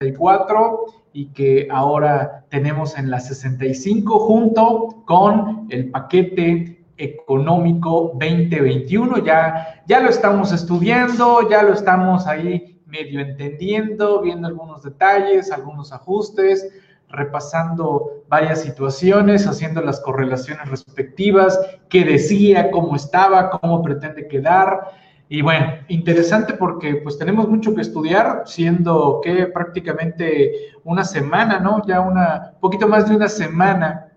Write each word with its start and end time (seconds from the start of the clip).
64 0.00 0.84
y 1.12 1.32
que 1.32 1.66
ahora 1.72 2.44
tenemos 2.50 2.96
en 2.96 3.10
la 3.10 3.18
65 3.18 4.20
junto 4.20 5.02
con 5.04 5.66
el 5.70 5.90
paquete 5.90 6.84
económico 6.96 8.12
2021. 8.12 9.24
Ya, 9.24 9.82
ya 9.88 9.98
lo 9.98 10.08
estamos 10.08 10.52
estudiando, 10.52 11.50
ya 11.50 11.64
lo 11.64 11.72
estamos 11.72 12.28
ahí 12.28 12.80
medio 12.86 13.18
entendiendo, 13.18 14.22
viendo 14.22 14.46
algunos 14.46 14.84
detalles, 14.84 15.50
algunos 15.50 15.92
ajustes, 15.92 16.68
repasando 17.08 18.22
varias 18.28 18.62
situaciones, 18.62 19.48
haciendo 19.48 19.80
las 19.80 19.98
correlaciones 19.98 20.68
respectivas, 20.70 21.58
qué 21.88 22.04
decía, 22.04 22.70
cómo 22.70 22.94
estaba, 22.94 23.50
cómo 23.50 23.82
pretende 23.82 24.28
quedar. 24.28 25.07
Y 25.30 25.42
bueno, 25.42 25.66
interesante 25.88 26.54
porque 26.54 26.96
pues 26.96 27.18
tenemos 27.18 27.48
mucho 27.48 27.74
que 27.74 27.82
estudiar, 27.82 28.44
siendo 28.46 29.20
que 29.22 29.46
prácticamente 29.46 30.72
una 30.84 31.04
semana, 31.04 31.60
¿no? 31.60 31.82
Ya 31.86 32.00
una, 32.00 32.54
poquito 32.60 32.88
más 32.88 33.08
de 33.08 33.16
una 33.16 33.28
semana 33.28 34.08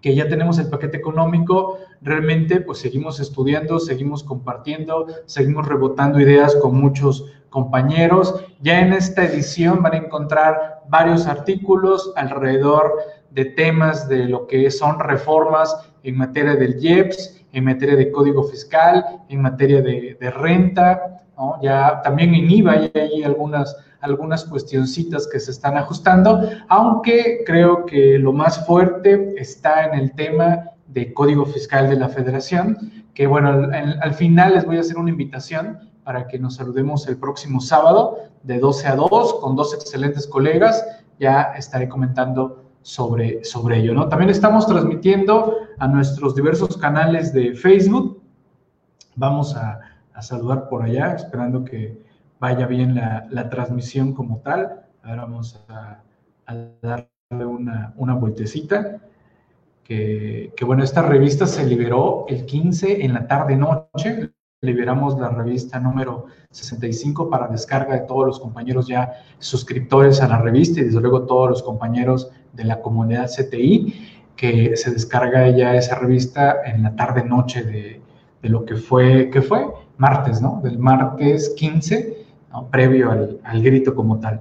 que 0.00 0.14
ya 0.14 0.28
tenemos 0.28 0.58
el 0.58 0.68
paquete 0.68 0.96
económico, 0.96 1.78
realmente 2.00 2.60
pues 2.60 2.78
seguimos 2.78 3.20
estudiando, 3.20 3.78
seguimos 3.78 4.24
compartiendo, 4.24 5.06
seguimos 5.26 5.68
rebotando 5.68 6.18
ideas 6.18 6.56
con 6.56 6.74
muchos 6.80 7.26
compañeros. 7.50 8.42
Ya 8.60 8.80
en 8.80 8.94
esta 8.94 9.24
edición 9.24 9.82
van 9.82 9.92
a 9.92 9.98
encontrar 9.98 10.84
varios 10.88 11.26
artículos 11.26 12.12
alrededor 12.16 12.94
de 13.30 13.44
temas 13.44 14.08
de 14.08 14.24
lo 14.24 14.46
que 14.46 14.70
son 14.70 14.98
reformas 14.98 15.76
en 16.02 16.16
materia 16.16 16.56
del 16.56 16.82
IEPS, 16.82 17.39
en 17.52 17.64
materia 17.64 17.96
de 17.96 18.10
código 18.10 18.42
fiscal, 18.44 19.04
en 19.28 19.42
materia 19.42 19.82
de, 19.82 20.30
renta, 20.30 21.22
ya 21.62 22.00
también 22.02 22.34
en 22.34 22.50
IVA 22.50 22.90
hay 22.94 23.22
algunas, 23.24 23.76
algunas 24.00 24.44
cuestioncitas 24.44 25.28
que 25.30 25.40
se 25.40 25.50
están 25.50 25.76
ajustando, 25.76 26.48
aunque 26.68 27.42
creo 27.46 27.86
que 27.86 28.18
lo 28.18 28.32
más 28.32 28.66
fuerte 28.66 29.34
está 29.36 29.86
en 29.86 29.98
el 29.98 30.12
tema 30.12 30.70
de 30.86 31.12
código 31.12 31.46
fiscal 31.46 31.88
de 31.88 31.96
la 31.96 32.08
federación, 32.08 32.76
que 33.14 33.26
bueno, 33.26 33.68
al 34.02 34.14
final 34.14 34.54
les 34.54 34.64
voy 34.64 34.76
a 34.76 34.80
hacer 34.80 34.98
una 34.98 35.10
invitación 35.10 35.78
para 36.04 36.26
que 36.26 36.38
nos 36.38 36.56
saludemos 36.56 37.06
el 37.06 37.18
próximo 37.18 37.60
sábado 37.60 38.18
de 38.42 38.58
12 38.58 38.88
a 38.88 38.96
2 38.96 39.40
con 39.40 39.56
dos 39.56 39.74
excelentes 39.74 40.26
colegas. 40.26 40.84
Ya 41.18 41.52
estaré 41.56 41.88
comentando 41.88 42.59
sobre, 42.82 43.44
sobre 43.44 43.78
ello, 43.78 43.94
¿no? 43.94 44.08
También 44.08 44.30
estamos 44.30 44.66
transmitiendo 44.66 45.56
a 45.78 45.88
nuestros 45.88 46.34
diversos 46.34 46.76
canales 46.76 47.32
de 47.32 47.54
Facebook. 47.54 48.22
Vamos 49.16 49.56
a, 49.56 49.80
saludar 50.20 50.68
por 50.68 50.82
allá, 50.82 51.14
esperando 51.14 51.64
que 51.64 51.98
vaya 52.38 52.66
bien 52.66 52.94
la, 52.94 53.48
transmisión 53.48 54.12
como 54.12 54.38
tal. 54.38 54.82
Ahora 55.02 55.22
vamos 55.22 55.64
a, 55.68 56.02
darle 56.82 57.46
una, 57.46 57.94
una 57.96 58.14
vueltecita. 58.14 59.00
Que, 59.82 60.52
que, 60.54 60.64
bueno, 60.64 60.84
esta 60.84 61.02
revista 61.02 61.46
se 61.46 61.66
liberó 61.66 62.26
el 62.28 62.44
15 62.44 63.02
en 63.04 63.14
la 63.14 63.26
tarde-noche 63.26 64.30
liberamos 64.62 65.18
la 65.18 65.30
revista 65.30 65.80
número 65.80 66.26
65 66.50 67.30
para 67.30 67.48
descarga 67.48 67.94
de 67.94 68.00
todos 68.00 68.26
los 68.26 68.38
compañeros 68.38 68.86
ya 68.86 69.10
suscriptores 69.38 70.20
a 70.20 70.28
la 70.28 70.38
revista 70.38 70.80
y 70.80 70.84
desde 70.84 71.00
luego 71.00 71.24
todos 71.24 71.48
los 71.48 71.62
compañeros 71.62 72.30
de 72.52 72.64
la 72.64 72.80
comunidad 72.80 73.28
CTI, 73.28 73.94
que 74.36 74.76
se 74.76 74.90
descarga 74.90 75.48
ya 75.50 75.74
esa 75.74 75.96
revista 75.96 76.56
en 76.64 76.82
la 76.82 76.96
tarde-noche 76.96 77.62
de, 77.62 78.00
de, 78.42 78.48
lo 78.48 78.64
que 78.64 78.76
fue, 78.76 79.30
¿qué 79.30 79.42
fue? 79.42 79.66
Martes, 79.98 80.40
¿no? 80.40 80.60
Del 80.62 80.78
martes 80.78 81.54
15, 81.56 82.24
previo 82.70 83.10
al, 83.10 83.38
al 83.44 83.62
grito 83.62 83.94
como 83.94 84.18
tal. 84.18 84.40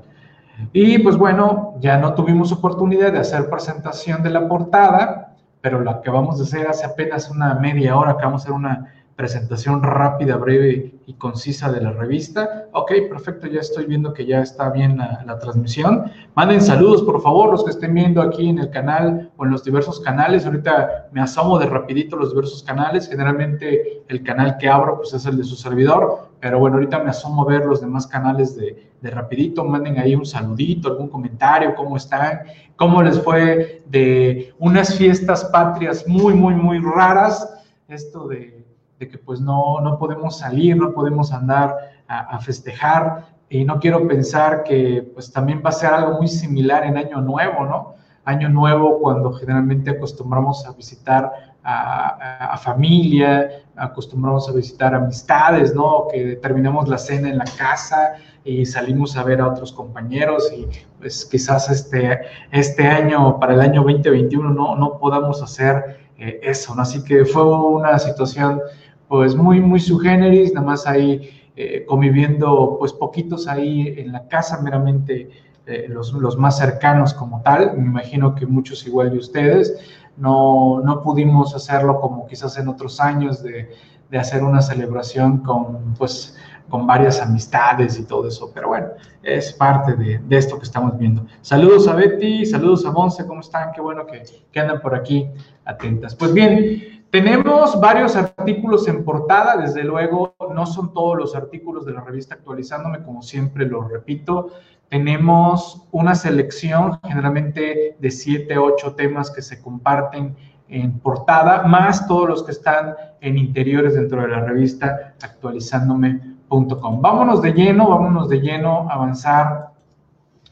Y 0.73 0.99
pues 0.99 1.17
bueno, 1.17 1.75
ya 1.79 1.97
no 1.97 2.13
tuvimos 2.13 2.51
oportunidad 2.51 3.13
de 3.13 3.19
hacer 3.19 3.49
presentación 3.49 4.23
de 4.23 4.29
la 4.29 4.47
portada, 4.47 5.35
pero 5.61 5.79
lo 5.79 6.01
que 6.01 6.09
vamos 6.09 6.39
a 6.39 6.43
hacer 6.43 6.67
hace 6.67 6.85
apenas 6.85 7.29
una 7.29 7.55
media 7.55 7.97
hora, 7.97 8.17
que 8.17 8.25
vamos 8.25 8.41
a 8.41 8.43
hacer 8.45 8.53
una 8.53 8.93
presentación 9.19 9.83
rápida, 9.83 10.37
breve 10.37 10.95
y 11.05 11.13
concisa 11.15 11.69
de 11.69 11.81
la 11.81 11.91
revista. 11.91 12.69
Ok, 12.71 12.93
perfecto, 13.09 13.47
ya 13.47 13.59
estoy 13.59 13.83
viendo 13.83 14.13
que 14.13 14.25
ya 14.25 14.39
está 14.39 14.69
bien 14.69 14.97
la, 14.97 15.37
transmisión. 15.39 16.09
Manden 16.35 16.61
saludos, 16.61 17.01
por 17.01 17.21
favor, 17.21 17.51
los 17.51 17.65
que 17.65 17.71
estén 17.71 17.93
viendo 17.93 18.21
aquí 18.21 18.47
en 18.47 18.59
el 18.59 18.69
canal 18.69 19.29
o 19.35 19.43
en 19.43 19.51
los 19.51 19.65
diversos 19.65 19.99
canales. 19.99 20.45
Ahorita 20.45 21.09
me 21.11 21.19
asomo 21.19 21.59
de 21.59 21.65
rapidito 21.65 22.15
los 22.15 22.29
diversos 22.29 22.63
canales. 22.63 23.09
Generalmente 23.09 24.03
el 24.07 24.23
canal 24.23 24.55
que 24.57 24.69
abro 24.69 24.95
pues 24.95 25.13
es 25.13 25.25
el 25.25 25.35
de 25.35 25.43
su 25.43 25.57
servidor, 25.57 26.29
pero 26.39 26.57
bueno, 26.57 26.77
ahorita 26.77 26.99
me 26.99 27.09
asomo 27.09 27.41
a 27.41 27.47
ver 27.47 27.65
los 27.65 27.81
demás 27.81 28.07
canales 28.07 28.55
de, 28.55 28.89
de 29.01 29.09
rapidito. 29.09 29.65
Manden 29.65 29.99
ahí 29.99 30.15
un 30.15 30.25
saludito, 30.25 30.87
algún 30.87 31.09
comentario, 31.09 31.75
cómo 31.75 31.97
están, 31.97 32.43
cómo 32.77 33.03
les 33.03 33.21
fue 33.21 33.83
de 33.85 34.53
unas 34.59 34.95
fiestas 34.95 35.43
patrias 35.43 36.07
muy, 36.07 36.33
muy, 36.33 36.55
muy 36.55 36.79
raras. 36.79 37.65
Esto 37.89 38.25
de 38.29 38.68
de 38.99 39.07
que 39.07 39.17
pues 39.17 39.39
no, 39.39 39.79
no 39.81 39.97
podemos 39.97 40.37
salir, 40.37 40.75
no 40.75 40.93
podemos 40.93 41.31
andar 41.31 41.75
a, 42.07 42.39
festejar 42.39 43.27
y 43.49 43.63
no 43.63 43.79
quiero 43.79 44.07
pensar 44.07 44.63
que 44.63 45.09
pues 45.13 45.31
también 45.31 45.61
va 45.65 45.69
a 45.69 45.73
ser 45.73 45.93
algo 45.93 46.17
muy 46.17 46.27
similar 46.27 46.83
en 46.83 46.97
Año 46.97 47.21
Nuevo, 47.21 47.65
¿no? 47.65 47.95
Año 48.25 48.49
Nuevo 48.49 48.99
cuando 48.99 49.31
generalmente 49.33 49.91
acostumbramos 49.91 50.65
a 50.65 50.73
visitar 50.73 51.31
a, 51.63 52.53
a, 52.53 52.57
familia, 52.57 53.49
acostumbramos 53.75 54.49
a 54.49 54.53
visitar 54.53 54.93
amistades, 54.93 55.73
¿no? 55.73 56.07
Que 56.11 56.35
terminamos 56.35 56.89
la 56.89 56.97
cena 56.97 57.29
en 57.29 57.37
la 57.37 57.45
casa 57.57 58.15
y 58.43 58.65
salimos 58.65 59.15
a 59.15 59.23
ver 59.23 59.39
a 59.41 59.47
otros 59.47 59.71
compañeros 59.71 60.51
y 60.51 60.67
pues 60.99 61.25
quizás 61.25 61.69
este, 61.69 62.19
este 62.51 62.87
año, 62.87 63.39
para 63.39 63.53
el 63.53 63.61
año 63.61 63.83
2021, 63.83 64.49
no, 64.49 64.75
no 64.75 64.97
podamos 64.97 65.41
hacer 65.41 65.99
eh, 66.17 66.39
eso, 66.43 66.75
¿no? 66.75 66.81
Así 66.81 67.03
que 67.03 67.23
fue 67.23 67.45
una 67.45 67.97
situación 67.97 68.61
pues 69.09 69.35
muy, 69.35 69.59
muy 69.59 69.79
su 69.79 69.97
generis, 69.97 70.53
nada 70.53 70.67
más 70.67 70.87
ahí 70.87 71.29
eh, 71.55 71.83
conviviendo, 71.85 72.77
pues 72.79 72.93
poquitos 72.93 73.47
ahí 73.47 73.95
en 73.97 74.13
la 74.13 74.27
casa, 74.27 74.61
meramente 74.61 75.29
eh, 75.65 75.87
los, 75.89 76.13
los, 76.13 76.37
más 76.37 76.57
cercanos 76.59 77.13
como 77.13 77.41
tal, 77.41 77.75
me 77.75 77.87
imagino 77.87 78.35
que 78.35 78.45
muchos 78.45 78.85
igual 78.85 79.11
de 79.11 79.17
ustedes, 79.17 79.77
no, 80.15 80.79
no 80.81 81.01
pudimos 81.01 81.55
hacerlo 81.55 81.99
como 81.99 82.27
quizás 82.27 82.57
en 82.59 82.67
otros 82.67 82.99
años 82.99 83.41
de, 83.41 83.69
de 84.11 84.17
hacer 84.17 84.43
una 84.43 84.61
celebración 84.61 85.39
con, 85.39 85.95
pues, 85.95 86.37
con 86.69 86.85
varias 86.85 87.19
amistades 87.19 87.97
y 87.97 88.05
todo 88.05 88.27
eso, 88.27 88.51
pero 88.53 88.67
bueno, 88.67 88.89
es 89.23 89.51
parte 89.53 89.95
de, 89.95 90.19
de, 90.19 90.37
esto 90.37 90.57
que 90.59 90.65
estamos 90.65 90.97
viendo. 90.99 91.25
Saludos 91.41 91.87
a 91.87 91.95
Betty, 91.95 92.45
saludos 92.45 92.85
a 92.85 92.91
Monse, 92.91 93.25
¿cómo 93.25 93.41
están? 93.41 93.71
Qué 93.71 93.81
bueno 93.81 94.05
que, 94.05 94.21
que 94.51 94.59
andan 94.59 94.79
por 94.79 94.93
aquí 94.93 95.27
atentas. 95.65 96.15
Pues 96.15 96.31
bien, 96.31 96.98
tenemos 97.11 97.79
varios 97.79 98.15
artículos 98.15 98.87
en 98.87 99.03
portada, 99.03 99.57
desde 99.57 99.83
luego 99.83 100.35
no 100.53 100.65
son 100.65 100.93
todos 100.93 101.17
los 101.17 101.35
artículos 101.35 101.85
de 101.85 101.93
la 101.93 102.01
revista 102.01 102.35
actualizándome, 102.35 103.03
como 103.03 103.21
siempre 103.21 103.65
lo 103.65 103.81
repito. 103.81 104.51
Tenemos 104.89 105.87
una 105.91 106.13
selección 106.15 106.99
generalmente 107.03 107.95
de 107.99 108.11
siete, 108.11 108.57
ocho 108.57 108.95
temas 108.95 109.31
que 109.31 109.41
se 109.41 109.61
comparten 109.61 110.35
en 110.67 110.99
portada, 110.99 111.63
más 111.63 112.07
todos 112.07 112.29
los 112.29 112.43
que 112.43 112.51
están 112.51 112.93
en 113.21 113.37
interiores 113.37 113.95
dentro 113.95 114.21
de 114.21 114.27
la 114.27 114.41
revista 114.41 115.15
actualizándome.com. 115.21 117.01
Vámonos 117.01 117.41
de 117.41 117.53
lleno, 117.53 117.89
vámonos 117.89 118.29
de 118.29 118.39
lleno 118.39 118.87
avanzar 118.89 119.68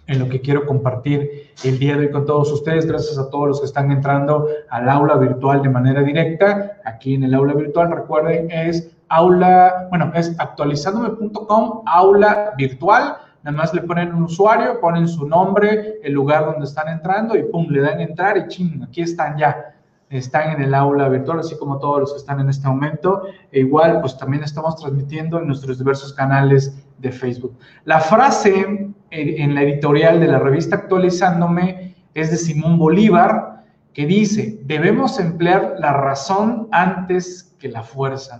en 0.07 0.19
lo 0.19 0.27
que 0.29 0.41
quiero 0.41 0.65
compartir 0.65 1.51
el 1.63 1.77
día 1.77 1.95
de 1.95 2.07
hoy 2.07 2.11
con 2.11 2.25
todos 2.25 2.51
ustedes. 2.51 2.85
Gracias 2.85 3.17
a 3.17 3.29
todos 3.29 3.47
los 3.47 3.59
que 3.59 3.65
están 3.65 3.91
entrando 3.91 4.47
al 4.69 4.89
aula 4.89 5.15
virtual 5.17 5.61
de 5.61 5.69
manera 5.69 6.01
directa. 6.01 6.77
Aquí 6.85 7.15
en 7.15 7.23
el 7.23 7.33
aula 7.33 7.53
virtual, 7.53 7.91
recuerden, 7.91 8.49
es 8.49 8.89
aula, 9.09 9.87
bueno, 9.89 10.11
es 10.15 10.33
actualizándome.com, 10.39 11.83
aula 11.85 12.53
virtual. 12.57 13.17
Nada 13.43 13.57
más 13.57 13.73
le 13.73 13.81
ponen 13.81 14.13
un 14.13 14.23
usuario, 14.23 14.79
ponen 14.81 15.07
su 15.07 15.27
nombre, 15.27 15.99
el 16.03 16.13
lugar 16.13 16.45
donde 16.45 16.65
están 16.65 16.89
entrando 16.89 17.35
y 17.37 17.43
pum, 17.43 17.67
le 17.69 17.81
dan 17.81 18.01
entrar 18.01 18.37
y 18.37 18.47
ching, 18.47 18.83
aquí 18.83 19.01
están 19.01 19.37
ya 19.37 19.73
están 20.09 20.51
en 20.51 20.61
el 20.61 20.73
aula 20.73 21.09
virtual, 21.09 21.39
así 21.39 21.57
como 21.57 21.79
todos 21.79 21.99
los 21.99 22.11
que 22.13 22.19
están 22.19 22.39
en 22.39 22.49
este 22.49 22.67
momento. 22.67 23.23
E 23.51 23.59
igual, 23.59 23.99
pues 24.01 24.17
también 24.17 24.43
estamos 24.43 24.75
transmitiendo 24.77 25.39
en 25.39 25.47
nuestros 25.47 25.77
diversos 25.77 26.13
canales 26.13 26.77
de 26.97 27.11
Facebook. 27.11 27.57
La 27.83 27.99
frase 27.99 28.93
en 29.11 29.55
la 29.55 29.63
editorial 29.63 30.19
de 30.19 30.27
la 30.27 30.39
revista 30.39 30.75
Actualizándome 30.75 31.95
es 32.13 32.31
de 32.31 32.37
Simón 32.37 32.77
Bolívar, 32.77 33.65
que 33.93 34.05
dice, 34.05 34.59
debemos 34.63 35.19
emplear 35.19 35.75
la 35.79 35.93
razón 35.93 36.67
antes 36.71 37.55
que 37.59 37.69
la 37.69 37.83
fuerza. 37.83 38.39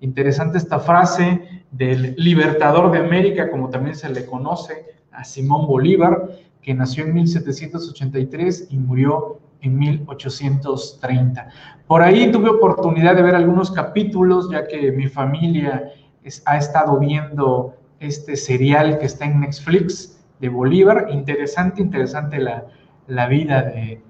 Interesante 0.00 0.58
esta 0.58 0.78
frase 0.78 1.64
del 1.70 2.14
libertador 2.16 2.90
de 2.90 2.98
América, 2.98 3.50
como 3.50 3.68
también 3.68 3.96
se 3.96 4.08
le 4.08 4.24
conoce 4.24 4.86
a 5.12 5.24
Simón 5.24 5.66
Bolívar, 5.66 6.28
que 6.62 6.74
nació 6.74 7.04
en 7.04 7.14
1783 7.14 8.68
y 8.70 8.78
murió 8.78 9.40
en 9.60 9.78
1830. 9.78 11.48
Por 11.86 12.02
ahí 12.02 12.30
tuve 12.30 12.50
oportunidad 12.50 13.16
de 13.16 13.22
ver 13.22 13.34
algunos 13.34 13.70
capítulos, 13.70 14.50
ya 14.50 14.66
que 14.66 14.92
mi 14.92 15.08
familia 15.08 15.92
ha 16.44 16.56
estado 16.56 16.98
viendo 16.98 17.77
este 18.00 18.36
serial 18.36 18.98
que 18.98 19.06
está 19.06 19.24
en 19.24 19.40
Netflix, 19.40 20.18
Bolívar. 20.46 21.08
Interesante, 21.10 21.82
interesante 21.82 22.38
la, 22.38 23.26
vida 23.26 23.62
de, 23.62 24.00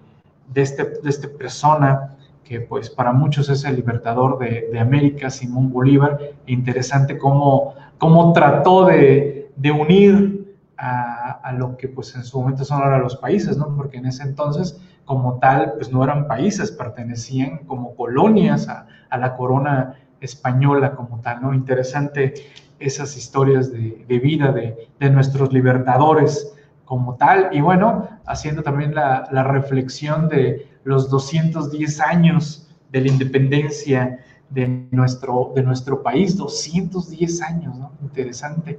de, 0.48 0.60
este, 0.60 0.84
de 0.84 1.08
esta 1.08 1.28
persona 1.28 2.16
que 2.44 2.60
pues 2.60 2.90
para 2.90 3.12
muchos 3.12 3.48
es 3.48 3.64
el 3.64 3.76
libertador 3.76 4.38
de, 4.38 4.78
América, 4.78 5.30
Simón 5.30 5.72
Bolívar. 5.72 6.18
Interesante 6.46 7.16
cómo, 7.16 7.74
cómo 7.96 8.32
trató 8.34 8.84
de, 8.84 9.50
de 9.56 9.70
unir 9.70 10.56
a, 10.76 11.40
a, 11.42 11.52
lo 11.52 11.76
que 11.76 11.88
pues 11.88 12.14
en 12.14 12.24
su 12.24 12.40
momento 12.40 12.64
son 12.64 12.82
ahora 12.82 12.98
los 12.98 13.16
países, 13.16 13.56
¿no? 13.56 13.74
Porque 13.74 13.98
en 13.98 14.06
ese 14.06 14.22
entonces 14.22 14.80
como 15.04 15.38
tal 15.38 15.74
pues 15.74 15.90
no 15.90 16.04
eran 16.04 16.26
países, 16.26 16.70
pertenecían 16.70 17.58
como 17.66 17.96
colonias 17.96 18.68
a, 18.68 18.86
a 19.08 19.18
la 19.18 19.36
corona 19.36 19.94
española 20.20 20.94
como 20.94 21.20
tal, 21.20 21.42
¿no? 21.42 21.54
Interesante 21.54 22.34
esas 22.78 23.16
historias 23.16 23.72
de, 23.72 24.04
de 24.06 24.18
vida 24.18 24.52
de, 24.52 24.88
de, 24.98 25.10
nuestros 25.10 25.52
libertadores 25.52 26.54
como 26.84 27.16
tal. 27.16 27.50
Y 27.52 27.60
bueno, 27.60 28.08
haciendo 28.26 28.62
también 28.62 28.94
la, 28.94 29.28
la, 29.32 29.42
reflexión 29.42 30.28
de 30.28 30.68
los 30.84 31.10
210 31.10 32.00
años 32.00 32.68
de 32.90 33.00
la 33.00 33.08
independencia 33.08 34.18
de 34.50 34.86
nuestro, 34.90 35.52
de 35.54 35.62
nuestro 35.62 36.02
país, 36.02 36.36
210 36.36 37.42
años, 37.42 37.76
¿no? 37.76 37.92
Interesante, 38.02 38.78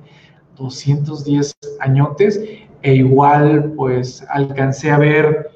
210 0.57 1.55
añotes, 1.79 2.41
e 2.81 2.95
igual 2.95 3.73
pues 3.75 4.25
alcancé 4.29 4.91
a 4.91 4.97
ver 4.97 5.51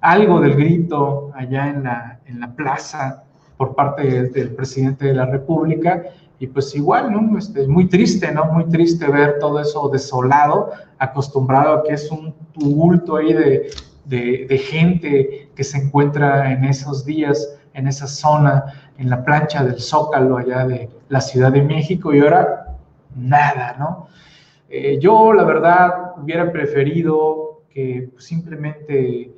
algo 0.00 0.40
del 0.40 0.54
grito 0.54 1.30
allá 1.34 1.68
en 1.68 1.82
la, 1.82 2.20
en 2.26 2.40
la 2.40 2.54
plaza 2.54 3.24
por 3.58 3.74
parte 3.74 4.30
del 4.30 4.54
presidente 4.54 5.06
de 5.06 5.14
la 5.14 5.26
República. 5.26 6.04
Y 6.38 6.46
pues 6.46 6.74
igual, 6.74 7.12
¿no? 7.12 7.36
Este, 7.36 7.66
muy 7.66 7.88
triste, 7.88 8.32
¿no? 8.32 8.44
Muy 8.46 8.64
triste 8.66 9.06
ver 9.08 9.38
todo 9.40 9.60
eso 9.60 9.88
desolado, 9.88 10.70
acostumbrado 10.98 11.74
a 11.74 11.82
que 11.82 11.94
es 11.94 12.10
un 12.10 12.32
tumulto 12.52 13.16
ahí 13.16 13.32
de, 13.34 13.70
de, 14.06 14.58
gente 14.58 15.50
que 15.54 15.64
se 15.64 15.78
encuentra 15.78 16.52
en 16.52 16.64
esos 16.64 17.04
días, 17.04 17.58
en 17.74 17.88
esa 17.88 18.06
zona, 18.06 18.92
en 18.96 19.10
la 19.10 19.24
plancha 19.24 19.64
del 19.64 19.80
Zócalo 19.80 20.38
allá 20.38 20.64
de 20.64 20.88
la 21.08 21.20
Ciudad 21.20 21.52
de 21.52 21.62
México 21.62 22.14
y 22.14 22.20
ahora 22.20 22.76
nada, 23.16 23.76
¿no? 23.78 24.06
Eh, 24.70 24.98
yo 25.00 25.32
la 25.32 25.44
verdad 25.44 26.12
hubiera 26.22 26.52
preferido 26.52 27.62
que 27.70 28.10
simplemente 28.18 29.32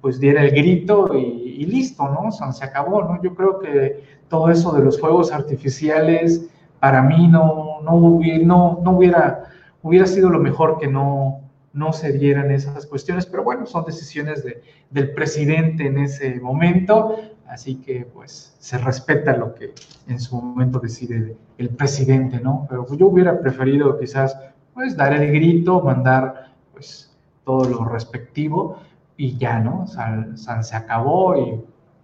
pues 0.00 0.20
diera 0.20 0.42
el 0.42 0.50
grito 0.50 1.16
y, 1.16 1.64
listo, 1.66 2.08
¿no? 2.08 2.30
Se 2.30 2.64
acabó, 2.64 3.02
¿no? 3.02 3.22
Yo 3.22 3.34
creo 3.34 3.58
que 3.58 4.04
todo 4.28 4.50
eso 4.50 4.72
de 4.72 4.84
los 4.84 5.00
fuegos 5.00 5.32
artificiales, 5.32 6.48
para 6.80 7.02
mí 7.02 7.26
no, 7.28 7.80
no, 7.82 7.94
hubiera, 7.94 8.44
no, 8.44 8.80
no 8.82 8.92
hubiera, 8.92 9.44
hubiera 9.82 10.06
sido 10.06 10.28
lo 10.28 10.38
mejor 10.38 10.78
que 10.78 10.88
no, 10.88 11.40
no 11.72 11.92
se 11.92 12.12
dieran 12.12 12.50
esas 12.50 12.86
cuestiones, 12.86 13.26
pero 13.26 13.44
bueno, 13.44 13.66
son 13.66 13.84
decisiones 13.84 14.44
de, 14.44 14.62
del 14.90 15.12
presidente 15.12 15.86
en 15.86 15.98
ese 15.98 16.40
momento, 16.40 17.16
así 17.48 17.76
que 17.76 18.06
pues 18.12 18.56
se 18.58 18.78
respeta 18.78 19.36
lo 19.36 19.54
que 19.54 19.74
en 20.08 20.18
su 20.18 20.36
momento 20.36 20.80
decide 20.80 21.36
el 21.58 21.68
presidente, 21.70 22.40
¿no? 22.40 22.66
Pero 22.68 22.86
yo 22.96 23.06
hubiera 23.06 23.38
preferido 23.40 23.98
quizás 23.98 24.38
pues 24.74 24.96
dar 24.96 25.14
el 25.14 25.32
grito, 25.32 25.80
mandar 25.80 26.52
pues 26.72 27.14
todo 27.44 27.64
lo 27.68 27.84
respectivo, 27.84 28.78
y 29.16 29.36
ya, 29.36 29.58
¿no? 29.58 29.86
se 29.86 30.76
acabó 30.76 31.34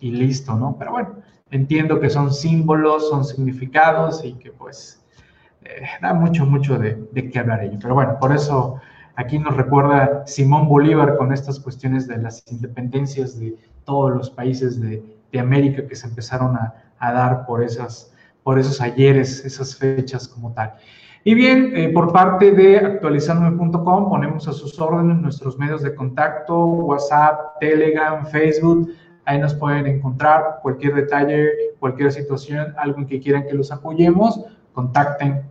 y, 0.01 0.11
listo, 0.11 0.57
¿no? 0.57 0.77
Pero 0.79 0.93
bueno, 0.93 1.17
entiendo 1.51 2.01
que 2.01 2.11
son 2.11 2.33
símbolos, 2.33 3.09
son 3.09 3.25
significados 3.25 4.25
y 4.25 4.35
que 4.35 4.51
pues 4.51 5.05
eh, 5.63 5.83
da 6.01 6.13
mucho, 6.13 6.45
mucho 6.45 6.79
de, 6.79 7.07
de 7.13 7.31
qué 7.31 7.39
hablar 7.39 7.63
ello. 7.63 7.79
Pero 7.81 7.95
bueno, 7.95 8.19
por 8.19 8.33
eso 8.33 8.81
aquí 9.15 9.39
nos 9.39 9.57
recuerda 9.57 10.27
Simón 10.27 10.69
Bolívar 10.69 11.17
con 11.17 11.33
estas 11.33 11.61
cuestiones 11.61 12.09
de 12.09 12.17
las 12.19 12.43
independencias 12.51 13.39
de 13.39 13.57
todos 13.85 14.11
los 14.11 14.31
países 14.31 14.81
de, 14.81 15.05
de 15.31 15.41
América 15.41 15.87
que 15.87 15.95
se 15.95 16.09
empezaron 16.09 16.57
a, 16.57 16.75
a 16.99 17.13
dar 17.13 17.47
por, 17.47 17.63
esas, 17.63 18.13
por 18.43 18.59
esos 18.59 18.81
ayeres, 18.81 19.45
esas 19.45 19.77
fechas 19.77 20.27
como 20.27 20.53
tal. 20.53 20.75
Y 21.25 21.35
bien, 21.35 21.73
eh, 21.77 21.89
por 21.91 22.13
parte 22.13 22.51
de 22.51 22.79
actualizandome.com 22.79 24.09
ponemos 24.09 24.49
a 24.49 24.53
sus 24.53 24.79
órdenes 24.81 25.19
nuestros 25.19 25.57
medios 25.57 25.83
de 25.83 25.95
contacto, 25.95 26.65
WhatsApp, 26.65 27.59
Telegram, 27.61 28.27
Facebook. 28.27 28.91
Ahí 29.25 29.39
nos 29.39 29.55
pueden 29.55 29.87
encontrar 29.87 30.59
cualquier 30.63 30.95
detalle, 30.95 31.53
cualquier 31.79 32.11
situación, 32.11 32.75
algo 32.77 32.99
en 32.99 33.07
que 33.07 33.21
quieran 33.21 33.47
que 33.47 33.55
los 33.55 33.71
apoyemos, 33.71 34.45
contacten 34.73 35.43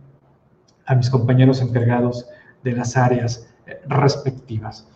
a 0.84 0.94
mis 0.94 1.08
compañeros 1.08 1.62
encargados 1.62 2.28
de 2.62 2.72
las 2.72 2.94
áreas 2.98 3.48
eh, 3.66 3.80
respectivas. 3.86 4.91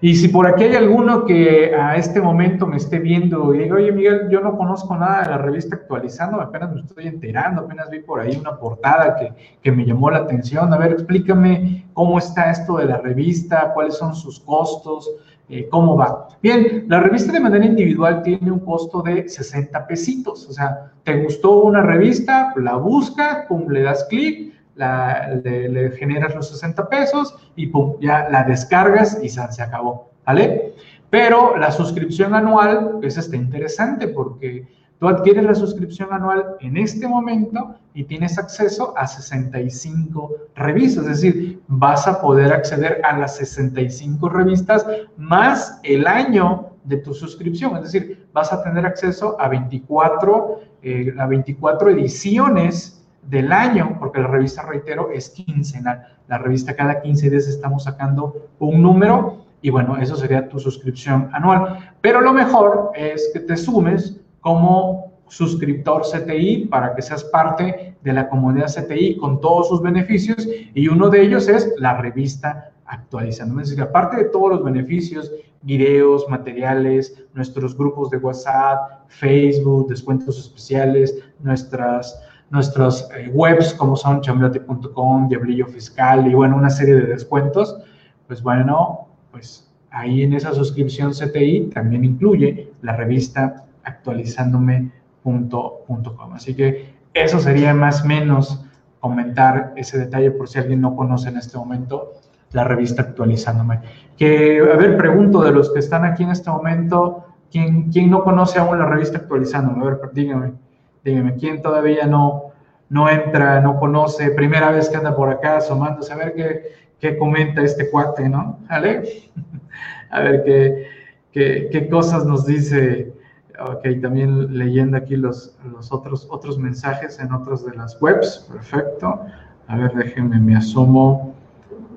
Y 0.00 0.14
si 0.14 0.28
por 0.28 0.46
aquí 0.46 0.64
hay 0.64 0.74
alguno 0.74 1.24
que 1.24 1.74
a 1.74 1.96
este 1.96 2.20
momento 2.20 2.66
me 2.66 2.76
esté 2.76 2.98
viendo 2.98 3.54
y 3.54 3.58
diga, 3.60 3.76
oye 3.76 3.92
Miguel, 3.92 4.28
yo 4.30 4.40
no 4.40 4.56
conozco 4.56 4.94
nada 4.94 5.22
de 5.22 5.30
la 5.30 5.38
revista 5.38 5.76
actualizando, 5.76 6.40
apenas 6.40 6.74
me 6.74 6.80
estoy 6.80 7.06
enterando, 7.06 7.62
apenas 7.62 7.88
vi 7.88 8.00
por 8.00 8.20
ahí 8.20 8.36
una 8.36 8.58
portada 8.58 9.16
que, 9.16 9.32
que 9.62 9.72
me 9.72 9.86
llamó 9.86 10.10
la 10.10 10.18
atención, 10.18 10.72
a 10.72 10.76
ver, 10.76 10.92
explícame 10.92 11.86
cómo 11.94 12.18
está 12.18 12.50
esto 12.50 12.76
de 12.76 12.86
la 12.86 12.98
revista, 12.98 13.72
cuáles 13.72 13.96
son 13.96 14.14
sus 14.14 14.38
costos, 14.40 15.10
eh, 15.48 15.68
cómo 15.70 15.96
va. 15.96 16.28
Bien, 16.42 16.86
la 16.88 16.98
revista 16.98 17.32
de 17.32 17.38
manera 17.38 17.64
individual 17.64 18.22
tiene 18.22 18.50
un 18.50 18.58
costo 18.58 19.00
de 19.00 19.28
60 19.28 19.86
pesitos, 19.86 20.46
o 20.48 20.52
sea, 20.52 20.90
te 21.04 21.22
gustó 21.22 21.62
una 21.62 21.82
revista, 21.82 22.52
la 22.56 22.74
busca, 22.76 23.46
pum, 23.48 23.68
le 23.70 23.82
das 23.82 24.04
clic, 24.10 24.55
le, 24.76 25.90
generas 25.98 26.34
los 26.34 26.48
60 26.50 26.88
pesos 26.88 27.34
y 27.56 27.66
pum, 27.68 27.96
ya 28.00 28.28
la 28.30 28.44
descargas 28.44 29.18
y 29.22 29.28
se 29.28 29.62
acabó, 29.62 30.10
¿vale? 30.24 30.74
Pero 31.10 31.56
la 31.56 31.70
suscripción 31.70 32.34
anual, 32.34 32.98
esa 33.02 33.20
está 33.20 33.36
interesante 33.36 34.08
porque 34.08 34.66
tú 34.98 35.08
adquieres 35.08 35.44
la 35.44 35.54
suscripción 35.54 36.12
anual 36.12 36.56
en 36.60 36.76
este 36.76 37.06
momento 37.06 37.76
y 37.94 38.04
tienes 38.04 38.38
acceso 38.38 38.92
a 38.96 39.06
65 39.06 40.32
revistas, 40.54 41.06
es 41.06 41.22
decir, 41.22 41.62
vas 41.68 42.06
a 42.06 42.20
poder 42.20 42.52
acceder 42.52 43.00
a 43.04 43.16
las 43.18 43.36
65 43.36 44.28
revistas 44.28 44.86
más 45.16 45.80
el 45.82 46.06
año 46.06 46.70
de 46.84 46.98
tu 46.98 47.14
suscripción, 47.14 47.76
es 47.76 47.92
decir, 47.92 48.26
vas 48.32 48.52
a 48.52 48.62
tener 48.62 48.86
acceso 48.86 49.40
a 49.40 49.48
24, 49.48 50.60
eh, 50.82 51.14
a 51.18 51.26
24 51.26 51.90
ediciones 51.90 52.95
del 53.28 53.52
año, 53.52 53.96
porque 53.98 54.20
la 54.20 54.28
revista, 54.28 54.62
reitero, 54.62 55.10
es 55.10 55.30
quincenal. 55.30 56.06
La 56.28 56.38
revista 56.38 56.74
cada 56.74 57.00
15 57.00 57.30
días 57.30 57.46
estamos 57.46 57.84
sacando 57.84 58.48
un 58.58 58.82
número 58.82 59.46
y 59.62 59.70
bueno, 59.70 59.96
eso 59.96 60.16
sería 60.16 60.48
tu 60.48 60.58
suscripción 60.58 61.28
anual. 61.32 61.92
Pero 62.00 62.20
lo 62.20 62.32
mejor 62.32 62.92
es 62.94 63.30
que 63.32 63.40
te 63.40 63.56
sumes 63.56 64.20
como 64.40 65.12
suscriptor 65.28 66.02
CTI 66.02 66.66
para 66.66 66.94
que 66.94 67.02
seas 67.02 67.24
parte 67.24 67.96
de 68.00 68.12
la 68.12 68.28
comunidad 68.28 68.72
CTI 68.72 69.16
con 69.16 69.40
todos 69.40 69.68
sus 69.68 69.82
beneficios 69.82 70.46
y 70.74 70.88
uno 70.88 71.08
de 71.08 71.22
ellos 71.22 71.48
es 71.48 71.74
la 71.78 71.96
revista 71.96 72.70
actualizando. 72.86 73.60
Es 73.60 73.70
decir, 73.70 73.82
aparte 73.82 74.16
de 74.16 74.24
todos 74.26 74.50
los 74.50 74.64
beneficios, 74.64 75.32
videos, 75.62 76.28
materiales, 76.28 77.24
nuestros 77.34 77.76
grupos 77.76 78.10
de 78.10 78.18
WhatsApp, 78.18 79.08
Facebook, 79.08 79.88
descuentos 79.88 80.38
especiales, 80.38 81.18
nuestras 81.40 82.20
nuestros 82.50 83.08
eh, 83.16 83.30
webs 83.32 83.74
como 83.74 83.96
son 83.96 84.20
chambeate.com, 84.20 85.28
Diablillo 85.28 85.66
Fiscal 85.66 86.26
y 86.26 86.34
bueno, 86.34 86.56
una 86.56 86.70
serie 86.70 86.94
de 86.94 87.06
descuentos, 87.06 87.78
pues 88.26 88.42
bueno, 88.42 89.08
pues 89.30 89.70
ahí 89.90 90.22
en 90.22 90.34
esa 90.34 90.52
suscripción 90.52 91.12
CTI 91.12 91.70
también 91.74 92.04
incluye 92.04 92.72
la 92.82 92.94
revista 92.94 93.64
actualizándome.com. 93.84 96.32
Así 96.34 96.54
que 96.54 96.94
eso 97.14 97.40
sería 97.40 97.74
más 97.74 98.02
o 98.02 98.06
menos 98.06 98.64
comentar 99.00 99.72
ese 99.76 99.98
detalle 99.98 100.30
por 100.30 100.48
si 100.48 100.58
alguien 100.58 100.80
no 100.80 100.96
conoce 100.96 101.28
en 101.28 101.36
este 101.36 101.58
momento 101.58 102.12
la 102.52 102.64
revista 102.64 103.02
actualizándome. 103.02 103.80
Que, 104.16 104.60
a 104.60 104.76
ver, 104.76 104.96
pregunto 104.96 105.42
de 105.42 105.52
los 105.52 105.72
que 105.72 105.80
están 105.80 106.04
aquí 106.04 106.22
en 106.22 106.30
este 106.30 106.50
momento, 106.50 107.24
¿quién, 107.50 107.90
quién 107.90 108.10
no 108.10 108.22
conoce 108.22 108.58
aún 108.58 108.78
la 108.78 108.86
revista 108.86 109.18
actualizándome? 109.18 109.82
A 109.82 109.90
ver, 109.90 110.00
díganme 110.12 110.65
dígame, 111.06 111.36
¿quién 111.36 111.62
todavía 111.62 112.06
no, 112.06 112.50
no 112.88 113.08
entra, 113.08 113.60
no 113.60 113.78
conoce, 113.78 114.30
primera 114.30 114.70
vez 114.72 114.88
que 114.88 114.96
anda 114.96 115.14
por 115.14 115.30
acá 115.30 115.58
asomándose, 115.58 116.12
a 116.12 116.16
ver 116.16 116.34
qué, 116.34 116.62
qué 116.98 117.16
comenta 117.16 117.62
este 117.62 117.88
cuate, 117.90 118.28
¿no? 118.28 118.58
¿Vale? 118.68 119.30
a 120.10 120.20
ver 120.20 120.42
qué, 120.44 120.86
qué, 121.32 121.68
qué, 121.70 121.88
cosas 121.88 122.24
nos 122.26 122.44
dice. 122.44 123.14
Ok, 123.58 123.86
también 124.02 124.58
leyendo 124.58 124.98
aquí 124.98 125.16
los, 125.16 125.56
los 125.72 125.90
otros, 125.90 126.26
otros 126.30 126.58
mensajes 126.58 127.18
en 127.20 127.32
otras 127.32 127.64
de 127.64 127.74
las 127.74 128.00
webs, 128.02 128.46
perfecto. 128.52 129.20
A 129.68 129.76
ver, 129.76 129.94
déjenme, 129.94 130.38
me 130.38 130.56
asomo 130.56 131.34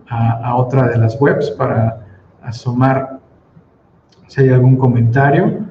a, 0.08 0.48
a 0.48 0.56
otra 0.56 0.88
de 0.88 0.98
las 0.98 1.20
webs 1.20 1.52
para 1.52 2.06
asomar 2.42 3.20
si 4.28 4.42
hay 4.42 4.50
algún 4.50 4.78
comentario 4.78 5.66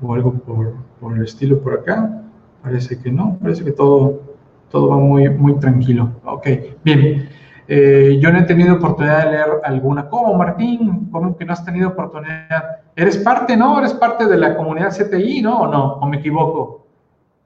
o 0.00 0.14
algo 0.14 0.34
por, 0.34 0.74
por 1.00 1.16
el 1.16 1.24
estilo 1.24 1.60
por 1.60 1.74
acá. 1.74 2.21
Parece 2.62 2.98
que 3.00 3.10
no, 3.10 3.38
parece 3.42 3.64
que 3.64 3.72
todo, 3.72 4.20
todo 4.70 4.88
va 4.88 4.96
muy, 4.96 5.28
muy 5.28 5.54
tranquilo. 5.58 6.10
Ok, 6.24 6.46
bien. 6.84 7.28
eh, 7.66 8.18
yo 8.20 8.32
no 8.32 8.38
he 8.38 8.42
tenido 8.42 8.76
oportunidad 8.76 9.24
de 9.24 9.32
leer 9.32 9.46
alguna. 9.64 10.08
¿Cómo, 10.08 10.34
Martín? 10.34 11.08
¿Cómo 11.10 11.36
que 11.36 11.44
no 11.44 11.52
has 11.52 11.64
tenido 11.64 11.88
oportunidad? 11.88 12.82
Eres 12.94 13.18
parte, 13.18 13.56
¿no? 13.56 13.78
Eres 13.78 13.94
parte 13.94 14.26
de 14.26 14.36
la 14.36 14.56
comunidad 14.56 14.90
CTI, 14.96 15.42
¿no? 15.42 15.62
¿O 15.62 15.66
no? 15.66 15.94
¿O 15.94 16.06
me 16.06 16.18
equivoco? 16.18 16.86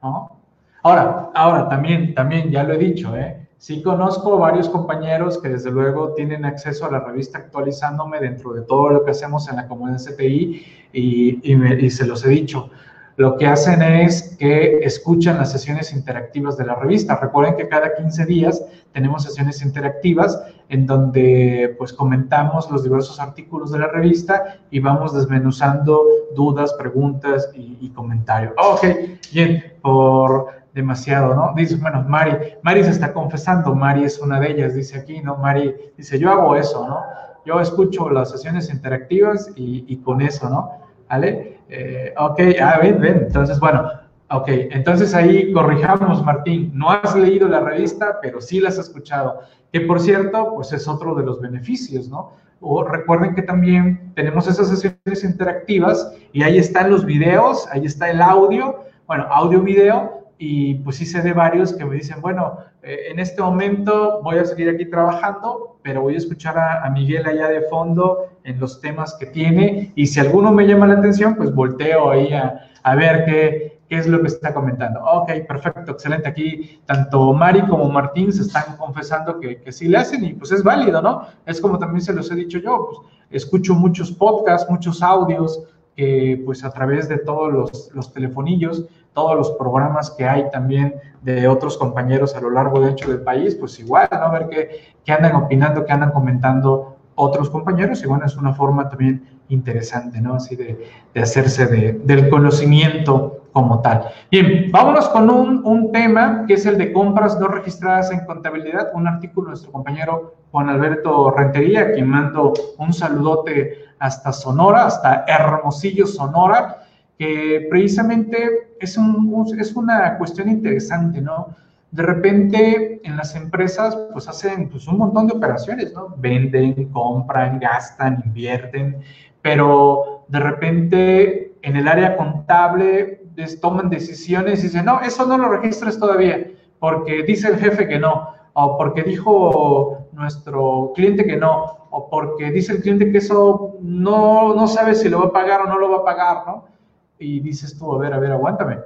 ¿No? 0.02 0.36
Ahora, 0.82 1.30
ahora 1.34 1.68
también, 1.68 2.14
también, 2.14 2.50
ya 2.50 2.62
lo 2.62 2.74
he 2.74 2.78
dicho, 2.78 3.16
¿eh? 3.16 3.48
Sí 3.58 3.82
conozco 3.82 4.38
varios 4.38 4.68
compañeros 4.68 5.38
que 5.38 5.48
desde 5.48 5.70
luego 5.70 6.12
tienen 6.12 6.44
acceso 6.44 6.84
a 6.84 6.90
la 6.90 7.00
revista 7.00 7.38
actualizándome 7.38 8.20
dentro 8.20 8.52
de 8.52 8.62
todo 8.62 8.90
lo 8.90 9.04
que 9.04 9.12
hacemos 9.12 9.48
en 9.48 9.56
la 9.56 9.66
comunidad 9.66 9.98
CTI 9.98 10.62
y, 10.92 11.52
y 11.52 11.90
se 11.90 12.06
los 12.06 12.24
he 12.26 12.28
dicho 12.28 12.70
lo 13.16 13.38
que 13.38 13.46
hacen 13.46 13.82
es 13.82 14.36
que 14.38 14.80
escuchan 14.82 15.38
las 15.38 15.50
sesiones 15.50 15.92
interactivas 15.94 16.58
de 16.58 16.66
la 16.66 16.74
revista. 16.74 17.16
Recuerden 17.16 17.56
que 17.56 17.66
cada 17.66 17.94
15 17.94 18.26
días 18.26 18.62
tenemos 18.92 19.22
sesiones 19.22 19.62
interactivas 19.62 20.42
en 20.68 20.86
donde 20.86 21.74
pues 21.78 21.94
comentamos 21.94 22.70
los 22.70 22.82
diversos 22.82 23.18
artículos 23.18 23.72
de 23.72 23.78
la 23.78 23.88
revista 23.88 24.58
y 24.70 24.80
vamos 24.80 25.14
desmenuzando 25.14 26.02
dudas, 26.34 26.74
preguntas 26.74 27.50
y, 27.54 27.88
comentarios. 27.90 28.52
Ok, 28.58 28.84
bien, 29.32 29.64
por 29.80 30.48
demasiado, 30.74 31.34
¿no? 31.34 31.54
Dice, 31.56 31.76
bueno, 31.76 32.04
Mari, 32.06 32.36
Mari 32.62 32.84
se 32.84 32.90
está 32.90 33.14
confesando, 33.14 33.74
Mari 33.74 34.04
es 34.04 34.18
una 34.18 34.38
de 34.38 34.50
ellas, 34.50 34.74
dice 34.74 34.98
aquí, 34.98 35.22
¿no? 35.22 35.38
Mari 35.38 35.74
dice, 35.96 36.18
yo 36.18 36.30
hago 36.30 36.54
eso, 36.54 36.86
¿no? 36.86 37.00
Yo 37.46 37.58
escucho 37.60 38.10
las 38.10 38.30
sesiones 38.30 38.68
interactivas 38.68 39.50
y, 39.56 39.86
y 39.88 39.96
con 39.98 40.20
eso, 40.20 40.50
¿no? 40.50 40.72
¿Vale? 41.08 41.55
Eh, 41.68 42.14
ok, 42.16 42.40
ah, 42.60 42.78
ven, 42.82 43.00
ven. 43.00 43.24
Entonces, 43.26 43.58
bueno, 43.60 43.90
ok. 44.30 44.48
Entonces 44.48 45.14
ahí 45.14 45.52
corrijamos, 45.52 46.24
Martín. 46.24 46.70
No 46.74 46.90
has 46.90 47.14
leído 47.16 47.48
la 47.48 47.60
revista, 47.60 48.18
pero 48.20 48.40
sí 48.40 48.60
la 48.60 48.68
has 48.68 48.78
escuchado. 48.78 49.40
Que 49.72 49.80
por 49.82 50.00
cierto, 50.00 50.54
pues 50.54 50.72
es 50.72 50.86
otro 50.88 51.14
de 51.14 51.24
los 51.24 51.40
beneficios, 51.40 52.08
¿no? 52.08 52.32
O 52.60 52.82
recuerden 52.84 53.34
que 53.34 53.42
también 53.42 54.12
tenemos 54.14 54.48
esas 54.48 54.68
sesiones 54.68 55.24
interactivas 55.24 56.12
y 56.32 56.42
ahí 56.42 56.58
están 56.58 56.90
los 56.90 57.04
videos, 57.04 57.68
ahí 57.70 57.84
está 57.84 58.10
el 58.10 58.22
audio, 58.22 58.80
bueno, 59.06 59.26
audio, 59.30 59.60
video, 59.60 60.16
y 60.38 60.74
pues 60.76 60.96
sé 60.96 61.22
de 61.22 61.32
varios 61.32 61.72
que 61.72 61.84
me 61.84 61.96
dicen, 61.96 62.20
bueno, 62.20 62.58
eh, 62.82 63.08
en 63.10 63.18
este 63.18 63.40
momento 63.42 64.20
voy 64.22 64.38
a 64.38 64.44
seguir 64.44 64.68
aquí 64.68 64.86
trabajando, 64.86 65.78
pero 65.82 66.02
voy 66.02 66.14
a 66.14 66.18
escuchar 66.18 66.58
a, 66.58 66.88
Miguel 66.90 67.26
allá 67.26 67.48
de 67.48 67.62
fondo 67.62 68.35
en 68.46 68.60
los 68.60 68.80
temas 68.80 69.16
que 69.18 69.26
tiene 69.26 69.92
y 69.96 70.06
si 70.06 70.20
alguno 70.20 70.52
me 70.52 70.66
llama 70.66 70.86
la 70.86 70.94
atención, 70.94 71.34
pues 71.34 71.52
volteo 71.52 72.10
ahí 72.10 72.32
a, 72.32 72.70
a 72.82 72.94
ver 72.94 73.24
qué, 73.24 73.80
qué, 73.88 73.98
es 73.98 74.06
lo 74.06 74.20
que 74.20 74.28
está 74.28 74.54
comentando. 74.54 75.00
Ok, 75.04 75.30
perfecto, 75.48 75.92
excelente. 75.92 76.28
Aquí 76.28 76.80
tanto 76.86 77.32
Mari 77.32 77.62
como 77.62 77.90
Martín 77.90 78.32
se 78.32 78.42
están 78.42 78.76
confesando 78.76 79.40
que, 79.40 79.60
que 79.60 79.72
sí 79.72 79.88
le 79.88 79.98
hacen 79.98 80.24
y 80.24 80.32
pues 80.32 80.52
es 80.52 80.62
válido, 80.62 81.02
¿no? 81.02 81.26
Es 81.44 81.60
como 81.60 81.78
también 81.78 82.00
se 82.00 82.12
los 82.12 82.30
he 82.30 82.36
dicho 82.36 82.58
yo, 82.58 82.86
pues 82.86 82.98
escucho 83.30 83.74
muchos 83.74 84.12
podcasts, 84.12 84.70
muchos 84.70 85.02
audios, 85.02 85.64
que 85.96 86.40
pues 86.44 86.62
a 86.62 86.70
través 86.70 87.08
de 87.08 87.18
todos 87.18 87.52
los, 87.52 87.90
los 87.94 88.12
telefonillos, 88.12 88.84
todos 89.12 89.34
los 89.34 89.50
programas 89.52 90.10
que 90.10 90.24
hay 90.24 90.48
también 90.50 90.94
de 91.22 91.48
otros 91.48 91.76
compañeros 91.78 92.36
a 92.36 92.40
lo 92.40 92.50
largo 92.50 92.80
de 92.80 92.92
hecho 92.92 93.08
del 93.08 93.22
país, 93.22 93.56
pues 93.56 93.80
igual, 93.80 94.06
¿no? 94.12 94.18
A 94.18 94.30
ver 94.30 94.48
qué, 94.48 94.94
qué 95.04 95.12
andan 95.12 95.34
opinando, 95.34 95.84
qué 95.84 95.92
andan 95.92 96.12
comentando 96.12 96.95
otros 97.16 97.50
compañeros 97.50 98.02
y 98.02 98.06
bueno, 98.06 98.24
es 98.24 98.36
una 98.36 98.54
forma 98.54 98.88
también 98.88 99.28
interesante, 99.48 100.20
¿no? 100.20 100.34
Así 100.34 100.54
de, 100.54 100.88
de 101.12 101.20
hacerse 101.20 101.66
de, 101.66 101.92
del 102.04 102.28
conocimiento 102.28 103.48
como 103.52 103.80
tal. 103.80 104.04
Bien, 104.30 104.70
vámonos 104.70 105.08
con 105.08 105.30
un, 105.30 105.64
un, 105.64 105.90
tema 105.90 106.44
que 106.46 106.54
es 106.54 106.66
el 106.66 106.76
de 106.76 106.92
compras 106.92 107.40
no 107.40 107.48
registradas 107.48 108.10
en 108.10 108.26
contabilidad, 108.26 108.90
un 108.92 109.08
artículo 109.08 109.46
de 109.46 109.50
nuestro 109.52 109.72
compañero 109.72 110.34
Juan 110.50 110.68
Alberto 110.68 111.30
Rentería, 111.30 111.92
quien 111.92 112.06
mando 112.06 112.52
un 112.78 112.92
saludote 112.92 113.78
hasta 113.98 114.32
Sonora, 114.32 114.86
hasta 114.86 115.24
Hermosillo, 115.26 116.06
Sonora, 116.06 116.82
que 117.18 117.66
precisamente 117.70 118.74
es, 118.78 118.98
un, 118.98 119.46
es 119.58 119.74
una 119.74 120.18
cuestión 120.18 120.50
interesante, 120.50 121.22
¿no? 121.22 121.48
De 121.90 122.02
repente 122.02 123.00
en 123.04 123.16
las 123.16 123.34
empresas 123.34 123.96
pues 124.12 124.28
hacen 124.28 124.68
pues, 124.68 124.86
un 124.86 124.98
montón 124.98 125.26
de 125.26 125.34
operaciones, 125.34 125.92
¿no? 125.94 126.14
Venden, 126.18 126.90
compran, 126.90 127.58
gastan, 127.58 128.22
invierten, 128.26 129.00
pero 129.42 130.24
de 130.28 130.40
repente 130.40 131.54
en 131.62 131.76
el 131.76 131.88
área 131.88 132.16
contable 132.16 133.22
les 133.34 133.60
toman 133.60 133.90
decisiones 133.90 134.60
y 134.60 134.64
dicen, 134.64 134.84
no, 134.84 135.00
eso 135.00 135.26
no 135.26 135.38
lo 135.38 135.48
registres 135.48 135.98
todavía, 135.98 136.46
porque 136.78 137.22
dice 137.22 137.48
el 137.48 137.56
jefe 137.56 137.86
que 137.86 137.98
no, 137.98 138.30
o 138.54 138.78
porque 138.78 139.02
dijo 139.02 140.08
nuestro 140.12 140.92
cliente 140.94 141.26
que 141.26 141.36
no, 141.36 141.86
o 141.90 142.08
porque 142.08 142.50
dice 142.50 142.72
el 142.72 142.82
cliente 142.82 143.12
que 143.12 143.18
eso 143.18 143.76
no, 143.80 144.54
no 144.54 144.66
sabe 144.66 144.94
si 144.94 145.08
lo 145.08 145.20
va 145.20 145.26
a 145.26 145.32
pagar 145.32 145.60
o 145.62 145.66
no 145.66 145.78
lo 145.78 145.90
va 145.90 145.98
a 145.98 146.04
pagar, 146.04 146.46
¿no? 146.46 146.76
y 147.18 147.40
dices 147.40 147.78
tú, 147.78 147.92
a 147.92 147.98
ver, 147.98 148.12
a 148.12 148.18
ver, 148.18 148.32
aguántame. 148.32 148.78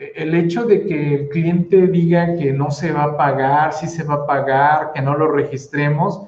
El 0.00 0.34
hecho 0.34 0.64
de 0.64 0.86
que 0.86 1.14
el 1.14 1.28
cliente 1.28 1.86
diga 1.86 2.34
que 2.36 2.54
no 2.54 2.70
se 2.70 2.90
va 2.90 3.04
a 3.04 3.16
pagar, 3.18 3.74
si 3.74 3.86
se 3.86 4.02
va 4.02 4.14
a 4.14 4.26
pagar, 4.26 4.92
que 4.94 5.02
no 5.02 5.14
lo 5.14 5.30
registremos, 5.30 6.22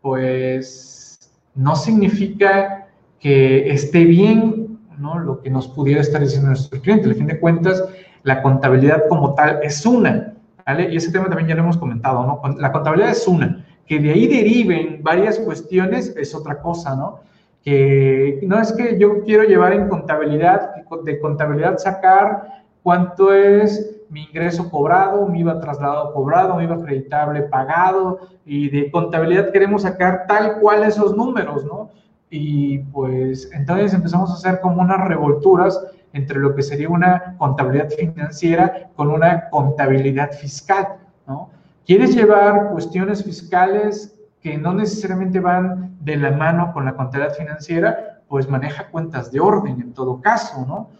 pues 0.00 1.28
no 1.56 1.74
significa 1.74 2.86
que 3.18 3.68
esté 3.72 4.04
bien 4.04 4.78
¿no? 4.96 5.18
lo 5.18 5.42
que 5.42 5.50
nos 5.50 5.66
pudiera 5.66 6.02
estar 6.02 6.20
diciendo 6.20 6.50
nuestro 6.50 6.80
cliente. 6.80 7.08
Al 7.08 7.16
fin 7.16 7.26
de 7.26 7.40
cuentas, 7.40 7.84
la 8.22 8.42
contabilidad 8.42 9.08
como 9.08 9.34
tal 9.34 9.58
es 9.60 9.84
una, 9.84 10.34
¿vale? 10.64 10.92
Y 10.92 10.96
ese 10.96 11.10
tema 11.10 11.26
también 11.26 11.48
ya 11.48 11.56
lo 11.56 11.62
hemos 11.62 11.78
comentado, 11.78 12.24
¿no? 12.24 12.54
La 12.58 12.70
contabilidad 12.70 13.10
es 13.10 13.26
una. 13.26 13.66
Que 13.86 13.98
de 13.98 14.12
ahí 14.12 14.28
deriven 14.28 15.00
varias 15.02 15.40
cuestiones 15.40 16.14
es 16.16 16.32
otra 16.32 16.60
cosa, 16.60 16.94
¿no? 16.94 17.26
que 17.66 18.38
no 18.42 18.60
es 18.60 18.72
que 18.74 18.96
yo 18.96 19.24
quiero 19.24 19.42
llevar 19.42 19.72
en 19.72 19.88
contabilidad, 19.88 20.70
de 21.04 21.18
contabilidad 21.18 21.78
sacar 21.78 22.62
cuánto 22.86 23.34
es 23.34 23.96
mi 24.10 24.22
ingreso 24.22 24.70
cobrado, 24.70 25.26
mi 25.26 25.40
IVA 25.40 25.58
trasladado 25.58 26.12
cobrado, 26.12 26.54
mi 26.54 26.62
IVA 26.62 26.76
acreditable 26.76 27.42
pagado, 27.42 28.20
y 28.44 28.68
de 28.68 28.92
contabilidad 28.92 29.50
queremos 29.50 29.82
sacar 29.82 30.26
tal 30.28 30.60
cual 30.60 30.84
esos 30.84 31.16
números, 31.16 31.64
¿no? 31.64 31.90
Y 32.30 32.78
pues 32.78 33.50
entonces 33.52 33.92
empezamos 33.92 34.30
a 34.30 34.34
hacer 34.34 34.60
como 34.60 34.82
unas 34.82 35.00
revolturas 35.08 35.84
entre 36.12 36.38
lo 36.38 36.54
que 36.54 36.62
sería 36.62 36.88
una 36.88 37.34
contabilidad 37.38 37.90
financiera 37.90 38.88
con 38.94 39.10
una 39.10 39.50
contabilidad 39.50 40.30
fiscal, 40.30 40.86
¿no? 41.26 41.50
¿Quieres 41.84 42.14
llevar 42.14 42.70
cuestiones 42.70 43.24
fiscales 43.24 44.16
que 44.40 44.58
no 44.58 44.72
necesariamente 44.72 45.40
van 45.40 45.96
de 46.02 46.18
la 46.18 46.30
mano 46.30 46.72
con 46.72 46.84
la 46.84 46.94
contabilidad 46.94 47.34
financiera, 47.34 48.22
pues 48.28 48.48
maneja 48.48 48.86
cuentas 48.92 49.32
de 49.32 49.40
orden 49.40 49.80
en 49.80 49.92
todo 49.92 50.20
caso, 50.20 50.64
¿no? 50.64 50.90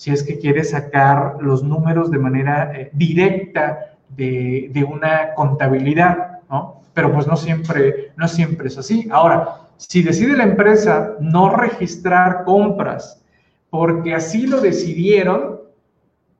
Si 0.00 0.10
es 0.10 0.22
que 0.22 0.38
quiere 0.38 0.64
sacar 0.64 1.36
los 1.42 1.62
números 1.62 2.10
de 2.10 2.18
manera 2.18 2.72
eh, 2.74 2.88
directa 2.94 3.96
de, 4.08 4.70
de, 4.72 4.82
una 4.82 5.34
contabilidad, 5.34 6.40
¿no? 6.48 6.80
Pero 6.94 7.12
pues 7.12 7.26
no 7.26 7.36
siempre, 7.36 8.10
no 8.16 8.26
siempre 8.26 8.68
es 8.68 8.78
así. 8.78 9.06
Ahora, 9.12 9.56
si 9.76 10.02
decide 10.02 10.38
la 10.38 10.44
empresa 10.44 11.16
no 11.20 11.54
registrar 11.54 12.44
compras 12.44 13.22
porque 13.68 14.14
así 14.14 14.46
lo 14.46 14.62
decidieron, 14.62 15.60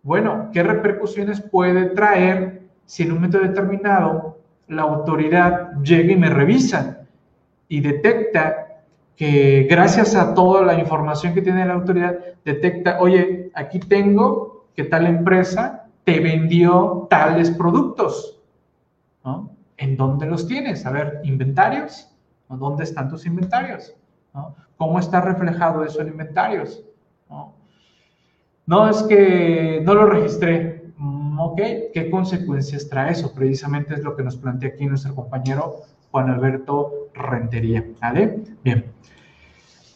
bueno, 0.02 0.48
¿qué 0.54 0.62
repercusiones 0.62 1.42
puede 1.42 1.90
traer 1.90 2.62
si 2.86 3.02
en 3.02 3.10
un 3.10 3.16
momento 3.16 3.40
determinado 3.40 4.38
la 4.68 4.82
autoridad 4.84 5.72
llega 5.82 6.14
y 6.14 6.16
me 6.16 6.30
revisa 6.30 7.02
y 7.68 7.80
detecta 7.80 8.68
que 9.20 9.66
gracias 9.68 10.14
a 10.14 10.32
toda 10.32 10.62
la 10.62 10.80
información 10.80 11.34
que 11.34 11.42
tiene 11.42 11.66
la 11.66 11.74
autoridad, 11.74 12.16
detecta, 12.42 12.98
oye, 13.00 13.50
aquí 13.54 13.78
tengo 13.78 14.64
que 14.74 14.84
tal 14.84 15.04
empresa 15.06 15.90
te 16.04 16.20
vendió 16.20 17.06
tales 17.10 17.50
productos. 17.50 18.40
¿no? 19.22 19.50
¿En 19.76 19.98
dónde 19.98 20.24
los 20.24 20.46
tienes? 20.46 20.86
A 20.86 20.90
ver, 20.90 21.20
inventarios. 21.24 22.10
¿Dónde 22.48 22.84
están 22.84 23.10
tus 23.10 23.26
inventarios? 23.26 23.94
¿no? 24.32 24.56
¿Cómo 24.78 24.98
está 24.98 25.20
reflejado 25.20 25.84
eso 25.84 26.00
en 26.00 26.08
inventarios? 26.08 26.82
¿no? 27.28 27.52
no 28.64 28.88
es 28.88 29.02
que 29.02 29.82
no 29.84 29.96
lo 29.96 30.06
registré. 30.06 30.94
Ok, 31.38 31.60
¿qué 31.92 32.08
consecuencias 32.10 32.88
trae 32.88 33.12
eso? 33.12 33.34
Precisamente 33.34 33.92
es 33.92 34.02
lo 34.02 34.16
que 34.16 34.22
nos 34.22 34.38
plantea 34.38 34.70
aquí 34.70 34.86
nuestro 34.86 35.14
compañero 35.14 35.82
Juan 36.10 36.30
Alberto 36.30 37.08
Rentería. 37.14 37.84
¿Vale? 38.00 38.40
Bien. 38.62 38.84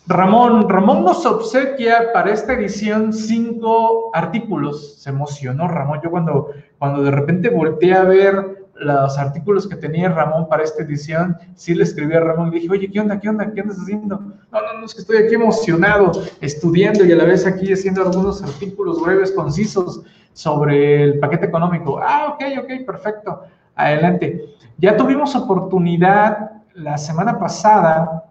Ramón, 0.07 0.69
Ramón 0.69 1.03
nos 1.03 1.25
obsequia 1.25 2.13
para 2.13 2.31
esta 2.31 2.53
edición 2.53 3.13
cinco 3.13 4.11
artículos. 4.13 5.01
Se 5.03 5.11
emocionó 5.11 5.67
Ramón. 5.67 6.01
Yo 6.05 6.11
cuando, 6.11 6.51
cuando 6.79 7.03
de 7.03 7.11
repente 7.11 7.49
volteé 7.49 7.95
a 7.95 8.05
ver 8.05 8.65
los 8.75 9.17
artículos 9.19 9.67
que 9.67 9.77
tenía 9.77 10.11
Ramón 10.11 10.49
para 10.49 10.63
esta 10.65 10.83
edición, 10.83 11.37
sí 11.55 11.75
le 11.75 11.85
escribí 11.85 12.15
a 12.15 12.21
Ramón 12.21 12.49
y 12.49 12.61
dije, 12.61 12.71
oye, 12.71 12.91
¿qué 12.91 13.01
onda? 13.01 13.19
¿Qué 13.19 13.29
onda? 13.29 13.51
¿Qué 13.53 13.61
andas 13.61 13.79
haciendo? 13.79 14.19
No, 14.19 14.35
no, 14.61 14.81
no, 14.81 14.85
es 14.85 14.95
que 14.95 15.01
estoy 15.01 15.19
aquí 15.19 15.35
emocionado, 15.37 16.13
estudiando 16.41 17.05
y 17.05 17.13
a 17.13 17.17
la 17.17 17.25
vez 17.25 17.47
aquí 17.47 17.73
haciendo 17.73 18.03
algunos 18.03 18.43
artículos 18.43 19.01
breves, 19.01 19.33
concisos 19.33 20.03
sobre 20.33 21.03
el 21.05 21.19
paquete 21.19 21.47
económico. 21.47 22.01
Ah, 22.03 22.35
ok, 22.35 22.45
ok, 22.63 22.85
perfecto. 22.85 23.43
adelante. 23.77 24.54
Ya 24.79 24.97
tuvimos 24.97 25.37
oportunidad 25.37 26.51
la 26.75 26.99
semana 26.99 27.39
pasada 27.39 28.25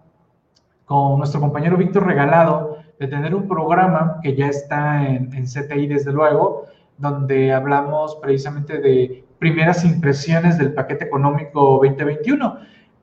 con 0.84 1.18
nuestro 1.18 1.40
compañero 1.40 1.78
Víctor 1.78 2.06
Regalado 2.06 2.76
de 3.00 3.08
tener 3.08 3.34
un 3.34 3.48
programa 3.48 4.20
que 4.22 4.36
ya 4.36 4.48
está 4.48 5.08
en, 5.08 5.32
en 5.34 5.46
CTI 5.46 5.86
desde 5.86 6.12
luego, 6.12 6.66
donde 6.98 7.52
hablamos 7.52 8.16
precisamente 8.16 8.78
de 8.78 9.24
primeras 9.38 9.84
impresiones 9.84 10.58
del 10.58 10.74
paquete 10.74 11.06
económico 11.06 11.78
2021. 11.82 12.58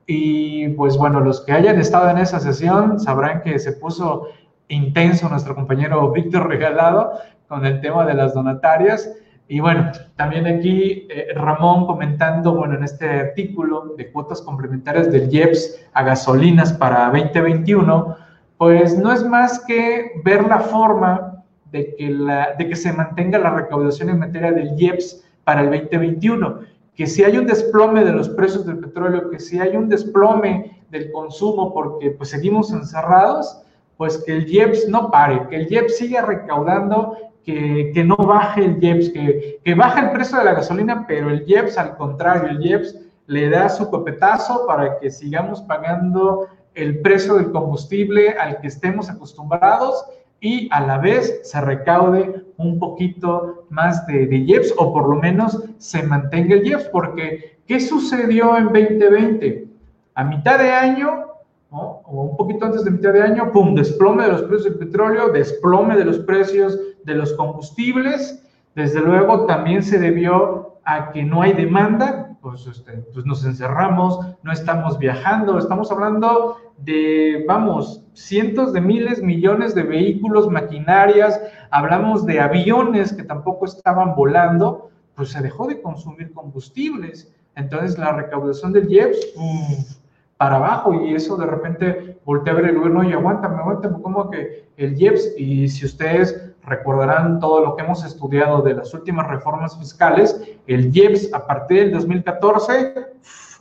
Y 0.06 0.68
pues 0.70 0.96
bueno, 0.96 1.20
los 1.20 1.40
que 1.40 1.52
hayan 1.52 1.80
estado 1.80 2.10
en 2.10 2.18
esa 2.18 2.38
sesión 2.38 3.00
sabrán 3.00 3.42
que 3.42 3.58
se 3.58 3.72
puso 3.72 4.28
intenso 4.68 5.28
nuestro 5.28 5.56
compañero 5.56 6.12
Víctor 6.12 6.48
Regalado 6.48 7.12
con 7.48 7.66
el 7.66 7.80
tema 7.80 8.06
de 8.06 8.14
las 8.14 8.34
donatarias. 8.34 9.12
Y 9.52 9.60
bueno, 9.60 9.92
también 10.16 10.46
aquí 10.46 11.06
eh, 11.10 11.26
Ramón 11.34 11.84
comentando, 11.84 12.54
bueno, 12.54 12.74
en 12.74 12.84
este 12.84 13.06
artículo 13.06 13.92
de 13.98 14.10
cuotas 14.10 14.40
complementarias 14.40 15.12
del 15.12 15.30
IEPS 15.30 15.88
a 15.92 16.02
gasolinas 16.04 16.72
para 16.72 17.10
2021, 17.10 18.16
pues 18.56 18.96
no 18.96 19.12
es 19.12 19.22
más 19.22 19.62
que 19.66 20.22
ver 20.24 20.46
la 20.46 20.58
forma 20.58 21.44
de 21.70 21.94
que, 21.96 22.08
la, 22.08 22.54
de 22.54 22.66
que 22.66 22.74
se 22.74 22.94
mantenga 22.94 23.38
la 23.38 23.50
recaudación 23.50 24.08
en 24.08 24.20
materia 24.20 24.52
del 24.52 24.72
IEPS 24.74 25.22
para 25.44 25.60
el 25.60 25.70
2021, 25.70 26.60
que 26.94 27.06
si 27.06 27.22
hay 27.22 27.36
un 27.36 27.44
desplome 27.44 28.06
de 28.06 28.12
los 28.12 28.30
precios 28.30 28.64
del 28.64 28.78
petróleo, 28.78 29.28
que 29.28 29.38
si 29.38 29.60
hay 29.60 29.76
un 29.76 29.86
desplome 29.86 30.80
del 30.88 31.12
consumo 31.12 31.74
porque 31.74 32.10
pues 32.12 32.30
seguimos 32.30 32.72
encerrados, 32.72 33.60
pues 33.98 34.16
que 34.24 34.32
el 34.32 34.50
IEPS 34.50 34.88
no 34.88 35.10
pare, 35.10 35.46
que 35.50 35.56
el 35.56 35.70
IEPS 35.70 35.98
siga 35.98 36.22
recaudando, 36.22 37.18
que, 37.44 37.90
que 37.92 38.04
no 38.04 38.16
baje 38.16 38.64
el 38.64 38.82
IEPS, 38.82 39.10
que, 39.10 39.60
que 39.64 39.74
baje 39.74 40.00
el 40.00 40.10
precio 40.12 40.38
de 40.38 40.44
la 40.44 40.54
gasolina, 40.54 41.06
pero 41.06 41.30
el 41.30 41.44
IEPS 41.46 41.78
al 41.78 41.96
contrario, 41.96 42.50
el 42.50 42.64
IEPS 42.64 42.98
le 43.26 43.48
da 43.48 43.68
su 43.68 43.90
copetazo 43.90 44.66
para 44.66 44.98
que 44.98 45.10
sigamos 45.10 45.60
pagando 45.62 46.46
el 46.74 47.00
precio 47.00 47.34
del 47.34 47.50
combustible 47.52 48.30
al 48.30 48.60
que 48.60 48.68
estemos 48.68 49.10
acostumbrados 49.10 50.04
y 50.40 50.68
a 50.72 50.80
la 50.80 50.98
vez 50.98 51.40
se 51.44 51.60
recaude 51.60 52.44
un 52.56 52.78
poquito 52.78 53.64
más 53.70 54.06
de, 54.06 54.26
de 54.26 54.38
IEPS 54.38 54.74
o 54.76 54.92
por 54.92 55.08
lo 55.08 55.16
menos 55.16 55.62
se 55.78 56.02
mantenga 56.02 56.54
el 56.54 56.66
IEPS, 56.66 56.84
porque 56.86 57.58
¿qué 57.66 57.80
sucedió 57.80 58.56
en 58.56 58.64
2020? 58.64 59.68
A 60.14 60.24
mitad 60.24 60.58
de 60.58 60.70
año, 60.70 61.26
o 61.70 62.02
un 62.04 62.36
poquito 62.36 62.66
antes 62.66 62.84
de 62.84 62.90
mitad 62.90 63.12
de 63.12 63.22
año, 63.22 63.50
¡pum!, 63.52 63.74
desplome 63.74 64.24
de 64.24 64.32
los 64.32 64.42
precios 64.42 64.64
del 64.64 64.86
petróleo, 64.86 65.28
desplome 65.30 65.96
de 65.96 66.04
los 66.04 66.18
precios 66.18 66.78
de 67.04 67.14
los 67.14 67.32
combustibles, 67.34 68.42
desde 68.74 69.00
luego 69.00 69.46
también 69.46 69.82
se 69.82 69.98
debió 69.98 70.78
a 70.84 71.12
que 71.12 71.22
no 71.22 71.42
hay 71.42 71.52
demanda, 71.52 72.36
pues, 72.40 72.66
este, 72.66 72.92
pues 73.12 73.24
nos 73.24 73.44
encerramos, 73.44 74.18
no 74.42 74.52
estamos 74.52 74.98
viajando, 74.98 75.58
estamos 75.58 75.92
hablando 75.92 76.56
de, 76.78 77.44
vamos, 77.46 78.04
cientos 78.14 78.72
de 78.72 78.80
miles, 78.80 79.22
millones 79.22 79.74
de 79.74 79.84
vehículos, 79.84 80.50
maquinarias, 80.50 81.40
hablamos 81.70 82.26
de 82.26 82.40
aviones 82.40 83.12
que 83.12 83.22
tampoco 83.22 83.66
estaban 83.66 84.16
volando, 84.16 84.90
pues 85.14 85.30
se 85.30 85.40
dejó 85.40 85.68
de 85.68 85.80
consumir 85.80 86.32
combustibles. 86.32 87.32
Entonces 87.54 87.98
la 87.98 88.12
recaudación 88.12 88.72
del 88.72 88.90
IEPS 88.90 89.98
para 90.36 90.56
abajo 90.56 90.94
y 90.94 91.14
eso 91.14 91.36
de 91.36 91.46
repente 91.46 92.18
voltea 92.24 92.54
a 92.54 92.56
ver 92.56 92.64
el 92.66 92.78
gobierno 92.78 93.04
y 93.04 93.12
aguántame, 93.12 93.58
aguántame, 93.58 94.02
como 94.02 94.30
que 94.30 94.64
el 94.76 95.00
IEPS, 95.00 95.34
y 95.38 95.68
si 95.68 95.84
ustedes 95.86 96.51
recordarán 96.64 97.40
todo 97.40 97.64
lo 97.64 97.76
que 97.76 97.82
hemos 97.82 98.04
estudiado 98.04 98.62
de 98.62 98.74
las 98.74 98.94
últimas 98.94 99.26
reformas 99.28 99.78
fiscales, 99.78 100.40
el 100.66 100.94
IEPS 100.94 101.32
a 101.34 101.46
partir 101.46 101.84
del 101.84 101.92
2014 101.92 102.94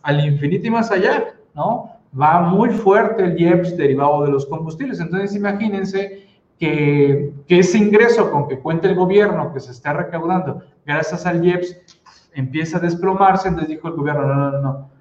al 0.03 0.25
infinito 0.25 0.67
y 0.67 0.71
más 0.71 0.91
allá, 0.91 1.33
¿no? 1.53 1.89
Va 2.19 2.41
muy 2.41 2.69
fuerte 2.69 3.23
el 3.23 3.39
IEPS 3.39 3.77
derivado 3.77 4.23
de 4.23 4.31
los 4.31 4.45
combustibles. 4.45 4.99
Entonces 4.99 5.35
imagínense 5.35 6.27
que, 6.59 7.33
que 7.47 7.59
ese 7.59 7.77
ingreso 7.77 8.29
con 8.31 8.47
que 8.47 8.59
cuenta 8.59 8.87
el 8.87 8.95
gobierno 8.95 9.53
que 9.53 9.59
se 9.59 9.71
está 9.71 9.93
recaudando 9.93 10.61
gracias 10.85 11.25
al 11.25 11.43
IEPS 11.43 11.77
empieza 12.33 12.77
a 12.77 12.81
desplomarse, 12.81 13.47
entonces 13.47 13.69
dijo 13.69 13.87
el 13.87 13.95
gobierno, 13.95 14.25
no, 14.25 14.51
no, 14.51 14.61
no, 14.61 14.91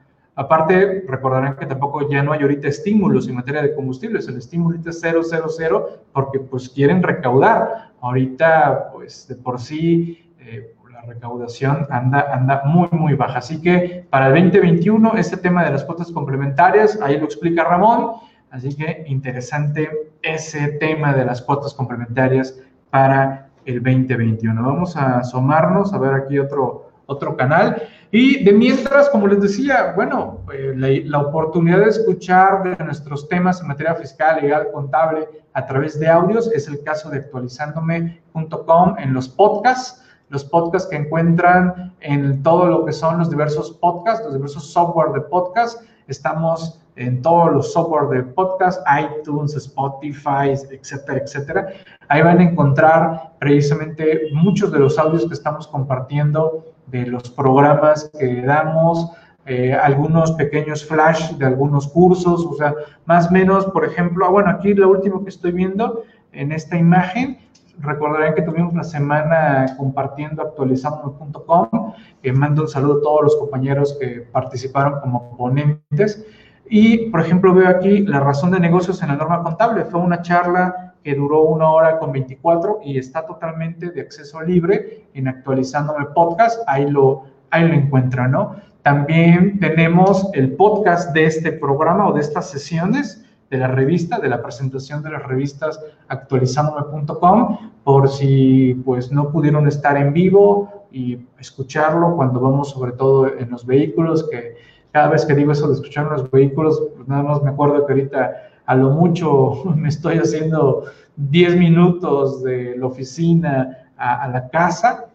Aparte, 0.41 1.05
recordarán 1.07 1.57
que 1.57 1.67
tampoco 1.67 2.09
ya 2.09 2.23
no 2.23 2.33
hay 2.33 2.41
ahorita 2.41 2.67
estímulos 2.67 3.29
en 3.29 3.35
materia 3.35 3.61
de 3.61 3.75
combustibles, 3.75 4.27
el 4.27 4.39
estímulo 4.39 4.79
es 4.83 5.01
000 5.01 5.87
porque 6.15 6.41
pues 6.41 6.71
quieren 6.71 7.03
recaudar. 7.03 7.90
Ahorita, 8.01 8.91
pues 8.93 9.29
de 9.29 9.37
por 9.37 9.61
sí, 9.61 10.33
eh, 10.39 10.75
la 10.91 11.03
recaudación 11.03 11.87
anda, 11.91 12.33
anda 12.33 12.63
muy, 12.65 12.89
muy 12.93 13.15
baja. 13.15 13.39
Así 13.39 13.61
que 13.61 14.07
para 14.11 14.29
el 14.29 14.35
2021, 14.35 15.15
este 15.17 15.37
tema 15.37 15.65
de 15.65 15.71
las 15.71 15.85
cuotas 15.85 16.11
complementarias, 16.11 16.99
ahí 17.03 17.19
lo 17.19 17.25
explica 17.25 17.65
Ramón. 17.65 18.13
Así 18.51 18.75
que 18.77 19.05
interesante 19.07 19.89
ese 20.23 20.73
tema 20.73 21.13
de 21.15 21.25
las 21.25 21.41
cuotas 21.41 21.73
complementarias 21.75 22.59
para 22.91 23.49
el 23.65 23.83
2021. 23.83 24.63
Vamos 24.63 24.97
a 24.97 25.19
asomarnos 25.19 25.93
a 25.93 25.99
ver 25.99 26.15
aquí 26.15 26.39
otro, 26.39 26.90
otro 27.11 27.37
canal. 27.37 27.83
Y 28.13 28.43
de 28.45 28.53
mientras, 28.53 29.09
como 29.11 29.27
les 29.27 29.41
decía, 29.41 29.93
bueno, 29.95 30.41
eh, 30.53 30.73
la, 30.77 30.89
la, 31.05 31.19
oportunidad 31.27 31.79
de 31.79 31.91
escuchar 31.91 32.77
de 32.77 32.85
nuestros 32.85 33.29
temas 33.29 33.61
en 33.61 33.69
materia 33.69 33.95
fiscal, 33.95 34.41
legal, 34.41 34.69
contable 34.73 35.29
a 35.53 35.67
través 35.67 35.99
de 35.99 36.09
audios 36.09 36.51
es 36.53 36.67
el 36.69 36.83
caso 36.83 37.11
de 37.11 37.19
actualizándome.com 37.19 38.97
en 38.99 39.13
los 39.13 39.29
podcasts, 39.29 40.05
los 40.29 40.45
podcasts 40.45 40.89
que 40.89 40.97
encuentran 40.97 41.95
en 42.01 42.43
todo 42.43 42.67
lo 42.67 42.85
que 42.85 42.93
son 42.93 43.19
los 43.19 43.31
diversos 43.31 43.73
podcasts, 43.73 44.25
los 44.25 44.35
diversos 44.35 44.73
software 44.73 45.13
de 45.13 45.21
podcast. 45.23 45.83
Estamos 46.07 46.81
en 46.97 47.23
todos 47.23 47.53
los 47.53 47.73
software 47.73 48.09
de 48.09 48.23
podcast, 48.33 48.81
iTunes, 49.01 49.55
Spotify, 49.55 50.51
etcétera, 50.71 51.23
etcétera. 51.25 51.69
Ahí 52.09 52.23
van 52.23 52.39
a 52.41 52.43
encontrar 52.43 53.33
precisamente 53.39 54.23
muchos 54.33 54.73
de 54.73 54.81
los 54.81 54.99
audios 54.99 55.27
que 55.27 55.35
estamos 55.35 55.67
compartiendo 55.67 56.70
de 56.91 57.07
los 57.07 57.31
programas 57.31 58.11
que 58.19 58.43
damos, 58.43 59.11
eh, 59.47 59.73
algunos 59.73 60.33
pequeños 60.33 60.85
flash 60.85 61.33
de 61.33 61.47
algunos 61.47 61.89
cursos, 61.89 62.45
o 62.45 62.55
sea, 62.55 62.75
más 63.07 63.29
o 63.29 63.33
menos, 63.33 63.67
por 63.67 63.85
ejemplo, 63.85 64.27
ah, 64.27 64.31
bueno, 64.31 64.51
aquí 64.51 64.75
lo 64.75 64.91
último 64.91 65.25
que 65.25 65.31
estoy 65.31 65.53
viendo 65.53 66.03
en 66.33 66.53
esta 66.53 66.77
imagen, 66.77 67.39
recordarán 67.81 68.35
que 68.35 68.43
tuvimos 68.43 68.73
una 68.73 68.85
semana 68.85 69.75
compartiendo 69.79 70.43
actualizando.com, 70.43 71.93
que 72.23 72.33
mando 72.33 72.63
un 72.63 72.69
saludo 72.69 72.99
a 72.99 73.03
todos 73.03 73.23
los 73.25 73.37
compañeros 73.37 73.97
que 73.99 74.27
participaron 74.33 75.01
como 75.01 75.37
ponentes. 75.37 76.25
Y, 76.69 77.11
por 77.11 77.21
ejemplo, 77.21 77.53
veo 77.55 77.69
aquí 77.69 78.01
la 78.07 78.21
razón 78.21 78.51
de 78.53 78.61
negocios 78.61 79.03
en 79.03 79.09
la 79.09 79.17
norma 79.17 79.43
contable. 79.43 79.85
Fue 79.87 80.01
una 80.01 80.23
charla 80.23 80.90
que 81.03 81.15
duró 81.15 81.43
una 81.43 81.71
hora 81.71 81.99
con 81.99 82.13
24 82.13 82.81
y 82.85 82.99
está 82.99 83.27
totalmente 83.27 83.91
de 83.91 84.01
acceso 84.01 84.41
libre 84.43 85.07
en 85.15 85.29
actualizándome 85.29 86.07
podcast, 86.15 86.63
ahí 86.67 86.91
lo, 86.91 87.25
ahí 87.51 87.67
lo 87.67 87.75
encuentran, 87.75 88.33
¿no? 88.33 88.57
También 88.83 89.61
tenemos 89.61 90.29
el 90.33 90.53
podcast 90.53 91.13
de 91.13 91.27
este 91.27 91.53
programa 91.53 92.09
o 92.09 92.13
de 92.13 92.21
estas 92.21 92.51
sesiones 92.51 93.25
de 93.51 93.59
la 93.59 93.67
revista, 93.67 94.19
de 94.19 94.29
la 94.29 94.43
presentación 94.43 95.03
de 95.03 95.11
las 95.11 95.23
revistas 95.25 95.81
actualizándome.com, 96.09 97.73
por 97.85 98.09
si 98.09 98.75
pues 98.85 99.11
no 99.11 99.31
pudieron 99.31 99.67
estar 99.67 99.97
en 99.97 100.13
vivo 100.13 100.87
y 100.93 101.19
escucharlo 101.39 102.17
cuando 102.17 102.41
vamos 102.41 102.71
sobre 102.71 102.93
todo 102.93 103.27
en 103.27 103.51
los 103.51 103.67
vehículos, 103.67 104.29
que 104.31 104.55
cada 104.93 105.09
vez 105.09 105.27
que 105.27 105.35
digo 105.35 105.53
eso 105.53 105.69
de 105.69 105.75
escuchar 105.75 106.07
en 106.07 106.13
los 106.13 106.31
vehículos, 106.31 106.83
pues 106.97 107.09
nada 107.09 107.23
más 107.23 107.43
me 107.43 107.51
acuerdo 107.51 107.85
que 107.87 107.93
ahorita 107.93 108.50
a 108.71 108.77
lo 108.77 108.91
mucho 108.91 109.65
me 109.77 109.89
estoy 109.89 110.19
haciendo 110.19 110.85
10 111.17 111.57
minutos 111.57 112.45
de 112.45 112.77
la 112.79 112.87
oficina 112.87 113.77
a, 113.97 114.29
la 114.29 114.49
casa 114.49 115.07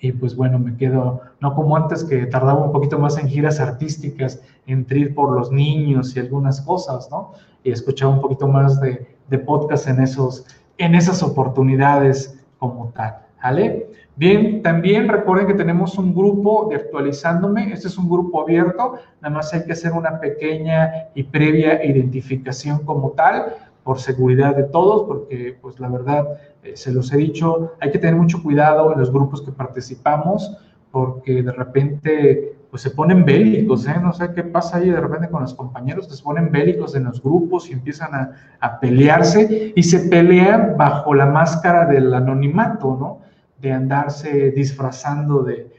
y 0.00 0.10
pues 0.10 0.34
bueno, 0.34 0.58
me 0.58 0.76
quedo, 0.76 1.20
no 1.40 1.54
como 1.54 1.76
antes 1.76 2.02
que 2.02 2.26
tardaba 2.26 2.64
un 2.64 2.72
poquito 2.72 2.98
más 2.98 3.18
en 3.18 3.28
giras 3.28 3.60
artísticas, 3.60 4.42
en 4.66 4.84
ir 4.90 5.14
por 5.14 5.32
los 5.32 5.52
niños 5.52 6.14
y 6.16 6.20
algunas 6.20 6.60
cosas, 6.60 7.08
¿no? 7.10 7.32
Y 7.62 7.70
escuchaba 7.70 8.12
un 8.12 8.20
poquito 8.20 8.48
más 8.48 8.80
de, 8.80 9.16
de 9.30 9.38
podcast 9.38 9.86
en, 9.88 10.00
esos, 10.00 10.44
en 10.76 10.96
esas 10.96 11.22
oportunidades 11.22 12.44
como 12.58 12.88
tal, 12.88 13.16
¿vale? 13.42 13.86
Bien, 14.18 14.62
también 14.62 15.08
recuerden 15.08 15.46
que 15.46 15.52
tenemos 15.52 15.98
un 15.98 16.14
grupo 16.14 16.68
de 16.70 16.76
actualizándome. 16.76 17.70
Este 17.70 17.88
es 17.88 17.98
un 17.98 18.08
grupo 18.08 18.40
abierto, 18.40 18.94
nada 19.20 19.34
más 19.34 19.52
hay 19.52 19.64
que 19.64 19.72
hacer 19.72 19.92
una 19.92 20.18
pequeña 20.18 21.08
y 21.14 21.22
previa 21.22 21.84
identificación 21.84 22.78
como 22.86 23.10
tal 23.10 23.52
por 23.84 24.00
seguridad 24.00 24.56
de 24.56 24.64
todos, 24.64 25.02
porque 25.06 25.58
pues 25.60 25.78
la 25.80 25.88
verdad, 25.88 26.26
eh, 26.62 26.72
se 26.76 26.92
los 26.92 27.12
he 27.12 27.18
dicho, 27.18 27.74
hay 27.78 27.90
que 27.90 27.98
tener 27.98 28.16
mucho 28.16 28.42
cuidado 28.42 28.90
en 28.90 28.98
los 28.98 29.12
grupos 29.12 29.42
que 29.42 29.52
participamos, 29.52 30.56
porque 30.90 31.42
de 31.42 31.52
repente 31.52 32.54
pues 32.70 32.82
se 32.82 32.90
ponen 32.92 33.22
bélicos, 33.22 33.86
¿eh? 33.86 33.96
no 34.02 34.14
sé 34.14 34.32
qué 34.34 34.42
pasa 34.42 34.78
ahí 34.78 34.88
de 34.88 35.00
repente 35.00 35.28
con 35.28 35.42
los 35.42 35.52
compañeros, 35.52 36.08
se 36.08 36.22
ponen 36.22 36.50
bélicos 36.50 36.96
en 36.96 37.04
los 37.04 37.22
grupos 37.22 37.68
y 37.68 37.74
empiezan 37.74 38.14
a, 38.14 38.30
a 38.60 38.80
pelearse 38.80 39.74
y 39.76 39.82
se 39.82 40.08
pelean 40.08 40.74
bajo 40.78 41.14
la 41.14 41.26
máscara 41.26 41.84
del 41.84 42.12
anonimato, 42.14 42.96
¿no? 42.98 43.25
De 43.60 43.72
andarse 43.72 44.50
disfrazando 44.50 45.42
de, 45.42 45.70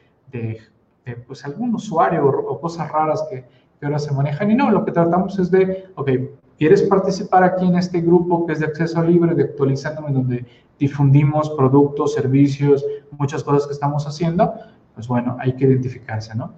pues 1.25 1.45
algún 1.45 1.73
usuario 1.75 2.27
o, 2.27 2.59
cosas 2.59 2.91
raras 2.91 3.25
que, 3.29 3.45
que 3.79 3.85
ahora 3.85 3.99
se 3.99 4.13
manejan. 4.13 4.51
Y 4.51 4.55
no, 4.55 4.71
lo 4.71 4.83
que 4.83 4.91
tratamos 4.91 5.37
es 5.39 5.51
de, 5.51 5.85
ok, 5.95 6.09
¿quieres 6.57 6.83
participar 6.83 7.43
aquí 7.43 7.65
en 7.65 7.75
este 7.75 8.01
grupo 8.01 8.45
que 8.45 8.53
es 8.53 8.59
de 8.59 8.65
acceso 8.65 9.01
libre, 9.03 9.35
de 9.35 9.43
actualizándome, 9.43 10.11
donde 10.11 10.45
difundimos 10.79 11.49
productos, 11.51 12.13
servicios, 12.13 12.85
muchas 13.11 13.43
cosas 13.43 13.67
que 13.67 13.73
estamos 13.73 14.05
haciendo? 14.07 14.53
Pues 14.95 15.07
bueno, 15.07 15.37
hay 15.39 15.53
que 15.53 15.65
identificarse, 15.65 16.35
¿no? 16.35 16.53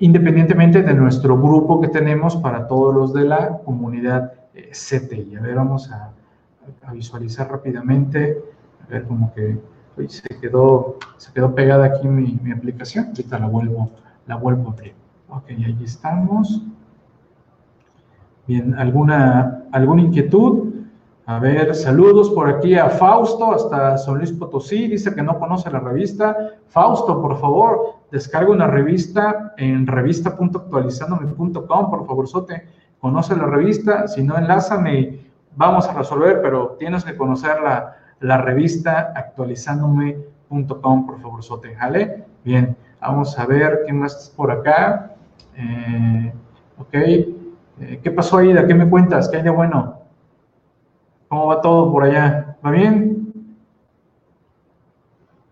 Independientemente 0.00 0.82
de 0.82 0.94
nuestro 0.94 1.36
grupo 1.36 1.80
que 1.80 1.88
tenemos 1.88 2.36
para 2.36 2.68
todos 2.68 2.94
los 2.94 3.12
de 3.12 3.24
la 3.24 3.58
comunidad 3.64 4.32
eh, 4.54 4.70
CTI. 4.70 5.36
A 5.36 5.40
ver, 5.40 5.56
vamos 5.56 5.90
a, 5.90 6.12
visualizar 6.92 7.50
rápidamente. 7.50 8.38
A 8.84 8.90
ver, 8.90 9.04
como 9.04 9.32
que 9.32 9.58
se, 10.08 10.28
quedó, 10.40 10.96
se 11.16 11.32
quedó 11.32 11.54
pegada 11.54 11.86
aquí 11.86 12.06
mi, 12.06 12.38
aplicación. 12.52 13.06
Ahorita 13.08 13.38
la 13.38 13.46
vuelvo, 13.46 13.90
la 14.26 14.36
vuelvo 14.36 14.68
a 14.70 14.72
abrir. 14.72 14.92
Ok, 15.28 15.50
ahí 15.50 15.78
estamos. 15.82 16.62
Bien, 18.46 18.74
¿alguna, 18.74 19.64
¿alguna 19.72 20.02
inquietud? 20.02 20.74
A 21.26 21.38
ver, 21.38 21.74
saludos 21.74 22.30
por 22.30 22.48
aquí 22.48 22.74
a 22.74 22.88
Fausto, 22.88 23.52
hasta 23.52 23.98
San 23.98 24.16
Luis 24.16 24.32
Potosí, 24.32 24.88
dice 24.88 25.14
que 25.14 25.22
no 25.22 25.38
conoce 25.38 25.70
la 25.70 25.80
revista. 25.80 26.54
Fausto, 26.68 27.20
por 27.20 27.38
favor, 27.38 27.96
descarga 28.10 28.50
una 28.50 28.66
revista 28.66 29.52
en 29.58 29.86
revista.actualizandome.com, 29.86 31.90
por 31.90 32.06
favor, 32.06 32.26
Sote, 32.26 32.66
conoce 32.98 33.36
la 33.36 33.44
revista, 33.44 34.08
si 34.08 34.22
no, 34.22 34.38
enlázame 34.38 35.28
vamos 35.58 35.88
a 35.88 35.92
resolver, 35.92 36.40
pero 36.40 36.76
tienes 36.78 37.04
que 37.04 37.16
conocer 37.16 37.56
la, 38.20 38.38
revista 38.38 39.12
actualizandome.com, 39.14 41.06
por 41.06 41.20
favor, 41.20 41.42
Sote, 41.42 41.74
¿jale? 41.74 42.24
Bien, 42.44 42.76
vamos 43.00 43.38
a 43.38 43.46
ver 43.46 43.80
qué 43.86 43.92
más 43.92 44.32
por 44.36 44.50
acá. 44.50 45.14
Eh, 45.56 46.32
ok, 46.78 46.94
eh, 46.94 48.00
¿qué 48.02 48.10
pasó, 48.10 48.38
Aida? 48.38 48.66
¿Qué 48.66 48.74
me 48.74 48.88
cuentas? 48.88 49.28
¿Qué 49.28 49.38
hay 49.38 49.42
de 49.42 49.50
bueno? 49.50 50.00
¿Cómo 51.28 51.46
va 51.46 51.60
todo 51.60 51.92
por 51.92 52.04
allá? 52.04 52.56
¿Va 52.64 52.70
bien? 52.70 53.18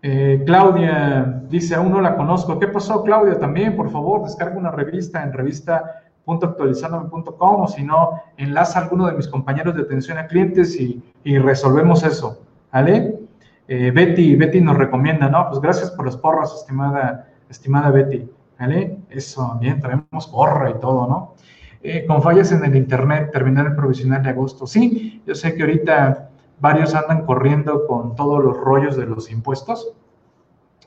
Eh, 0.01 0.41
Claudia 0.45 1.43
dice, 1.49 1.75
aún 1.75 1.91
no 1.91 1.99
la 2.01 2.15
conozco. 2.15 2.57
¿Qué 2.59 2.67
pasó, 2.67 3.03
Claudia? 3.03 3.39
También, 3.39 3.75
por 3.75 3.89
favor, 3.89 4.23
descarga 4.23 4.57
una 4.57 4.71
revista 4.71 5.23
en 5.23 5.33
revista.actualizandome.com 5.33 7.61
o 7.61 7.67
si 7.67 7.83
no, 7.83 8.21
enlaza 8.37 8.79
a 8.79 8.83
alguno 8.83 9.07
de 9.07 9.13
mis 9.13 9.27
compañeros 9.27 9.75
de 9.75 9.81
atención 9.81 10.17
a 10.17 10.27
clientes 10.27 10.79
y, 10.79 11.03
resolvemos 11.39 12.03
eso. 12.03 12.41
¿Vale? 12.71 13.19
Betty, 13.67 14.35
Betty 14.35 14.61
nos 14.61 14.77
recomienda, 14.77 15.27
¿no? 15.29 15.49
Pues 15.49 15.59
gracias 15.59 15.91
por 15.91 16.05
las 16.05 16.15
porras, 16.15 16.53
estimada, 16.53 17.27
estimada 17.49 17.91
Betty. 17.91 18.29
¿Vale? 18.59 18.97
Eso, 19.09 19.57
bien, 19.59 19.79
traemos 19.79 20.31
gorra 20.31 20.69
y 20.69 20.79
todo, 20.79 21.07
¿no? 21.07 21.35
Eh, 21.83 22.05
con 22.05 22.21
fallas 22.21 22.51
en 22.51 22.65
el 22.65 22.75
Internet, 22.75 23.29
terminar 23.31 23.67
el 23.67 23.75
provisional 23.75 24.23
de 24.23 24.29
agosto. 24.29 24.65
Sí, 24.65 25.21
yo 25.25 25.35
sé 25.35 25.53
que 25.55 25.61
ahorita 25.61 26.29
varios 26.59 26.95
andan 26.95 27.25
corriendo 27.25 27.85
con 27.85 28.15
todos 28.15 28.43
los 28.43 28.57
rollos 28.57 28.97
de 28.97 29.05
los 29.05 29.31
impuestos. 29.31 29.93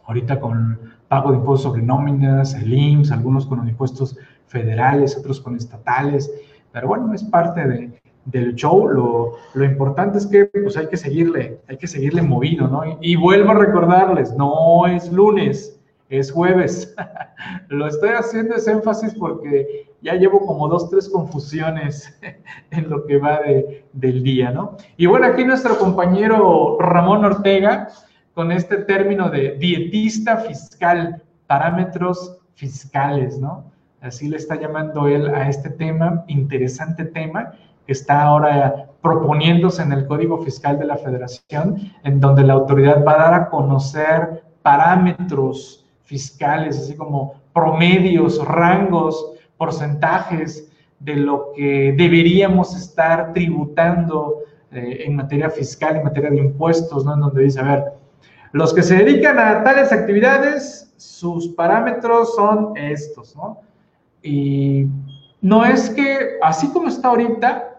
Ahorita 0.04 0.40
con 0.40 0.78
pago 1.06 1.30
de 1.30 1.38
impuestos 1.38 1.70
sobre 1.70 1.82
nóminas, 1.82 2.54
el 2.54 2.72
IMSS, 2.72 3.12
algunos 3.12 3.46
con 3.46 3.58
los 3.58 3.68
impuestos 3.68 4.18
federales, 4.48 5.16
otros 5.16 5.40
con 5.40 5.54
estatales. 5.54 6.30
Pero 6.72 6.88
bueno, 6.88 7.14
es 7.14 7.22
parte 7.22 7.66
de, 7.66 7.99
del 8.24 8.54
show. 8.54 8.88
Lo, 8.88 9.32
lo, 9.54 9.64
importante 9.64 10.18
es 10.18 10.26
que 10.26 10.46
pues 10.46 10.76
hay 10.76 10.88
que 10.88 10.96
seguirle, 10.96 11.60
hay 11.68 11.76
que 11.76 11.86
seguirle 11.86 12.22
movido, 12.22 12.68
¿no? 12.68 12.98
y 13.00 13.16
vuelvo 13.16 13.50
a 13.52 13.54
recordarles, 13.54 14.34
no 14.34 14.86
es 14.86 15.10
lunes 15.12 15.80
es 16.10 16.32
jueves. 16.32 16.94
Lo 17.68 17.86
estoy 17.86 18.10
haciendo 18.10 18.56
ese 18.56 18.72
énfasis 18.72 19.14
porque 19.14 19.88
ya 20.02 20.14
llevo 20.14 20.44
como 20.44 20.68
dos, 20.68 20.90
tres 20.90 21.08
confusiones 21.08 22.18
en 22.70 22.90
lo 22.90 23.06
que 23.06 23.18
va 23.18 23.40
del 23.92 24.22
día, 24.22 24.50
¿no? 24.50 24.76
Y 24.96 25.06
bueno, 25.06 25.26
aquí 25.26 25.44
nuestro 25.44 25.78
compañero 25.78 26.76
Ramón 26.80 27.24
Ortega 27.24 27.88
con 28.34 28.52
este 28.52 28.78
término 28.78 29.30
de 29.30 29.56
dietista 29.58 30.38
fiscal, 30.38 31.22
parámetros 31.46 32.38
fiscales, 32.54 33.38
¿no? 33.38 33.70
Así 34.00 34.28
le 34.28 34.38
está 34.38 34.56
llamando 34.56 35.06
él 35.06 35.28
a 35.28 35.48
este 35.48 35.70
tema, 35.70 36.24
interesante 36.26 37.04
tema, 37.04 37.52
que 37.86 37.92
está 37.92 38.22
ahora 38.22 38.86
proponiéndose 39.02 39.82
en 39.82 39.92
el 39.92 40.06
Código 40.06 40.38
Fiscal 40.38 40.78
de 40.78 40.86
la 40.86 40.96
Federación, 40.96 41.76
en 42.04 42.20
donde 42.20 42.44
la 42.44 42.54
autoridad 42.54 43.04
va 43.04 43.14
a 43.14 43.18
dar 43.18 43.34
a 43.34 43.48
conocer 43.48 44.44
parámetros 44.62 45.86
fiscales, 46.04 46.78
así 46.78 46.96
como 46.96 47.34
promedios, 47.52 48.44
rangos, 48.46 49.32
porcentajes 49.56 50.70
de 50.98 51.16
lo 51.16 51.52
que 51.54 51.94
deberíamos 51.96 52.76
estar 52.76 53.32
tributando 53.32 54.40
eh, 54.70 55.04
en 55.06 55.16
materia 55.16 55.48
fiscal, 55.48 55.96
en 55.96 56.04
materia 56.04 56.30
de 56.30 56.38
impuestos, 56.38 57.04
¿no? 57.04 57.14
En 57.14 57.20
donde 57.20 57.42
dice, 57.44 57.60
a 57.60 57.64
ver, 57.64 57.84
los 58.52 58.74
que 58.74 58.82
se 58.82 58.96
dedican 58.96 59.38
a 59.38 59.62
tales 59.62 59.92
actividades, 59.92 60.92
sus 60.96 61.48
parámetros 61.48 62.34
son 62.34 62.76
estos, 62.76 63.34
¿no? 63.36 63.60
Y 64.22 64.86
no 65.40 65.64
es 65.64 65.88
que, 65.90 66.38
así 66.42 66.68
como 66.72 66.88
está 66.88 67.08
ahorita, 67.08 67.69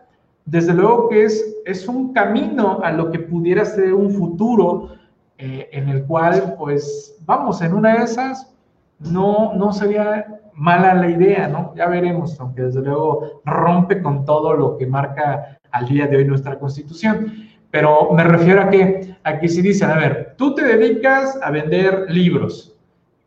desde 0.45 0.73
luego 0.73 1.09
que 1.09 1.25
es, 1.25 1.57
es 1.65 1.87
un 1.87 2.13
camino 2.13 2.79
a 2.83 2.91
lo 2.91 3.11
que 3.11 3.19
pudiera 3.19 3.65
ser 3.65 3.93
un 3.93 4.11
futuro 4.11 4.89
eh, 5.37 5.69
en 5.71 5.89
el 5.89 6.05
cual, 6.05 6.55
pues, 6.57 7.17
vamos, 7.25 7.61
en 7.61 7.73
una 7.73 7.97
de 7.97 8.03
esas 8.03 8.53
no, 8.99 9.53
no 9.55 9.71
sería 9.73 10.39
mala 10.53 10.93
la 10.93 11.09
idea, 11.09 11.47
¿no? 11.47 11.73
Ya 11.75 11.87
veremos, 11.87 12.39
aunque 12.39 12.63
desde 12.63 12.81
luego 12.81 13.41
rompe 13.45 14.01
con 14.01 14.25
todo 14.25 14.53
lo 14.53 14.77
que 14.77 14.85
marca 14.85 15.59
al 15.71 15.87
día 15.87 16.07
de 16.07 16.17
hoy 16.17 16.25
nuestra 16.25 16.59
constitución. 16.59 17.33
Pero 17.71 18.11
me 18.11 18.23
refiero 18.23 18.61
a 18.61 18.69
que 18.69 19.15
aquí 19.23 19.47
sí 19.47 19.61
dicen, 19.61 19.89
a 19.89 19.95
ver, 19.95 20.35
tú 20.37 20.53
te 20.53 20.63
dedicas 20.63 21.39
a 21.41 21.51
vender 21.51 22.05
libros 22.09 22.71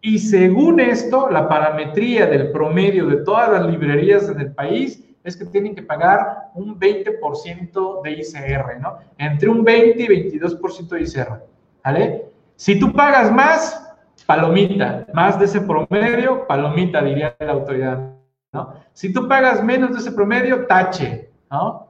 y 0.07 0.19
según 0.19 0.81
esto, 0.81 1.31
la 1.31 1.49
parametría 1.49 2.27
del 2.27 2.53
promedio 2.53 3.07
de 3.07 3.25
todas 3.25 3.51
las 3.51 3.71
librerías 3.71 4.29
en 4.29 4.39
el 4.39 4.53
país 4.53 5.03
es 5.25 5.37
que 5.37 5.47
tienen 5.47 5.75
que 5.75 5.83
pagar 5.83 6.51
un 6.55 6.79
20% 6.79 8.03
de 8.03 8.11
ICR, 8.13 8.81
¿no? 8.81 8.99
Entre 9.17 9.49
un 9.49 9.65
20 9.65 10.03
y 10.03 10.07
22% 10.07 10.89
de 10.89 11.01
ICR. 11.01 11.43
¿vale? 11.83 12.27
Si 12.57 12.79
tú 12.79 12.93
pagas 12.93 13.33
más, 13.33 13.95
palomita, 14.27 15.07
más 15.13 15.39
de 15.39 15.47
ese 15.47 15.63
promedio, 15.63 16.47
palomita, 16.47 17.03
diría 17.03 17.35
la 17.41 17.53
autoridad, 17.53 18.13
¿no? 18.53 18.75
Si 18.93 19.13
tú 19.13 19.27
pagas 19.27 19.65
menos 19.65 19.93
de 19.93 19.99
ese 19.99 20.13
promedio, 20.13 20.67
tache, 20.67 21.31
¿no? 21.51 21.89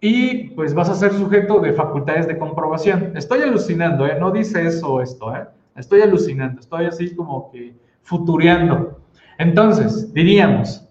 Y 0.00 0.50
pues 0.50 0.74
vas 0.74 0.88
a 0.88 0.94
ser 0.94 1.12
sujeto 1.12 1.60
de 1.60 1.72
facultades 1.74 2.26
de 2.26 2.36
comprobación. 2.36 3.16
Estoy 3.16 3.42
alucinando, 3.42 4.06
¿eh? 4.06 4.16
No 4.18 4.30
dice 4.30 4.66
eso 4.66 5.00
esto, 5.00 5.34
¿eh? 5.36 5.46
Estoy 5.76 6.00
alucinando, 6.00 6.60
estoy 6.60 6.86
así 6.86 7.14
como 7.14 7.50
que 7.50 7.74
futureando. 8.02 9.00
Entonces, 9.38 10.12
diríamos, 10.12 10.88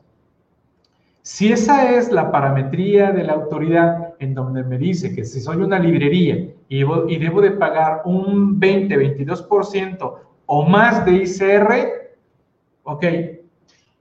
si 1.24 1.52
esa 1.52 1.96
es 1.96 2.12
la 2.12 2.32
parametría 2.32 3.12
de 3.12 3.24
la 3.24 3.34
autoridad 3.34 4.16
en 4.20 4.34
donde 4.34 4.64
me 4.64 4.78
dice 4.78 5.14
que 5.14 5.24
si 5.24 5.40
soy 5.40 5.58
una 5.58 5.78
librería 5.78 6.48
y 6.68 7.18
debo, 7.18 7.42
de 7.42 7.52
pagar 7.52 8.02
un 8.06 8.60
20, 8.60 8.98
22% 9.18 10.16
o 10.48 10.66
más 10.66 11.06
de 11.06 11.12
ICR, 11.12 12.12
ok, 12.84 13.06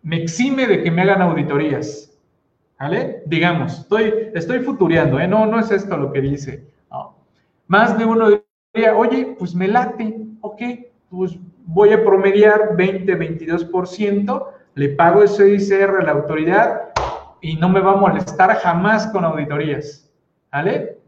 me 0.03 0.23
exime 0.23 0.67
de 0.67 0.83
que 0.83 0.91
me 0.91 1.03
hagan 1.03 1.23
auditorías. 1.23 2.07
¿Vale? 2.79 3.23
Digamos, 3.27 3.81
estoy, 3.81 4.31
estoy 4.33 4.61
futureando, 4.61 5.21
¿eh? 5.21 5.29
No, 5.29 5.45
no 5.45 5.61
es 5.61 5.71
esto 5.71 5.99
lo 5.99 6.11
que 6.13 6.23
dice. 6.23 6.65
Más 7.67 7.97
de 7.99 8.07
uno 8.07 8.43
diría, 8.73 8.97
oye, 8.97 9.37
pues 9.39 9.55
me 9.55 9.69
late, 9.69 10.17
ok, 10.41 10.63
pues 11.11 11.39
voy 11.67 11.93
a 11.93 12.03
promediar 12.03 12.75
20, 12.77 13.17
22%, 13.17 14.47
le 14.75 14.89
pago 14.89 15.23
ese 15.23 15.55
ICR 15.55 16.01
a 16.01 16.03
la 16.03 16.13
autoridad 16.13 16.90
y 17.41 17.57
no 17.57 17.69
me 17.69 17.81
va 17.81 17.93
a 17.93 17.97
molestar 17.97 18.55
jamás 18.57 19.07
con 19.09 19.25
auditorías. 19.25 20.11
¿Vale? 20.53 20.99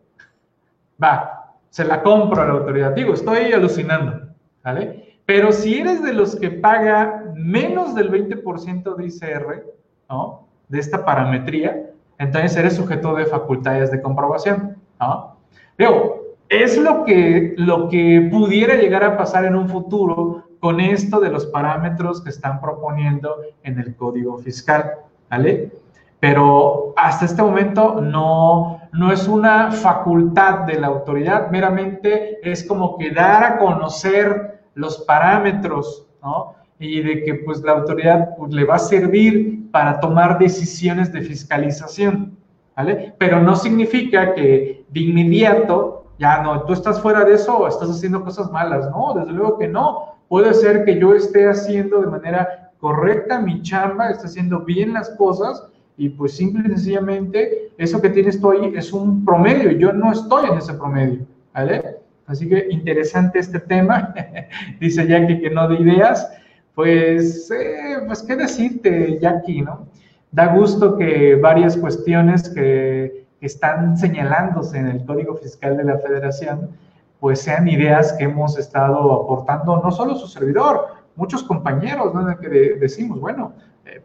Va, 1.02 1.54
se 1.70 1.84
la 1.84 2.02
compro 2.02 2.42
a 2.42 2.46
la 2.46 2.52
autoridad. 2.52 2.92
Digo, 2.92 3.14
estoy 3.14 3.52
alucinando. 3.52 4.28
¿Vale? 4.62 5.18
Pero 5.26 5.52
si 5.52 5.78
eres 5.78 6.02
de 6.02 6.12
los 6.12 6.36
que 6.36 6.50
paga 6.50 7.24
menos 7.34 7.94
del 7.94 8.10
20% 8.10 8.96
de 8.96 9.06
ICR, 9.06 9.64
¿no? 10.08 10.46
De 10.68 10.78
esta 10.78 11.04
parametría, 11.04 11.90
entonces 12.18 12.56
eres 12.56 12.76
sujeto 12.76 13.14
de 13.14 13.26
facultades 13.26 13.90
de 13.90 14.00
comprobación, 14.00 14.76
¿no? 15.00 15.36
Digo, 15.78 16.22
es 16.48 16.76
lo 16.76 17.04
que, 17.04 17.54
lo 17.56 17.88
que 17.88 18.28
pudiera 18.30 18.74
llegar 18.74 19.04
a 19.04 19.16
pasar 19.16 19.44
en 19.44 19.56
un 19.56 19.68
futuro 19.68 20.44
con 20.60 20.80
esto 20.80 21.18
de 21.18 21.30
los 21.30 21.46
parámetros 21.46 22.22
que 22.22 22.30
están 22.30 22.60
proponiendo 22.60 23.38
en 23.62 23.78
el 23.78 23.96
código 23.96 24.38
fiscal, 24.38 24.92
¿vale? 25.30 25.72
Pero 26.22 26.94
hasta 26.96 27.24
este 27.24 27.42
momento 27.42 28.00
no, 28.00 28.80
no 28.92 29.10
es 29.10 29.26
una 29.26 29.72
facultad 29.72 30.60
de 30.60 30.78
la 30.78 30.86
autoridad, 30.86 31.50
meramente 31.50 32.38
es 32.48 32.62
como 32.62 32.96
que 32.96 33.10
dar 33.10 33.42
a 33.42 33.58
conocer 33.58 34.62
los 34.74 34.98
parámetros, 34.98 36.06
¿no? 36.22 36.54
y 36.78 37.02
de 37.02 37.24
que 37.24 37.34
pues 37.34 37.60
la 37.62 37.72
autoridad 37.72 38.36
pues, 38.38 38.54
le 38.54 38.64
va 38.64 38.76
a 38.76 38.78
servir 38.78 39.68
para 39.72 39.98
tomar 39.98 40.38
decisiones 40.38 41.12
de 41.12 41.22
fiscalización, 41.22 42.38
¿vale? 42.76 43.16
Pero 43.18 43.40
no 43.40 43.56
significa 43.56 44.32
que 44.32 44.84
de 44.90 45.00
inmediato, 45.00 46.04
ya 46.20 46.40
no, 46.40 46.62
tú 46.62 46.72
estás 46.72 47.00
fuera 47.00 47.24
de 47.24 47.34
eso 47.34 47.58
o 47.58 47.66
estás 47.66 47.90
haciendo 47.90 48.22
cosas 48.22 48.48
malas, 48.52 48.88
no, 48.90 49.12
desde 49.14 49.32
luego 49.32 49.58
que 49.58 49.66
no. 49.66 50.18
Puede 50.28 50.54
ser 50.54 50.84
que 50.84 51.00
yo 51.00 51.14
esté 51.14 51.48
haciendo 51.48 52.00
de 52.00 52.06
manera 52.06 52.70
correcta 52.78 53.40
mi 53.40 53.60
chamba, 53.62 54.10
esté 54.10 54.26
haciendo 54.26 54.60
bien 54.60 54.92
las 54.92 55.10
cosas 55.10 55.68
y 55.96 56.08
pues 56.08 56.36
simple 56.36 56.62
y 56.66 56.70
sencillamente 56.70 57.72
eso 57.78 58.00
que 58.00 58.10
tienes 58.10 58.40
tú 58.40 58.50
ahí 58.50 58.72
es 58.74 58.92
un 58.92 59.24
promedio, 59.24 59.72
yo 59.72 59.92
no 59.92 60.12
estoy 60.12 60.50
en 60.50 60.58
ese 60.58 60.74
promedio, 60.74 61.26
¿vale? 61.54 61.96
Así 62.26 62.48
que 62.48 62.66
interesante 62.70 63.38
este 63.38 63.60
tema, 63.60 64.14
dice 64.80 65.06
Jackie 65.06 65.40
que 65.40 65.50
no 65.50 65.68
de 65.68 65.76
ideas, 65.76 66.30
pues, 66.74 67.50
eh, 67.50 67.98
pues 68.06 68.22
qué 68.22 68.36
decirte 68.36 69.18
Jackie, 69.20 69.62
¿no? 69.62 69.86
Da 70.30 70.54
gusto 70.54 70.96
que 70.96 71.34
varias 71.36 71.76
cuestiones 71.76 72.48
que, 72.48 73.22
están 73.42 73.98
señalándose 73.98 74.78
en 74.78 74.86
el 74.86 75.04
Código 75.04 75.34
Fiscal 75.34 75.76
de 75.76 75.82
la 75.82 75.98
Federación, 75.98 76.70
pues 77.18 77.40
sean 77.40 77.66
ideas 77.66 78.12
que 78.12 78.22
hemos 78.22 78.56
estado 78.56 79.12
aportando 79.12 79.82
no 79.82 79.90
solo 79.90 80.14
su 80.14 80.28
servidor, 80.28 80.86
muchos 81.16 81.42
compañeros, 81.42 82.14
¿no? 82.14 82.38
Que 82.38 82.76
decimos, 82.78 83.18
bueno, 83.18 83.52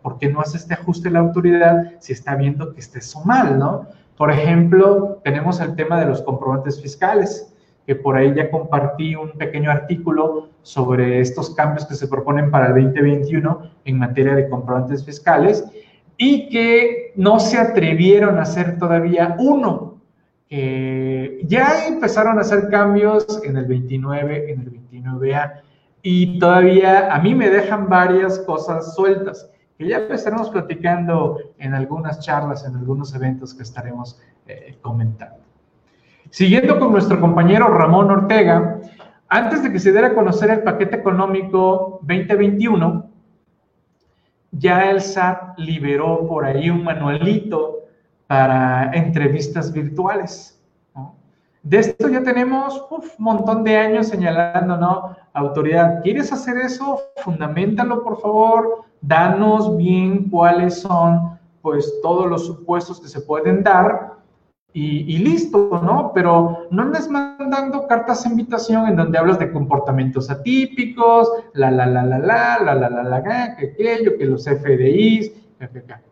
¿por 0.02 0.18
qué 0.18 0.30
no 0.30 0.42
hace 0.42 0.58
este 0.58 0.74
ajuste 0.74 1.10
la 1.10 1.20
autoridad 1.20 1.94
si 2.00 2.14
está 2.14 2.36
viendo 2.36 2.74
que 2.74 2.80
esté 2.80 3.00
eso 3.00 3.22
mal, 3.26 3.58
¿no? 3.60 3.88
Por 4.18 4.32
ejemplo, 4.32 5.20
tenemos 5.24 5.60
el 5.60 5.76
tema 5.76 6.00
de 6.00 6.08
los 6.08 6.22
comprobantes 6.22 6.82
fiscales 6.82 7.54
que 7.86 7.96
por 7.96 8.18
ahí 8.18 8.34
ya 8.36 8.52
compartí 8.52 9.16
un 9.16 9.32
pequeño 9.32 9.72
artículo 9.72 10.50
sobre 10.62 11.22
estos 11.22 11.56
cambios 11.56 11.86
que 11.86 11.96
se 11.96 12.08
proponen 12.08 12.52
para 12.52 12.68
el 12.68 12.84
2021 12.84 13.62
en 13.86 13.98
materia 13.98 14.36
de 14.36 14.50
comprobantes 14.50 15.06
fiscales 15.06 15.64
y 16.18 16.50
que 16.50 17.14
no 17.16 17.40
se 17.40 17.58
atrevieron 17.58 18.40
a 18.40 18.42
hacer 18.42 18.78
todavía 18.78 19.38
uno. 19.40 20.02
ya 20.50 21.88
empezaron 21.88 22.38
a 22.40 22.42
hacer 22.42 22.70
cambios 22.70 23.42
en 23.44 23.56
el 23.56 23.66
29, 23.66 24.52
en 24.52 24.62
el 24.62 24.72
29A 24.72 25.62
y 26.02 26.40
todavía 26.40 27.14
a 27.14 27.20
mí 27.20 27.36
me 27.36 27.50
dejan 27.50 27.88
varias 27.88 28.40
cosas 28.40 28.96
sueltas 28.96 29.50
que 29.78 29.88
ya 29.88 29.98
estaremos 30.10 30.50
platicando 30.50 31.38
en 31.60 31.74
algunas 31.74 32.20
charlas, 32.20 32.66
en 32.66 32.76
algunos 32.76 33.14
eventos 33.14 33.54
que 33.54 33.64
estaremos 33.64 34.20
eh, 34.48 34.78
comentando. 34.82 35.38
Siguiendo 36.30 36.80
con 36.80 36.92
nuestro 36.92 37.20
compañero 37.22 37.68
Ramón 37.68 38.10
Ortega, 38.10 38.80
antes 39.30 39.62
de 39.64 39.72
que 39.72 39.80
se 39.80 39.92
diera 39.92 40.08
a 40.08 40.14
conocer 40.16 40.50
el 40.50 40.64
paquete 40.64 40.96
económico 40.96 42.00
2021, 42.02 43.10
ya 44.52 44.90
el 44.90 45.02
SAT 45.02 45.60
liberó 45.60 46.26
por 46.28 46.46
ahí 46.46 46.70
un 46.70 46.84
manualito 46.84 47.84
para 48.26 48.92
entrevistas 48.94 49.72
virtuales. 49.72 50.54
De 51.64 51.80
esto 51.80 52.08
ya 52.08 52.24
tenemos 52.24 52.86
un 52.90 53.04
montón 53.18 53.64
de 53.66 53.76
años 53.76 54.08
señalando, 54.08 54.78
¿no? 54.78 55.18
Autoridad, 55.34 56.02
¿quieres 56.02 56.32
hacer 56.32 56.58
eso? 56.58 57.02
Fundamentalo, 57.18 58.04
por 58.04 58.22
favor. 58.22 58.87
Danos 59.02 59.78
bien 59.78 60.30
cuáles 60.30 60.82
son, 60.82 61.40
pues, 61.62 61.94
todos 62.02 62.28
los 62.28 62.46
supuestos 62.46 63.00
que 63.00 63.08
se 63.08 63.22
pueden 63.22 63.64
dar 63.64 64.18
y, 64.74 65.18
listo, 65.18 65.82
¿no? 65.84 66.12
Pero 66.14 66.68
no 66.70 66.84
andes 66.84 67.10
mandando 67.10 67.88
cartas 67.88 68.24
de 68.24 68.30
invitación 68.30 68.88
en 68.88 68.96
donde 68.96 69.18
hablas 69.18 69.40
de 69.40 69.52
comportamientos 69.52 70.30
atípicos, 70.30 71.32
la, 71.54 71.72
la, 71.72 71.88
la, 71.88 72.04
la, 72.04 72.20
la, 72.20 72.60
la, 72.64 72.76
la, 72.76 72.90
la, 72.90 73.04
la, 73.04 73.24
que 73.56 73.72
aquello, 73.74 74.18
que 74.20 74.26
los 74.26 74.46
FDIs, 74.46 75.32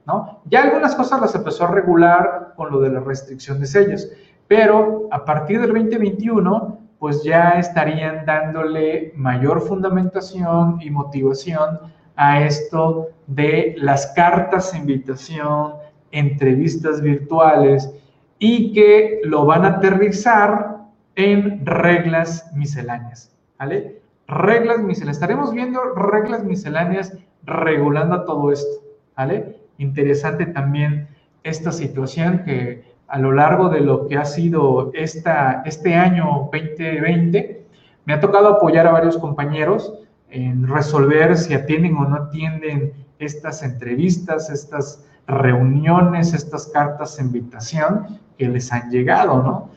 ¿no? 0.08 0.42
Ya 0.46 0.64
algunas 0.64 0.96
cosas 0.96 1.22
las 1.22 1.36
empezó 1.36 1.66
a 1.66 1.72
regular 1.72 2.54
con 2.56 2.72
lo 2.72 2.80
de 2.80 2.90
la 2.90 3.02
restricción 3.02 3.60
de 3.60 3.68
sellos, 3.68 4.10
pero 4.48 5.08
a 5.12 5.24
partir 5.26 5.62
del 5.62 5.72
2021, 5.72 6.80
pues 6.98 7.24
ya 7.24 7.52
estarían 7.60 8.26
dándole 8.26 9.14
mayor 9.16 9.62
fundamentación 9.62 10.80
y 10.82 10.90
motivación 10.90 11.80
a 12.16 12.44
esto 12.46 13.08
de 13.28 13.76
las 13.78 14.08
cartas 14.16 14.72
de 14.72 14.80
invitación, 14.80 15.74
entrevistas 16.12 17.02
virtuales, 17.02 17.92
y 18.40 18.74
que 18.74 19.22
lo 19.24 19.46
van 19.46 19.66
a 19.66 19.78
aterrizar 19.78 20.78
en 21.16 21.66
reglas 21.66 22.52
misceláneas, 22.54 23.36
¿vale? 23.58 24.02
Reglas 24.28 24.80
misceláneas. 24.80 25.18
Estaremos 25.18 25.54
viendo 25.54 25.82
reglas 25.94 26.44
misceláneas 26.44 27.18
regulando 27.44 28.24
todo 28.26 28.52
esto, 28.52 28.84
¿vale? 29.16 29.58
Interesante 29.78 30.46
también 30.46 31.08
esta 31.44 31.72
situación 31.72 32.44
que 32.44 32.96
a 33.08 33.20
lo 33.20 33.32
largo 33.32 33.70
de 33.70 33.82
lo 33.82 34.08
que 34.08 34.18
ha 34.18 34.26
sido 34.26 34.92
esta, 34.94 35.62
este 35.66 35.94
año 35.94 36.50
2020, 36.52 37.66
me 38.06 38.14
ha 38.14 38.20
tocado 38.20 38.50
apoyar 38.50 38.88
a 38.88 38.92
varios 38.92 39.18
compañeros 39.18 39.94
en 40.36 40.68
resolver 40.68 41.38
si 41.38 41.54
atienden 41.54 41.96
o 41.96 42.04
no 42.06 42.16
atienden 42.18 42.92
estas 43.20 43.64
entrevistas, 43.64 44.50
estas 44.50 45.06
reuniones, 45.28 46.34
estas 46.34 46.68
cartas 46.68 47.16
de 47.16 47.24
invitación 47.24 48.20
que 48.38 48.50
les 48.50 48.70
han 48.74 48.92
llegado, 48.92 49.42
¿no? 49.42 49.70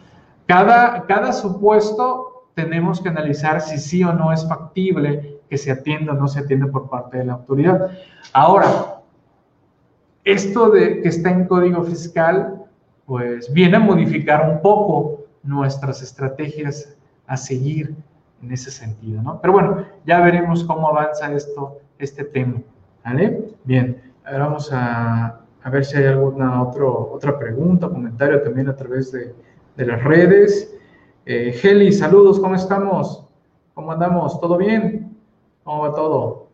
Cada, 0.47 1.07
cada 1.07 1.33
supuesto 1.33 2.49
tenemos 2.55 3.01
que 3.01 3.09
analizar 3.09 3.61
si 3.61 3.79
sí 3.79 4.03
o 4.03 4.12
no 4.12 4.33
es 4.33 4.49
factible 4.49 5.38
que 5.49 5.57
se 5.57 5.71
atienda 5.71 6.12
o 6.12 6.16
no 6.16 6.27
se 6.27 6.40
atienda 6.40 6.66
por 6.66 6.90
parte 6.90 7.18
de 7.18 7.27
la 7.27 7.35
autoridad. 7.35 7.92
Ahora, 8.33 9.01
esto 10.25 10.71
de 10.71 11.03
que 11.03 11.09
está 11.09 11.31
en 11.31 11.47
código 11.47 11.85
fiscal, 11.85 12.64
pues 13.07 13.53
viene 13.53 13.77
a 13.77 13.81
modificar 13.81 14.51
un 14.51 14.61
poco 14.61 15.21
nuestras 15.44 16.03
estrategias 16.03 16.97
a 17.29 17.37
seguir 17.37 17.94
en 18.42 18.53
ese 18.53 18.70
sentido, 18.70 19.22
¿no? 19.22 19.40
Pero 19.40 19.53
bueno, 19.53 19.85
ya 20.07 20.20
veremos 20.20 20.64
cómo 20.64 20.88
avanza 20.88 21.33
esto, 21.33 21.79
este 21.98 22.24
tema, 22.24 22.61
¿vale? 23.05 23.55
Bien, 23.64 24.01
ahora 24.24 24.46
vamos 24.46 24.70
a, 24.72 25.40
a 25.62 25.70
ver 25.70 25.85
si 25.85 25.96
hay 25.96 26.07
alguna 26.07 26.62
otro, 26.62 27.11
otra 27.12 27.38
pregunta, 27.38 27.88
comentario 27.88 28.42
también 28.42 28.68
a 28.68 28.77
través 28.77 29.12
de, 29.12 29.35
de 29.77 29.87
las 29.87 30.03
redes. 30.03 30.74
Eh, 31.27 31.59
Heli, 31.62 31.92
saludos, 31.92 32.40
¿cómo 32.40 32.55
estamos? 32.55 33.24
¿Cómo 33.74 33.92
andamos? 33.92 34.40
¿Todo 34.40 34.57
bien? 34.57 35.16
¿Cómo 35.62 35.83
va 35.83 35.94
todo? 35.94 36.48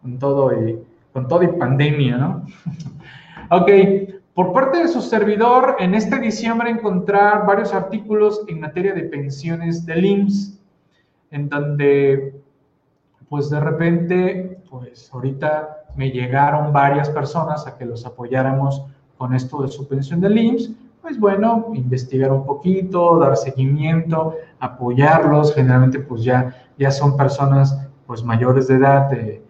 Con 0.00 0.18
todo 0.18 0.52
y, 0.66 0.78
con 1.12 1.28
todo 1.28 1.42
y 1.42 1.48
pandemia, 1.48 2.16
¿no? 2.16 2.46
ok, 3.50 3.70
por 4.34 4.52
parte 4.52 4.78
de 4.78 4.88
su 4.88 5.02
servidor, 5.02 5.76
en 5.78 5.92
van 5.92 6.66
a 6.66 6.70
encontrar 6.70 7.46
varios 7.46 7.74
artículos 7.74 8.42
en 8.48 8.60
materia 8.60 8.94
de 8.94 9.02
pensiones 9.02 9.84
del 9.84 10.04
IMSS, 10.04 10.61
en 11.32 11.48
donde, 11.48 12.40
pues 13.28 13.50
de 13.50 13.58
repente, 13.58 14.62
pues 14.70 15.10
ahorita 15.12 15.86
me 15.96 16.10
llegaron 16.10 16.72
varias 16.72 17.10
personas 17.10 17.66
a 17.66 17.76
que 17.76 17.84
los 17.84 18.06
apoyáramos 18.06 18.84
con 19.18 19.34
esto 19.34 19.62
de 19.62 19.68
su 19.68 19.88
pensión 19.88 20.20
del 20.20 20.38
IMSS, 20.38 20.70
pues 21.00 21.18
bueno, 21.18 21.66
investigar 21.74 22.30
un 22.30 22.46
poquito, 22.46 23.18
dar 23.18 23.36
seguimiento, 23.36 24.36
apoyarlos, 24.60 25.54
generalmente 25.54 25.98
pues 25.98 26.22
ya, 26.22 26.54
ya 26.78 26.90
son 26.90 27.16
personas 27.16 27.76
pues 28.06 28.22
mayores 28.22 28.68
de 28.68 28.74
edad, 28.76 29.10
de, 29.10 29.42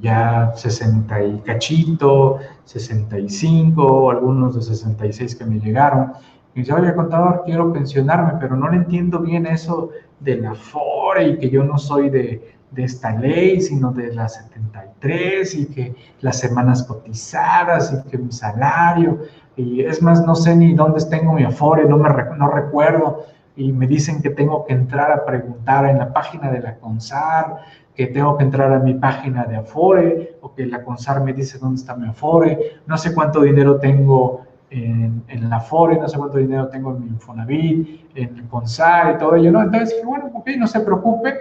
ya 0.00 0.52
60 0.56 1.24
y 1.24 1.38
cachito, 1.40 2.38
65, 2.64 4.10
algunos 4.10 4.56
de 4.56 4.62
66 4.62 5.36
que 5.36 5.44
me 5.44 5.60
llegaron. 5.60 6.12
Y 6.54 6.60
dice, 6.60 6.72
oye, 6.72 6.92
contador, 6.94 7.42
quiero 7.44 7.72
pensionarme, 7.72 8.32
pero 8.40 8.56
no 8.56 8.68
le 8.68 8.78
entiendo 8.78 9.20
bien 9.20 9.46
eso 9.46 9.90
de 10.22 10.36
la 10.36 10.54
FORE 10.54 11.28
y 11.28 11.38
que 11.38 11.50
yo 11.50 11.64
no 11.64 11.78
soy 11.78 12.10
de, 12.10 12.56
de 12.72 12.84
esta 12.84 13.12
ley, 13.12 13.60
sino 13.60 13.92
de 13.92 14.14
la 14.14 14.28
73 14.28 15.54
y 15.54 15.66
que 15.66 15.94
las 16.20 16.38
semanas 16.38 16.82
cotizadas 16.84 17.92
y 17.92 18.10
que 18.10 18.18
mi 18.18 18.32
salario, 18.32 19.20
y 19.56 19.82
es 19.82 20.00
más, 20.02 20.24
no 20.26 20.34
sé 20.34 20.56
ni 20.56 20.72
dónde 20.74 21.04
tengo 21.04 21.34
mi 21.34 21.44
Afore, 21.44 21.84
no, 21.84 21.98
me, 21.98 22.08
no 22.38 22.50
recuerdo, 22.50 23.26
y 23.54 23.72
me 23.72 23.86
dicen 23.86 24.22
que 24.22 24.30
tengo 24.30 24.64
que 24.64 24.72
entrar 24.72 25.12
a 25.12 25.26
preguntar 25.26 25.84
en 25.84 25.98
la 25.98 26.12
página 26.12 26.50
de 26.50 26.60
la 26.60 26.76
CONSAR, 26.76 27.58
que 27.94 28.06
tengo 28.06 28.38
que 28.38 28.44
entrar 28.44 28.72
a 28.72 28.78
mi 28.78 28.94
página 28.94 29.44
de 29.44 29.56
Afore, 29.56 30.38
o 30.40 30.54
que 30.54 30.64
la 30.64 30.82
CONSAR 30.82 31.22
me 31.22 31.34
dice 31.34 31.58
dónde 31.58 31.80
está 31.80 31.94
mi 31.94 32.08
Afore, 32.08 32.80
no 32.86 32.96
sé 32.96 33.14
cuánto 33.14 33.42
dinero 33.42 33.78
tengo 33.78 34.46
en, 34.72 35.22
en 35.28 35.50
la 35.50 35.56
Afore, 35.56 35.98
no 35.98 36.08
sé 36.08 36.16
cuánto 36.16 36.38
dinero 36.38 36.68
tengo 36.68 36.92
en 36.92 37.00
mi 37.00 37.06
Infonavit, 37.08 38.06
en 38.14 38.38
el 38.38 38.48
CONSAR 38.48 39.14
y 39.14 39.18
todo 39.18 39.36
ello, 39.36 39.52
¿no? 39.52 39.62
Entonces 39.62 39.90
dije, 39.90 40.04
bueno, 40.04 40.30
ok, 40.34 40.48
no 40.58 40.66
se 40.66 40.80
preocupe, 40.80 41.34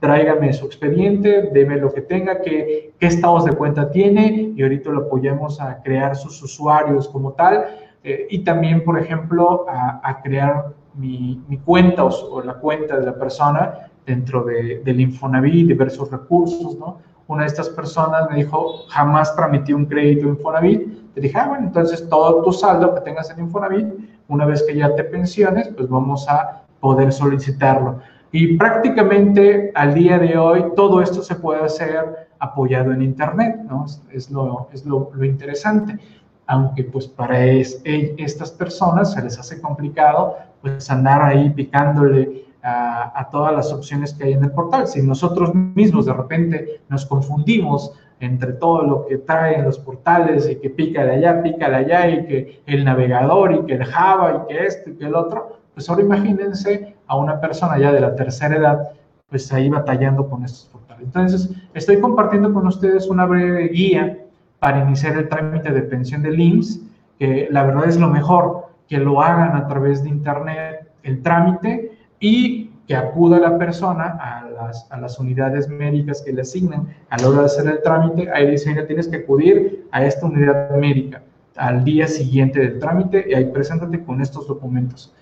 tráigame 0.00 0.52
su 0.52 0.66
expediente, 0.66 1.50
deme 1.52 1.76
lo 1.76 1.92
que 1.92 2.00
tenga, 2.00 2.40
qué, 2.40 2.94
qué 2.98 3.06
estados 3.06 3.44
de 3.44 3.52
cuenta 3.52 3.90
tiene 3.90 4.52
y 4.56 4.62
ahorita 4.62 4.90
lo 4.90 5.06
apoyamos 5.06 5.60
a 5.60 5.82
crear 5.82 6.16
sus 6.16 6.42
usuarios 6.42 7.08
como 7.08 7.32
tal 7.32 7.64
eh, 8.02 8.26
y 8.30 8.38
también, 8.38 8.84
por 8.84 8.98
ejemplo, 8.98 9.66
a, 9.68 10.20
crear 10.22 10.72
mi, 10.94 11.42
mi 11.48 11.58
cuenta 11.58 12.04
o, 12.04 12.40
la 12.40 12.54
cuenta 12.54 12.98
de 12.98 13.04
la 13.04 13.18
persona 13.18 13.90
dentro 14.06 14.44
de, 14.44 14.80
del 14.84 15.00
Infonavit, 15.00 15.68
diversos 15.68 16.10
recursos, 16.10 16.78
¿no? 16.78 16.98
Una 17.28 17.42
de 17.42 17.48
estas 17.48 17.68
personas 17.70 18.30
me 18.30 18.36
dijo, 18.36 18.84
jamás 18.88 19.34
tramité 19.34 19.74
un 19.74 19.86
crédito 19.86 20.28
Infonavit. 20.28 20.86
Le 21.14 21.22
dije, 21.22 21.36
ah, 21.38 21.48
bueno, 21.48 21.66
entonces 21.66 22.08
todo 22.08 22.42
tu 22.42 22.52
saldo 22.52 22.94
que 22.94 23.00
tengas 23.00 23.30
en 23.30 23.40
Infonavit, 23.40 23.86
una 24.28 24.44
vez 24.44 24.62
que 24.62 24.76
ya 24.76 24.94
te 24.94 25.04
pensiones, 25.04 25.68
pues 25.68 25.88
vamos 25.88 26.28
a 26.28 26.62
poder 26.80 27.12
solicitarlo. 27.12 28.00
Y 28.32 28.56
prácticamente 28.56 29.72
al 29.74 29.94
día 29.94 30.18
de 30.18 30.36
hoy 30.36 30.66
todo 30.76 31.00
esto 31.00 31.22
se 31.22 31.36
puede 31.36 31.64
hacer 31.64 32.28
apoyado 32.38 32.92
en 32.92 33.02
Internet, 33.02 33.56
¿no? 33.68 33.86
Es, 34.12 34.30
lo, 34.30 34.68
es 34.72 34.84
lo, 34.84 35.10
lo, 35.14 35.24
interesante. 35.24 35.98
Aunque 36.46 36.84
pues 36.84 37.08
para 37.08 37.44
es, 37.44 37.80
estas 37.84 38.50
personas 38.50 39.12
se 39.14 39.22
les 39.22 39.38
hace 39.38 39.60
complicado 39.60 40.36
pues 40.60 40.90
andar 40.90 41.22
ahí 41.22 41.50
picándole 41.50 42.45
a, 42.66 43.12
a, 43.18 43.30
todas 43.30 43.54
las 43.54 43.72
opciones 43.72 44.12
que 44.12 44.24
hay 44.24 44.32
en 44.32 44.44
el 44.44 44.50
portal. 44.50 44.88
Si 44.88 45.00
nosotros 45.00 45.54
mismos 45.54 46.06
de 46.06 46.12
repente 46.12 46.80
nos 46.88 47.06
confundimos 47.06 47.92
entre 48.20 48.54
todo 48.54 48.82
lo 48.82 49.06
que 49.06 49.18
traen 49.18 49.64
los 49.64 49.78
portales 49.78 50.48
y 50.48 50.56
que 50.56 50.70
pica 50.70 51.04
de 51.04 51.12
allá, 51.12 51.42
pica 51.42 51.68
de 51.68 51.76
allá 51.76 52.08
y 52.08 52.26
que 52.26 52.62
el 52.66 52.84
navegador 52.84 53.52
y 53.52 53.66
que 53.66 53.74
el 53.74 53.84
Java 53.84 54.44
y 54.44 54.48
que 54.48 54.64
esto 54.64 54.90
y 54.90 54.94
que 54.94 55.04
el 55.04 55.14
otro, 55.14 55.58
pues 55.74 55.88
ahora 55.88 56.02
imagínense 56.02 56.96
a 57.06 57.16
una 57.16 57.40
persona 57.40 57.78
ya 57.78 57.92
de 57.92 58.00
la 58.00 58.14
tercera 58.16 58.56
edad, 58.56 58.90
pues 59.28 59.52
ahí 59.52 59.68
batallando 59.68 60.28
con 60.28 60.44
estos 60.44 60.64
portales. 60.66 61.04
Entonces, 61.04 61.50
estoy 61.74 62.00
compartiendo 62.00 62.52
con 62.52 62.66
ustedes 62.66 63.06
una 63.08 63.26
breve 63.26 63.68
guía 63.68 64.18
para 64.58 64.80
iniciar 64.80 65.16
el 65.18 65.28
trámite 65.28 65.70
de 65.70 65.82
pensión 65.82 66.22
del 66.22 66.40
IMSS, 66.40 66.80
que 67.18 67.48
la 67.50 67.62
verdad 67.64 67.86
es 67.86 67.98
lo 67.98 68.08
mejor, 68.08 68.66
que 68.88 68.98
lo 68.98 69.20
hagan 69.20 69.56
a 69.56 69.66
través 69.68 70.02
de 70.02 70.08
Internet 70.08 70.86
el 71.02 71.22
trámite 71.22 71.85
y 72.20 72.70
que 72.86 72.94
acuda 72.94 73.38
la 73.38 73.58
persona 73.58 74.16
a 74.20 74.48
las, 74.48 74.90
a 74.90 74.98
las 74.98 75.18
unidades 75.18 75.68
médicas 75.68 76.22
que 76.24 76.32
le 76.32 76.42
asignan 76.42 76.88
a 77.10 77.18
la 77.18 77.28
hora 77.28 77.40
de 77.40 77.46
hacer 77.46 77.66
el 77.66 77.82
trámite. 77.82 78.30
Ahí 78.30 78.50
dice, 78.50 78.70
mira, 78.70 78.86
tienes 78.86 79.08
que 79.08 79.16
acudir 79.16 79.88
a 79.90 80.04
esta 80.04 80.26
unidad 80.26 80.70
médica 80.76 81.22
al 81.56 81.84
día 81.84 82.06
siguiente 82.06 82.60
del 82.60 82.78
trámite 82.78 83.24
y 83.28 83.34
ahí 83.34 83.46
preséntate 83.46 84.04
con 84.04 84.20
estos 84.20 84.46
documentos. 84.46 85.12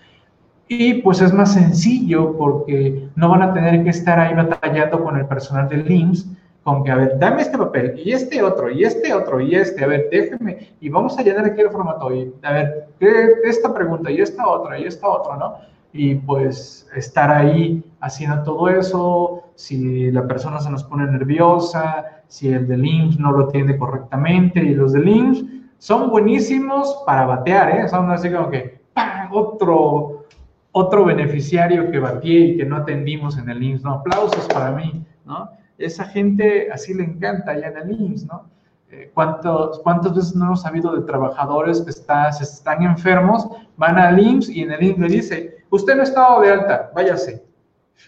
Y 0.69 0.95
pues 0.95 1.21
es 1.21 1.33
más 1.33 1.55
sencillo 1.55 2.37
porque 2.37 3.09
no 3.17 3.29
van 3.29 3.43
a 3.43 3.53
tener 3.53 3.83
que 3.85 3.91
estar 3.91 4.19
ahí 4.19 4.35
batallando 4.35 5.03
con 5.03 5.17
el 5.17 5.27
personal 5.27 5.69
del 5.69 5.91
IMSS, 5.91 6.27
con 6.63 6.83
que, 6.83 6.91
a 6.91 6.97
ver, 6.97 7.19
dame 7.19 7.43
este 7.43 7.59
papel, 7.59 8.01
y 8.03 8.13
este 8.13 8.43
otro, 8.43 8.71
y 8.71 8.85
este 8.85 9.13
otro, 9.13 9.39
y 9.39 9.55
este, 9.55 9.85
a 9.85 9.87
ver, 9.87 10.09
déjeme, 10.11 10.71
y 10.81 10.89
vamos 10.89 11.19
a 11.19 11.23
llenar 11.23 11.45
aquí 11.45 11.61
el 11.61 11.71
formato, 11.71 12.11
y 12.15 12.33
a 12.43 12.53
ver, 12.53 12.89
esta 13.45 13.73
pregunta, 13.75 14.11
y 14.11 14.23
esta 14.23 14.49
otra, 14.49 14.79
y 14.79 14.85
esta 14.85 15.07
otra, 15.07 15.37
¿no? 15.37 15.57
Y 15.97 16.17
pues 16.17 16.91
estar 16.97 17.31
ahí 17.31 17.85
haciendo 18.01 18.43
todo 18.43 18.69
eso, 18.69 19.45
si 19.55 20.11
la 20.11 20.27
persona 20.27 20.59
se 20.59 20.69
nos 20.69 20.83
pone 20.83 21.07
nerviosa, 21.07 22.23
si 22.27 22.49
el 22.49 22.67
del 22.67 22.85
IMSS 22.85 23.21
no 23.21 23.31
lo 23.31 23.47
tiene 23.47 23.79
correctamente, 23.79 24.61
y 24.61 24.75
los 24.75 24.93
del 24.93 25.09
IMSS 25.09 25.45
son 25.79 26.11
buenísimos 26.11 27.05
para 27.07 27.27
batear, 27.27 27.79
¿eh? 27.79 27.89
Son 27.89 28.11
así 28.11 28.29
como 28.29 28.51
que, 28.51 28.81
¡pam! 28.93 29.29
Otro, 29.31 30.25
otro 30.73 31.05
beneficiario 31.05 31.89
que 31.93 32.01
batí 32.01 32.37
y 32.39 32.57
que 32.57 32.65
no 32.65 32.79
atendimos 32.79 33.39
en 33.39 33.49
el 33.49 33.63
IMSS, 33.63 33.85
¿no? 33.85 33.93
Aplausos 33.93 34.49
para 34.49 34.73
mí, 34.73 35.07
¿no? 35.25 35.49
Esa 35.79 36.07
gente 36.07 36.73
así 36.73 36.93
le 36.93 37.05
encanta 37.05 37.53
allá 37.53 37.69
en 37.69 37.77
el 37.77 38.01
IMSS, 38.01 38.27
¿no? 38.27 38.49
Eh, 38.91 39.13
¿Cuántos, 39.15 39.79
¿Cuántas 39.79 40.13
veces 40.13 40.35
no 40.35 40.47
hemos 40.47 40.63
sabido 40.63 40.97
de 40.97 41.03
trabajadores 41.03 41.83
que 41.83 41.91
está, 41.91 42.31
están 42.31 42.83
enfermos, 42.83 43.47
van 43.77 43.97
al 43.97 44.19
IMSS 44.19 44.49
y 44.49 44.63
en 44.63 44.73
el 44.73 44.83
IMSS 44.83 44.99
le 44.99 45.09
dice, 45.09 45.64
usted 45.75 45.95
no 45.95 46.01
ha 46.01 46.05
estado 46.05 46.41
de 46.41 46.51
alta, 46.51 46.91
váyase. 46.95 47.45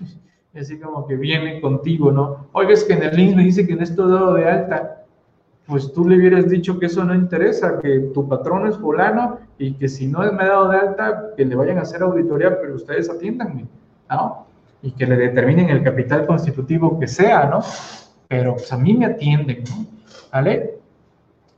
así 0.54 0.80
como 0.80 1.06
que 1.06 1.16
viene 1.16 1.60
contigo, 1.60 2.10
¿no? 2.10 2.48
Oiga, 2.52 2.72
que 2.86 2.94
en 2.94 3.02
el 3.02 3.18
IMSS 3.18 3.36
me 3.36 3.44
dice 3.44 3.66
que 3.66 3.76
no 3.76 3.82
estoy 3.82 4.10
dado 4.10 4.34
de 4.34 4.48
alta 4.48 4.96
pues 5.66 5.92
tú 5.92 6.08
le 6.08 6.16
hubieras 6.16 6.48
dicho 6.48 6.78
que 6.78 6.86
eso 6.86 7.02
no 7.04 7.14
interesa, 7.14 7.80
que 7.80 8.10
tu 8.14 8.28
patrón 8.28 8.68
es 8.68 8.76
fulano 8.76 9.38
y 9.58 9.74
que 9.74 9.88
si 9.88 10.06
no 10.06 10.20
me 10.32 10.44
ha 10.44 10.48
dado 10.48 10.68
de 10.68 10.78
alta, 10.78 11.30
que 11.36 11.44
le 11.44 11.56
vayan 11.56 11.78
a 11.78 11.82
hacer 11.82 12.02
auditoría, 12.02 12.60
pero 12.60 12.76
ustedes 12.76 13.10
atiéndanme, 13.10 13.66
¿no? 14.08 14.46
Y 14.82 14.92
que 14.92 15.06
le 15.06 15.16
determinen 15.16 15.68
el 15.70 15.82
capital 15.82 16.24
constitutivo 16.26 17.00
que 17.00 17.08
sea, 17.08 17.46
¿no? 17.46 17.60
Pero 18.28 18.54
pues 18.54 18.72
a 18.72 18.78
mí 18.78 18.94
me 18.94 19.06
atienden, 19.06 19.64
¿no? 19.68 19.86
¿Vale? 20.32 20.78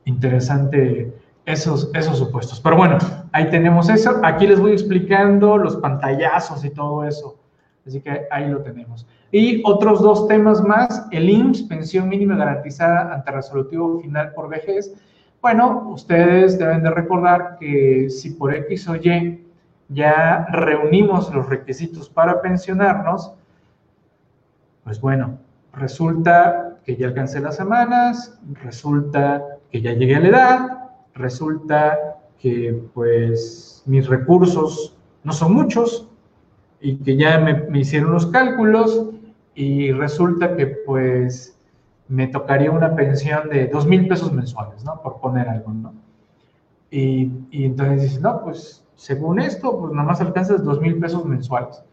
Interesante 0.05 1.13
esos, 1.49 1.89
esos 1.95 2.17
supuestos. 2.19 2.61
Pero 2.61 2.77
bueno, 2.77 2.97
ahí 3.31 3.49
tenemos 3.49 3.89
eso. 3.89 4.21
Aquí 4.23 4.45
les 4.45 4.59
voy 4.59 4.73
explicando 4.73 5.57
los 5.57 5.77
pantallazos 5.77 6.63
y 6.63 6.69
todo 6.69 7.03
eso. 7.03 7.37
Así 7.85 8.01
que 8.01 8.27
ahí 8.29 8.49
lo 8.49 8.61
tenemos. 8.61 9.07
Y 9.31 9.61
otros 9.65 10.01
dos 10.01 10.27
temas 10.27 10.63
más, 10.63 11.07
el 11.11 11.29
IMSS, 11.29 11.63
pensión 11.63 12.07
mínima 12.07 12.35
garantizada 12.35 13.13
ante 13.13 13.31
resolutivo 13.31 13.99
final 13.99 14.31
por 14.33 14.47
vejez. 14.47 14.93
Bueno, 15.41 15.89
ustedes 15.89 16.59
deben 16.59 16.83
de 16.83 16.91
recordar 16.91 17.57
que 17.59 18.09
si 18.09 18.31
por 18.31 18.53
X 18.53 18.87
o 18.87 18.95
Y 18.95 19.43
ya 19.87 20.45
reunimos 20.51 21.33
los 21.33 21.47
requisitos 21.47 22.09
para 22.09 22.41
pensionarnos, 22.41 23.33
pues 24.83 25.01
bueno, 25.01 25.39
resulta 25.73 26.77
que 26.85 26.95
ya 26.95 27.07
alcancé 27.07 27.39
las 27.39 27.55
semanas, 27.55 28.39
resulta 28.63 29.43
que 29.71 29.81
ya 29.81 29.93
llegué 29.93 30.15
a 30.15 30.19
la 30.19 30.27
edad, 30.27 30.88
resulta 31.19 32.17
que 32.39 32.81
pues 32.93 33.83
mis 33.85 34.07
recursos 34.07 34.97
no 35.23 35.33
son 35.33 35.53
muchos 35.53 36.07
y 36.81 36.95
que 36.95 37.17
ya 37.17 37.37
me, 37.39 37.53
me 37.69 37.79
hicieron 37.79 38.11
los 38.11 38.27
cálculos 38.27 39.09
y 39.53 39.91
resulta 39.91 40.55
que 40.55 40.67
pues 40.67 41.57
me 42.07 42.27
tocaría 42.27 42.71
una 42.71 42.95
pensión 42.95 43.49
de 43.49 43.67
dos 43.67 43.85
mil 43.85 44.07
pesos 44.07 44.31
mensuales, 44.31 44.83
¿no? 44.83 45.01
Por 45.01 45.19
poner 45.19 45.47
algo, 45.49 45.71
¿no? 45.71 45.93
Y, 46.89 47.31
y 47.51 47.65
entonces 47.65 48.01
dices, 48.01 48.21
no, 48.21 48.41
pues 48.43 48.83
según 48.95 49.39
esto, 49.39 49.79
pues 49.79 49.93
nada 49.93 50.07
más 50.07 50.21
alcanzas 50.21 50.63
dos 50.63 50.81
mil 50.81 50.97
pesos 50.97 51.25
mensuales. 51.25 51.83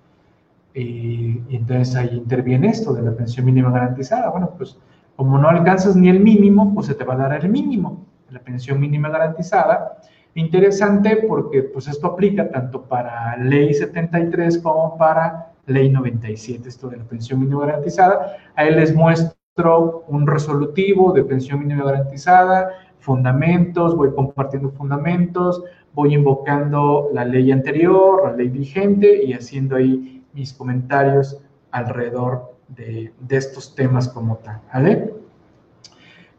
Y, 0.75 1.43
y, 1.49 1.57
entonces 1.57 1.95
ahí 1.97 2.17
interviene 2.17 2.69
esto 2.69 2.93
de 2.95 3.03
la 3.03 3.12
pensión 3.12 3.47
mínima 3.47 3.71
garantizada. 3.71 4.31
Bueno, 4.31 4.51
pues 4.57 4.79
como 5.17 5.39
no 5.39 5.49
alcanzas 5.49 5.97
ni 5.97 6.09
el 6.09 6.21
mínimo, 6.21 6.73
pues 6.75 6.87
se 6.87 6.95
te 6.95 7.05
va 7.05 7.15
a 7.15 7.17
dar 7.17 7.45
el 7.45 7.51
mínimo, 7.51 8.05
la 8.31 8.41
pensión 8.41 8.81
mínima 8.81 9.09
garantizada. 9.09 9.99
Interesante 10.35 11.25
porque 11.29 11.62
pues 11.62 11.89
esto 11.89 12.09
aplica 12.09 12.51
tanto 12.51 12.83
para 12.83 13.37
ley 13.39 13.73
73 13.73 14.59
como 14.59 14.97
para 14.99 15.53
ley 15.67 15.91
97, 15.91 16.69
esto 16.69 16.89
de 16.89 16.99
la 16.99 17.05
pensión 17.05 17.41
mínima 17.41 17.67
garantizada. 17.67 18.37
Ahí 18.55 18.75
les 18.75 18.95
muestro 18.95 20.05
un 20.09 20.27
resolutivo 20.27 21.12
de 21.12 21.25
pensión 21.25 21.61
mínima 21.61 21.85
garantizada, 21.85 22.71
fundamentos, 22.99 23.97
voy 23.97 24.12
compartiendo 24.12 24.71
fundamentos, 24.71 25.65
voy 25.95 26.15
invocando 26.15 27.09
la 27.15 27.25
ley 27.25 27.51
anterior, 27.51 28.23
la 28.25 28.37
ley 28.37 28.49
vigente 28.49 29.25
y 29.25 29.33
haciendo 29.33 29.77
ahí 29.77 30.23
mis 30.35 30.53
comentarios 30.53 31.43
alrededor 31.71 32.55
de, 32.69 33.12
de 33.21 33.37
estos 33.37 33.75
temas 33.75 34.09
como 34.09 34.37
tal, 34.37 34.61
¿vale? 34.73 35.15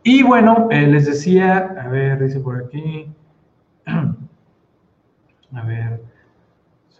Y 0.03 0.23
bueno, 0.23 0.67
eh, 0.71 0.87
les 0.87 1.05
decía, 1.05 1.75
a 1.79 1.87
ver, 1.89 2.23
dice 2.23 2.39
por 2.39 2.63
aquí, 2.63 3.13
a 3.85 5.63
ver, 5.65 6.01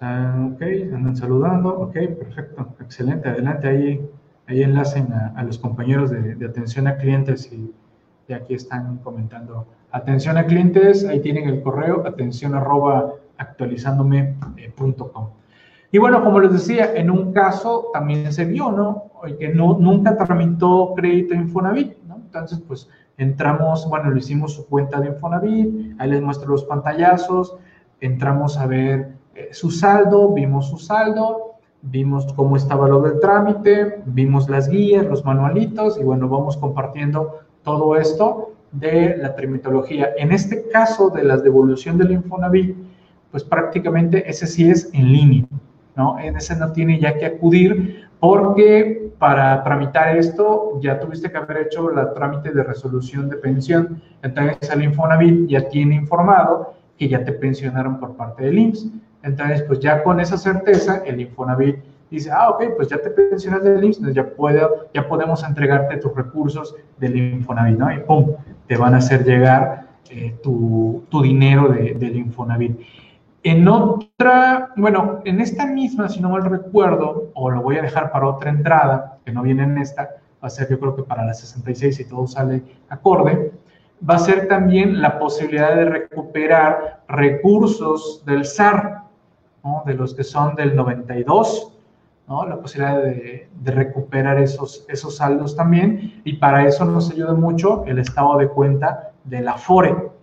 ok, 0.02 0.62
andan 0.94 1.16
saludando, 1.16 1.70
ok, 1.80 1.94
perfecto, 1.94 2.76
excelente, 2.80 3.30
adelante, 3.30 3.68
ahí, 3.68 4.10
ahí 4.48 4.62
enlacen 4.62 5.12
a, 5.14 5.44
los 5.44 5.58
compañeros 5.58 6.12
de, 6.12 6.46
atención 6.46 6.88
a 6.88 6.98
clientes 6.98 7.52
y, 7.52 7.74
aquí 8.34 8.56
están 8.56 8.98
comentando. 8.98 9.68
Atención 9.92 10.38
a 10.38 10.46
clientes, 10.46 11.06
ahí 11.06 11.22
tienen 11.22 11.48
el 11.48 11.62
correo, 11.62 12.06
atención 12.06 12.56
arroba 12.56 13.14
actualizándome.com. 13.38 15.30
Y 15.92 15.98
bueno, 15.98 16.22
como 16.24 16.42
les 16.42 16.52
decía, 16.52 16.94
en 16.94 17.10
un 17.10 17.32
caso 17.32 17.90
también 17.94 18.34
se 18.34 18.44
vio, 18.44 18.72
¿no? 18.72 19.06
Que 19.40 19.50
no, 19.50 19.78
nunca 19.80 20.18
tramitó 20.18 20.94
crédito 20.94 21.34
Infonavit. 21.34 21.97
Entonces, 22.28 22.60
pues 22.68 22.90
entramos, 23.18 23.88
bueno, 23.90 24.12
le 24.12 24.20
hicimos 24.20 24.54
su 24.54 24.68
cuenta 24.68 25.00
de 25.00 25.08
Infonavit, 25.08 25.96
ahí 25.98 26.10
les 26.10 26.22
muestro 26.22 26.50
los 26.50 26.66
pantallazos, 26.66 27.56
entramos 28.02 28.58
a 28.58 28.68
ver 28.68 29.14
eh, 29.34 29.50
su 29.52 29.72
saldo, 29.72 30.34
vimos 30.34 30.70
su 30.70 30.78
saldo, 30.78 31.56
vimos 31.82 32.32
cómo 32.36 32.58
estaba 32.58 32.90
lo 32.90 33.02
del 33.02 33.22
trámite, 33.22 34.02
vimos 34.06 34.50
las 34.50 34.68
guías, 34.68 35.06
los 35.06 35.24
manualitos 35.24 35.98
y 35.98 36.04
bueno, 36.04 36.28
vamos 36.28 36.58
compartiendo 36.58 37.40
todo 37.64 37.96
esto 37.96 38.52
de 38.74 39.16
la 39.18 39.34
trimitología. 39.34 40.10
En 40.18 40.34
este 40.34 40.68
caso 40.68 41.10
de 41.10 41.24
la 41.24 41.38
devolución 41.38 41.98
del 41.98 42.12
Infonavit, 42.12 42.76
pues 43.32 43.46
prácticamente 43.46 44.30
ese 44.30 44.48
sí 44.48 44.70
es 44.70 44.90
en 44.94 45.14
línea, 45.14 45.46
¿no? 45.96 46.20
En 46.20 46.36
ese 46.36 46.58
no 46.58 46.74
tiene 46.74 47.00
ya 47.00 47.18
que 47.18 47.26
acudir 47.26 48.07
porque 48.20 49.12
para 49.20 49.64
tramitar 49.64 50.16
esto 50.18 50.80
ya 50.82 51.00
tuviste 51.00 51.32
que 51.32 51.38
haber 51.38 51.68
hecho 51.68 51.90
la 51.92 52.14
trámite 52.14 52.52
de 52.52 52.64
resolución 52.64 53.30
de 53.30 53.38
pensión. 53.38 54.02
Entonces 54.22 54.70
el 54.72 54.84
Infonavit 54.84 55.48
ya 55.48 55.68
tiene 55.70 55.96
informado 55.96 56.74
que 56.98 57.08
ya 57.08 57.24
te 57.24 57.32
pensionaron 57.32 58.00
por 58.00 58.16
parte 58.16 58.44
del 58.44 58.58
IMSS. 58.58 58.92
Entonces, 59.24 59.64
pues 59.64 59.80
ya 59.80 60.04
con 60.04 60.20
esa 60.20 60.38
certeza, 60.38 61.04
el 61.06 61.22
Infonavit 61.22 61.78
dice, 62.10 62.32
ah, 62.32 62.50
ok, 62.50 62.76
pues 62.76 62.88
ya 62.88 62.98
te 62.98 63.10
pensionas 63.10 63.64
del 63.64 63.84
IMSS, 63.84 64.14
ya, 64.14 64.26
puedo, 64.30 64.88
ya 64.94 65.08
podemos 65.08 65.44
entregarte 65.44 65.98
tus 65.98 66.16
recursos 66.16 66.76
del 66.98 67.18
Infonavit, 67.18 67.78
¿no? 67.78 67.94
Y 67.94 68.00
pum, 68.00 68.34
te 68.68 68.78
van 68.78 68.94
a 68.94 68.98
hacer 68.98 69.26
llegar 69.26 69.88
eh, 70.10 70.36
tu, 70.42 71.04
tu, 71.10 71.22
dinero 71.22 71.70
de, 71.70 71.94
del 71.96 72.16
Infonavit. 72.16 72.80
En 73.50 73.66
otra, 73.66 74.74
bueno, 74.76 75.22
en 75.24 75.40
esta 75.40 75.66
misma, 75.66 76.10
si 76.10 76.20
no 76.20 76.32
mal 76.32 76.44
recuerdo, 76.44 77.32
o 77.34 77.50
lo 77.50 77.62
voy 77.62 77.78
a 77.78 77.82
dejar 77.82 78.12
para 78.12 78.28
otra 78.28 78.50
entrada, 78.50 79.20
que 79.24 79.32
no 79.32 79.42
viene 79.42 79.64
en 79.64 79.78
esta, 79.78 80.18
va 80.44 80.48
a 80.48 80.50
ser 80.50 80.70
yo 80.70 80.78
creo 80.78 80.98
que 80.98 81.04
para 81.04 81.26
la 81.26 81.34
66 81.34 81.96
si 81.96 82.04
todo 82.04 82.28
sale 82.28 82.62
acorde, 82.90 83.54
va 84.08 84.16
a 84.16 84.20
ser 84.20 84.50
también 84.50 85.02
la 85.02 85.18
posibilidad 85.18 85.74
de 85.78 85.86
recuperar 85.86 87.04
recursos 87.08 88.22
del 88.26 88.44
SAR, 88.44 89.04
de 89.86 89.94
los 89.94 90.14
que 90.14 90.26
son 90.26 90.54
del 90.56 90.76
92, 90.76 91.72
¿no? 92.28 92.46
la 92.46 92.60
posibilidad 92.60 93.02
de, 93.02 93.48
de, 93.50 93.72
recuperar 93.72 94.40
esos, 94.40 94.86
esos 94.90 95.16
saldos 95.16 95.56
también, 95.56 96.22
y 96.26 96.34
para 96.34 96.68
eso 96.68 96.84
nos 96.84 97.12
ayuda 97.12 97.34
mucho 97.34 97.86
el 97.86 98.00
estado 98.00 98.38
de 98.40 98.50
cuenta 98.50 99.12
de 99.24 99.40
la 99.40 99.54
FORE, 99.54 100.17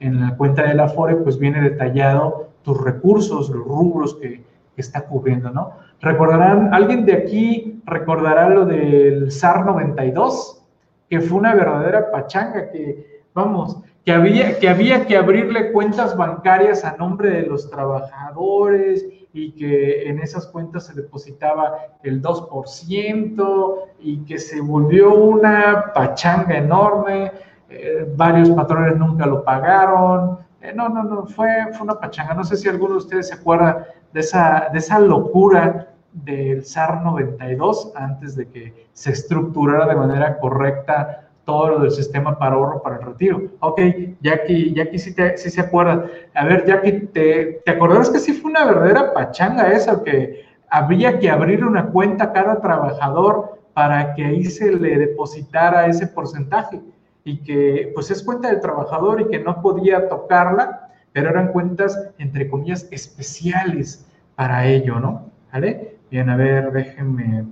En 0.00 0.20
la 0.20 0.36
cuenta 0.36 0.62
de 0.62 0.74
la 0.74 0.88
FORE, 0.88 1.16
pues 1.16 1.38
viene 1.38 1.60
detallado 1.60 2.48
tus 2.62 2.82
recursos, 2.82 3.48
los 3.48 3.64
rubros 3.64 4.16
que, 4.16 4.42
que 4.74 4.80
está 4.80 5.06
cubriendo, 5.06 5.50
¿no? 5.50 5.74
Recordarán, 6.00 6.74
¿alguien 6.74 7.06
de 7.06 7.14
aquí 7.14 7.80
recordará 7.86 8.48
lo 8.50 8.66
del 8.66 9.30
SAR 9.30 9.64
92? 9.64 10.64
Que 11.08 11.20
fue 11.20 11.38
una 11.38 11.54
verdadera 11.54 12.10
pachanga, 12.10 12.70
que, 12.70 13.22
vamos, 13.34 13.78
que 14.04 14.12
había, 14.12 14.58
que 14.58 14.68
había 14.68 15.06
que 15.06 15.16
abrirle 15.16 15.72
cuentas 15.72 16.16
bancarias 16.16 16.84
a 16.84 16.96
nombre 16.96 17.30
de 17.30 17.42
los 17.42 17.70
trabajadores 17.70 19.06
y 19.32 19.52
que 19.52 20.08
en 20.08 20.18
esas 20.18 20.46
cuentas 20.48 20.86
se 20.86 20.94
depositaba 20.94 21.76
el 22.02 22.20
2% 22.20 23.76
y 24.00 24.18
que 24.24 24.38
se 24.38 24.60
volvió 24.60 25.14
una 25.14 25.92
pachanga 25.94 26.56
enorme 26.56 27.30
eh, 27.68 28.12
varios 28.16 28.50
patrones 28.50 28.96
nunca 28.96 29.26
lo 29.26 29.42
pagaron. 29.42 30.38
Eh, 30.60 30.72
no, 30.74 30.88
no, 30.88 31.02
no, 31.02 31.26
fue, 31.26 31.48
fue 31.72 31.82
una 31.82 31.98
pachanga. 31.98 32.34
No 32.34 32.44
sé 32.44 32.56
si 32.56 32.68
alguno 32.68 32.92
de 32.92 32.98
ustedes 32.98 33.28
se 33.28 33.34
acuerda 33.34 33.86
de 34.12 34.20
esa, 34.20 34.68
de 34.72 34.78
esa 34.78 34.98
locura 34.98 35.88
del 36.12 36.64
SAR 36.64 37.02
92 37.02 37.92
antes 37.94 38.36
de 38.36 38.48
que 38.48 38.86
se 38.92 39.12
estructurara 39.12 39.86
de 39.86 39.96
manera 39.96 40.38
correcta 40.38 41.28
todo 41.44 41.68
lo 41.68 41.78
del 41.80 41.90
sistema 41.90 42.38
para 42.38 42.56
ahorro 42.56 42.82
para 42.82 42.96
el 42.96 43.02
retiro. 43.02 43.42
Ok, 43.60 43.80
ya 44.20 44.42
que 44.44 44.98
sí, 44.98 45.14
te, 45.14 45.36
sí 45.36 45.50
se 45.50 45.60
acuerda. 45.60 46.06
A 46.34 46.44
ver, 46.44 46.64
que 46.64 46.92
te, 47.12 47.62
¿te 47.64 47.70
acordarás 47.70 48.10
que 48.10 48.18
sí 48.18 48.32
fue 48.32 48.50
una 48.50 48.64
verdadera 48.64 49.12
pachanga 49.12 49.70
esa? 49.70 50.02
Que 50.02 50.44
había 50.68 51.18
que 51.18 51.30
abrir 51.30 51.64
una 51.64 51.86
cuenta 51.86 52.24
a 52.24 52.32
cada 52.32 52.60
trabajador 52.60 53.60
para 53.74 54.14
que 54.14 54.24
ahí 54.24 54.44
se 54.46 54.72
le 54.72 54.98
depositara 54.98 55.86
ese 55.86 56.06
porcentaje 56.06 56.80
y 57.26 57.38
que 57.38 57.90
pues 57.92 58.08
es 58.12 58.22
cuenta 58.22 58.48
del 58.48 58.60
trabajador 58.60 59.20
y 59.20 59.26
que 59.26 59.40
no 59.40 59.60
podía 59.60 60.08
tocarla, 60.08 60.92
pero 61.12 61.28
eran 61.28 61.48
cuentas, 61.48 62.10
entre 62.18 62.48
comillas, 62.48 62.86
especiales 62.92 64.06
para 64.36 64.64
ello, 64.64 65.00
¿no? 65.00 65.32
¿Vale? 65.52 65.98
Bien, 66.08 66.30
a 66.30 66.36
ver, 66.36 66.70
déjenme, 66.70 67.44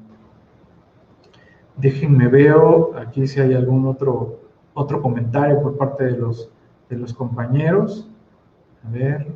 déjenme 1.76 2.28
veo 2.28 2.96
aquí 2.96 3.26
si 3.26 3.40
hay 3.40 3.52
algún 3.52 3.84
otro, 3.86 4.42
otro 4.74 5.02
comentario 5.02 5.60
por 5.60 5.76
parte 5.76 6.04
de 6.04 6.18
los, 6.18 6.52
de 6.88 6.96
los 6.96 7.12
compañeros. 7.12 8.08
A 8.86 8.90
ver, 8.90 9.26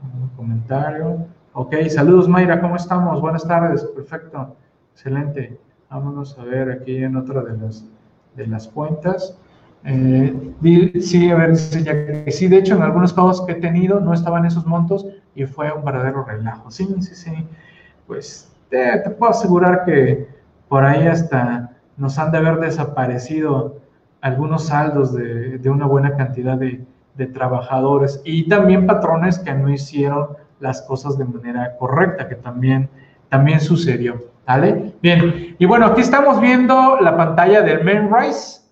un 0.00 0.28
comentario. 0.36 1.26
Ok, 1.54 1.74
saludos 1.88 2.28
Mayra, 2.28 2.60
¿cómo 2.60 2.76
estamos? 2.76 3.20
Buenas 3.20 3.44
tardes, 3.48 3.82
perfecto, 3.96 4.54
excelente. 4.92 5.58
Vámonos 5.90 6.38
a 6.38 6.44
ver 6.44 6.70
aquí 6.70 7.02
en 7.02 7.16
otra 7.16 7.42
de 7.42 7.58
las 7.58 7.84
de 8.40 8.46
las 8.46 8.68
cuentas. 8.68 9.36
Eh, 9.84 10.54
sí, 11.00 11.30
a 11.30 11.36
ver, 11.36 11.56
sí, 11.56 12.48
de 12.48 12.58
hecho, 12.58 12.74
en 12.74 12.82
algunos 12.82 13.12
casos 13.12 13.46
que 13.46 13.52
he 13.52 13.56
tenido 13.56 14.00
no 14.00 14.12
estaban 14.12 14.44
esos 14.44 14.66
montos 14.66 15.06
y 15.34 15.44
fue 15.44 15.72
un 15.72 15.84
verdadero 15.84 16.24
relajo. 16.24 16.70
Sí, 16.70 16.86
sí, 17.00 17.14
sí. 17.14 17.32
Pues 18.06 18.50
te, 18.68 18.98
puedo 19.10 19.32
asegurar 19.32 19.84
que 19.84 20.28
por 20.68 20.84
ahí 20.84 21.06
hasta 21.06 21.76
nos 21.96 22.18
han 22.18 22.32
de 22.32 22.38
haber 22.38 22.60
desaparecido 22.60 23.78
algunos 24.20 24.66
saldos 24.66 25.14
de, 25.14 25.58
de 25.58 25.70
una 25.70 25.86
buena 25.86 26.16
cantidad 26.16 26.56
de, 26.56 26.84
de, 27.14 27.26
trabajadores 27.26 28.20
y 28.24 28.48
también 28.48 28.86
patrones 28.86 29.38
que 29.38 29.52
no 29.54 29.70
hicieron 29.70 30.28
las 30.60 30.82
cosas 30.82 31.16
de 31.16 31.24
manera 31.24 31.76
correcta, 31.78 32.28
que 32.28 32.34
también, 32.34 32.88
también 33.28 33.60
sucedió. 33.60 34.29
Bien, 35.00 35.54
y 35.58 35.64
bueno, 35.64 35.86
aquí 35.86 36.00
estamos 36.00 36.40
viendo 36.40 36.98
la 37.00 37.16
pantalla 37.16 37.62
del 37.62 37.84
Mainrise, 37.84 38.62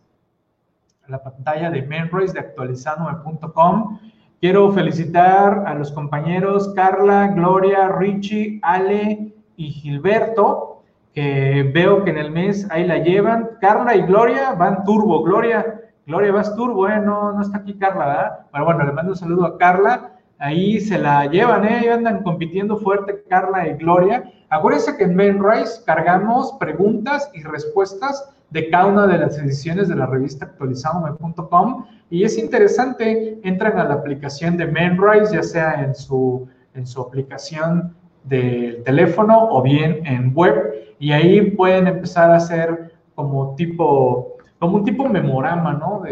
la 1.06 1.22
pantalla 1.22 1.70
de 1.70 1.82
Mainrise 1.82 2.32
de 2.34 2.40
actualizandome.com. 2.40 4.00
Quiero 4.40 4.72
felicitar 4.72 5.62
a 5.66 5.74
los 5.74 5.92
compañeros 5.92 6.72
Carla, 6.74 7.28
Gloria, 7.28 7.90
Richie, 7.90 8.58
Ale 8.62 9.32
y 9.56 9.70
Gilberto, 9.70 10.82
que 11.14 11.70
veo 11.72 12.02
que 12.02 12.10
en 12.10 12.18
el 12.18 12.32
mes 12.32 12.66
ahí 12.72 12.84
la 12.84 12.98
llevan. 12.98 13.50
Carla 13.60 13.94
y 13.94 14.02
Gloria 14.02 14.54
van 14.54 14.82
turbo. 14.82 15.22
Gloria, 15.22 15.80
Gloria 16.06 16.32
vas 16.32 16.56
turbo, 16.56 16.88
¿eh? 16.88 16.98
No, 16.98 17.32
no 17.32 17.40
está 17.40 17.58
aquí 17.58 17.74
Carla, 17.74 18.06
¿verdad? 18.06 18.38
Pero 18.50 18.64
bueno, 18.64 18.84
le 18.84 18.92
mando 18.92 19.12
un 19.12 19.16
saludo 19.16 19.46
a 19.46 19.58
Carla. 19.58 20.17
Ahí 20.38 20.80
se 20.80 20.98
la 20.98 21.26
llevan, 21.26 21.64
¿eh? 21.64 21.90
Andan 21.90 22.22
compitiendo 22.22 22.76
fuerte 22.76 23.24
Carla 23.28 23.66
y 23.68 23.74
Gloria. 23.74 24.30
Acuérdense 24.50 24.96
que 24.96 25.04
en 25.04 25.16
Mainrise 25.16 25.82
cargamos 25.84 26.54
preguntas 26.60 27.28
y 27.34 27.42
respuestas 27.42 28.30
de 28.50 28.70
cada 28.70 28.86
una 28.86 29.06
de 29.06 29.18
las 29.18 29.36
ediciones 29.38 29.88
de 29.88 29.96
la 29.96 30.06
revista 30.06 30.46
actualizadome.com 30.46 31.84
y 32.08 32.22
es 32.22 32.38
interesante, 32.38 33.38
entran 33.42 33.78
a 33.78 33.84
la 33.84 33.94
aplicación 33.94 34.56
de 34.56 34.66
Mainrise, 34.66 35.34
ya 35.34 35.42
sea 35.42 35.82
en 35.82 35.94
su, 35.94 36.48
en 36.74 36.86
su 36.86 37.02
aplicación 37.02 37.94
del 38.24 38.82
teléfono 38.84 39.48
o 39.50 39.60
bien 39.60 40.06
en 40.06 40.32
web 40.34 40.94
y 40.98 41.12
ahí 41.12 41.50
pueden 41.50 41.86
empezar 41.86 42.30
a 42.30 42.36
hacer 42.36 42.92
como 43.14 43.54
tipo, 43.56 44.36
como 44.58 44.76
un 44.76 44.84
tipo 44.84 45.08
memorama, 45.08 45.74
¿no? 45.74 46.02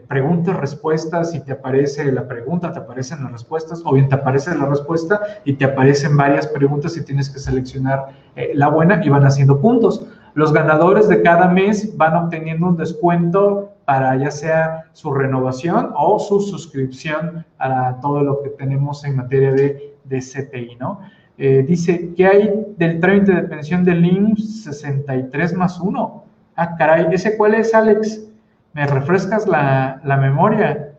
Preguntas, 0.00 0.56
respuestas, 0.56 1.34
y 1.34 1.40
te 1.40 1.52
aparece 1.52 2.10
la 2.12 2.26
pregunta, 2.26 2.72
te 2.72 2.78
aparecen 2.78 3.22
las 3.22 3.32
respuestas, 3.32 3.82
o 3.84 3.92
bien 3.92 4.08
te 4.08 4.14
aparece 4.14 4.54
la 4.54 4.66
respuesta 4.66 5.20
y 5.44 5.54
te 5.54 5.64
aparecen 5.64 6.16
varias 6.16 6.46
preguntas 6.46 6.96
y 6.96 7.04
tienes 7.04 7.30
que 7.30 7.38
seleccionar 7.38 8.08
eh, 8.36 8.52
la 8.54 8.68
buena 8.68 9.00
y 9.04 9.08
van 9.08 9.24
haciendo 9.24 9.60
puntos. 9.60 10.06
Los 10.34 10.52
ganadores 10.52 11.08
de 11.08 11.22
cada 11.22 11.48
mes 11.48 11.96
van 11.96 12.14
obteniendo 12.14 12.68
un 12.68 12.76
descuento 12.76 13.72
para 13.84 14.16
ya 14.16 14.30
sea 14.30 14.84
su 14.92 15.12
renovación 15.12 15.90
o 15.96 16.18
su 16.20 16.40
suscripción 16.40 17.44
a 17.58 17.98
todo 18.00 18.22
lo 18.22 18.42
que 18.42 18.50
tenemos 18.50 19.04
en 19.04 19.16
materia 19.16 19.52
de, 19.52 19.96
de 20.04 20.18
CTI, 20.18 20.76
¿no? 20.76 21.00
Eh, 21.42 21.64
dice, 21.66 22.12
¿qué 22.14 22.26
hay 22.26 22.66
del 22.76 23.00
trámite 23.00 23.32
de 23.32 23.42
pensión 23.44 23.82
del 23.82 24.04
IMSS 24.04 24.64
63 24.64 25.54
más 25.54 25.80
1? 25.80 26.24
Ah, 26.54 26.76
caray, 26.76 27.06
¿ese 27.12 27.34
cuál 27.38 27.54
es, 27.54 27.74
Alex? 27.74 28.29
¿Me 28.72 28.86
refrescas 28.86 29.46
la, 29.46 30.00
la 30.04 30.16
memoria? 30.16 30.90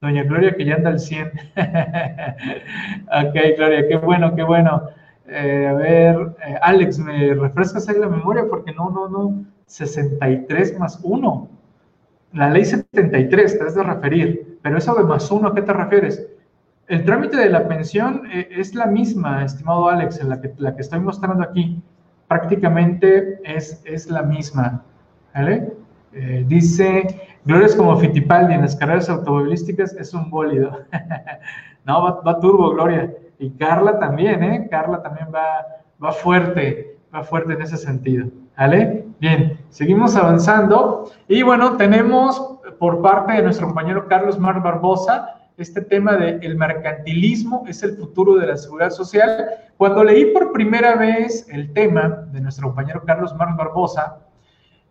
Doña 0.00 0.22
Gloria, 0.22 0.54
que 0.54 0.64
ya 0.64 0.76
anda 0.76 0.90
al 0.90 0.98
100. 0.98 1.26
ok, 3.06 3.34
Gloria, 3.56 3.86
qué 3.86 3.96
bueno, 3.96 4.34
qué 4.34 4.42
bueno. 4.42 4.82
Eh, 5.26 5.66
a 5.68 5.74
ver, 5.74 6.36
eh, 6.46 6.56
Alex, 6.62 6.98
¿me 6.98 7.34
refrescas 7.34 7.88
ahí 7.88 7.98
la 7.98 8.08
memoria? 8.08 8.46
Porque 8.48 8.72
no, 8.72 8.90
no, 8.90 9.08
no. 9.08 9.44
63 9.66 10.78
más 10.78 10.98
1. 11.02 11.48
La 12.32 12.48
ley 12.48 12.64
73 12.64 13.58
te 13.58 13.64
has 13.64 13.74
de 13.74 13.82
referir. 13.82 14.58
Pero 14.62 14.78
eso 14.78 14.94
de 14.94 15.04
más 15.04 15.30
1, 15.30 15.48
¿a 15.48 15.54
qué 15.54 15.62
te 15.62 15.72
refieres? 15.72 16.26
El 16.88 17.04
trámite 17.04 17.36
de 17.36 17.50
la 17.50 17.68
pensión 17.68 18.22
eh, 18.32 18.48
es 18.50 18.74
la 18.74 18.86
misma, 18.86 19.44
estimado 19.44 19.88
Alex, 19.88 20.18
en 20.20 20.30
la 20.30 20.40
que, 20.40 20.52
la 20.56 20.74
que 20.74 20.80
estoy 20.80 21.00
mostrando 21.00 21.44
aquí. 21.44 21.82
Prácticamente 22.26 23.38
es, 23.44 23.82
es 23.84 24.10
la 24.10 24.22
misma. 24.22 24.82
¿Vale? 25.34 25.72
Eh, 26.12 26.44
dice, 26.46 27.20
Gloria 27.44 27.66
es 27.66 27.76
como 27.76 27.96
Fittipaldi 27.96 28.54
en 28.54 28.62
las 28.62 28.76
carreras 28.76 29.08
automovilísticas, 29.08 29.94
es 29.94 30.12
un 30.14 30.30
bólido. 30.30 30.80
no, 31.84 32.22
va, 32.24 32.40
turbo, 32.40 32.70
Gloria. 32.70 33.12
Y 33.38 33.50
Carla 33.52 33.98
también, 33.98 34.42
¿eh? 34.42 34.68
Carla 34.70 35.02
también 35.02 35.28
va, 35.34 35.66
va 36.02 36.12
fuerte, 36.12 36.98
va 37.14 37.22
fuerte 37.22 37.54
en 37.54 37.62
ese 37.62 37.76
sentido. 37.76 38.28
¿Vale? 38.56 39.06
Bien, 39.20 39.58
seguimos 39.70 40.16
avanzando. 40.16 41.10
Y 41.28 41.42
bueno, 41.42 41.76
tenemos 41.76 42.58
por 42.78 43.00
parte 43.00 43.34
de 43.34 43.42
nuestro 43.42 43.66
compañero 43.68 44.06
Carlos 44.06 44.38
Mar 44.38 44.62
Barbosa 44.62 45.40
este 45.60 45.82
tema 45.82 46.16
de 46.16 46.38
el 46.40 46.56
mercantilismo 46.56 47.64
es 47.68 47.82
el 47.82 47.94
futuro 47.96 48.36
de 48.36 48.46
la 48.46 48.56
seguridad 48.56 48.88
social. 48.88 49.46
Cuando 49.76 50.02
leí 50.02 50.32
por 50.32 50.52
primera 50.52 50.96
vez 50.96 51.46
el 51.50 51.70
tema 51.74 52.26
de 52.32 52.40
nuestro 52.40 52.68
compañero 52.68 53.02
Carlos 53.04 53.34
Mar 53.36 53.54
Barbosa, 53.58 54.20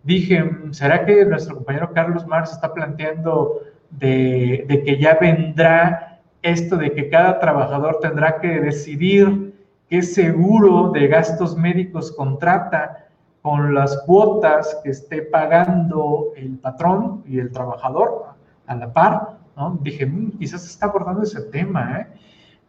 dije, 0.03 0.49
¿será 0.71 1.05
que 1.05 1.25
nuestro 1.25 1.55
compañero 1.55 1.91
Carlos 1.93 2.25
Marx 2.27 2.51
está 2.51 2.73
planteando 2.73 3.61
de, 3.91 4.65
que 4.85 4.97
ya 4.97 5.17
vendrá 5.19 6.19
esto 6.41 6.77
de 6.77 6.93
que 6.93 7.09
cada 7.09 7.39
trabajador 7.39 7.99
tendrá 8.01 8.39
que 8.39 8.59
decidir 8.59 9.53
qué 9.89 10.01
seguro 10.01 10.91
de 10.91 11.07
gastos 11.07 11.57
médicos 11.57 12.11
contrata 12.11 13.07
con 13.41 13.73
las 13.73 13.97
cuotas 14.03 14.79
que 14.83 14.91
esté 14.91 15.21
pagando 15.23 16.31
el 16.35 16.57
patrón 16.57 17.23
y 17.25 17.39
el 17.39 17.51
trabajador 17.51 18.25
a 18.67 18.75
la 18.75 18.93
par, 18.93 19.37
¿no? 19.57 19.79
Dije, 19.81 20.05
mm, 20.05 20.37
quizás 20.37 20.65
está 20.65 20.87
abordando 20.87 21.23
ese 21.23 21.41
tema, 21.43 22.01
¿eh? 22.01 22.07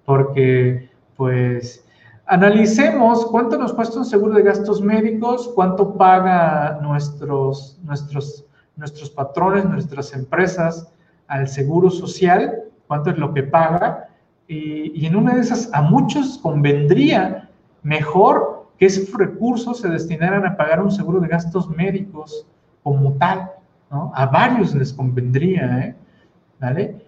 Porque, 0.04 0.88
pues, 1.16 1.84
analicemos 2.30 3.26
cuánto 3.26 3.58
nos 3.58 3.72
cuesta 3.72 3.98
un 3.98 4.04
seguro 4.04 4.34
de 4.34 4.44
gastos 4.44 4.80
médicos, 4.80 5.50
cuánto 5.52 5.94
paga 5.96 6.78
nuestros, 6.80 7.76
nuestros, 7.82 8.44
nuestros 8.76 9.10
patrones, 9.10 9.64
nuestras 9.64 10.14
empresas 10.14 10.92
al 11.26 11.48
seguro 11.48 11.90
social, 11.90 12.62
cuánto 12.86 13.10
es 13.10 13.18
lo 13.18 13.34
que 13.34 13.42
paga, 13.42 14.10
y, 14.46 14.92
y 14.94 15.06
en 15.06 15.16
una 15.16 15.34
de 15.34 15.40
esas 15.40 15.70
a 15.72 15.82
muchos 15.82 16.38
convendría 16.38 17.50
mejor 17.82 18.68
que 18.78 18.86
esos 18.86 19.12
recursos 19.12 19.80
se 19.80 19.88
destinaran 19.88 20.46
a 20.46 20.56
pagar 20.56 20.80
un 20.80 20.92
seguro 20.92 21.18
de 21.18 21.26
gastos 21.26 21.68
médicos 21.68 22.46
como 22.84 23.14
tal, 23.14 23.50
¿no? 23.90 24.12
A 24.14 24.26
varios 24.26 24.72
les 24.76 24.92
convendría, 24.92 25.78
¿eh? 25.80 25.96
¿Vale? 26.60 26.99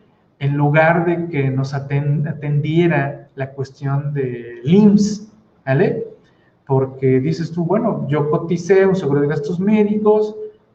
En 0.43 0.57
lugar 0.57 1.07
de 1.07 1.29
que 1.29 1.51
nos 1.51 1.73
atendiera 1.73 3.29
la 3.37 3.53
cuestión 3.53 4.13
de 4.13 4.59
LIMS, 4.65 5.33
¿vale? 5.65 6.09
Porque 6.67 7.21
dices 7.21 7.53
tú, 7.53 7.65
bueno, 7.65 8.09
yo 8.09 8.29
coticé 8.29 8.85
un 8.85 8.97
seguro 8.97 9.21
de 9.21 9.29
gastos 9.29 9.61
médicos, 9.61 10.35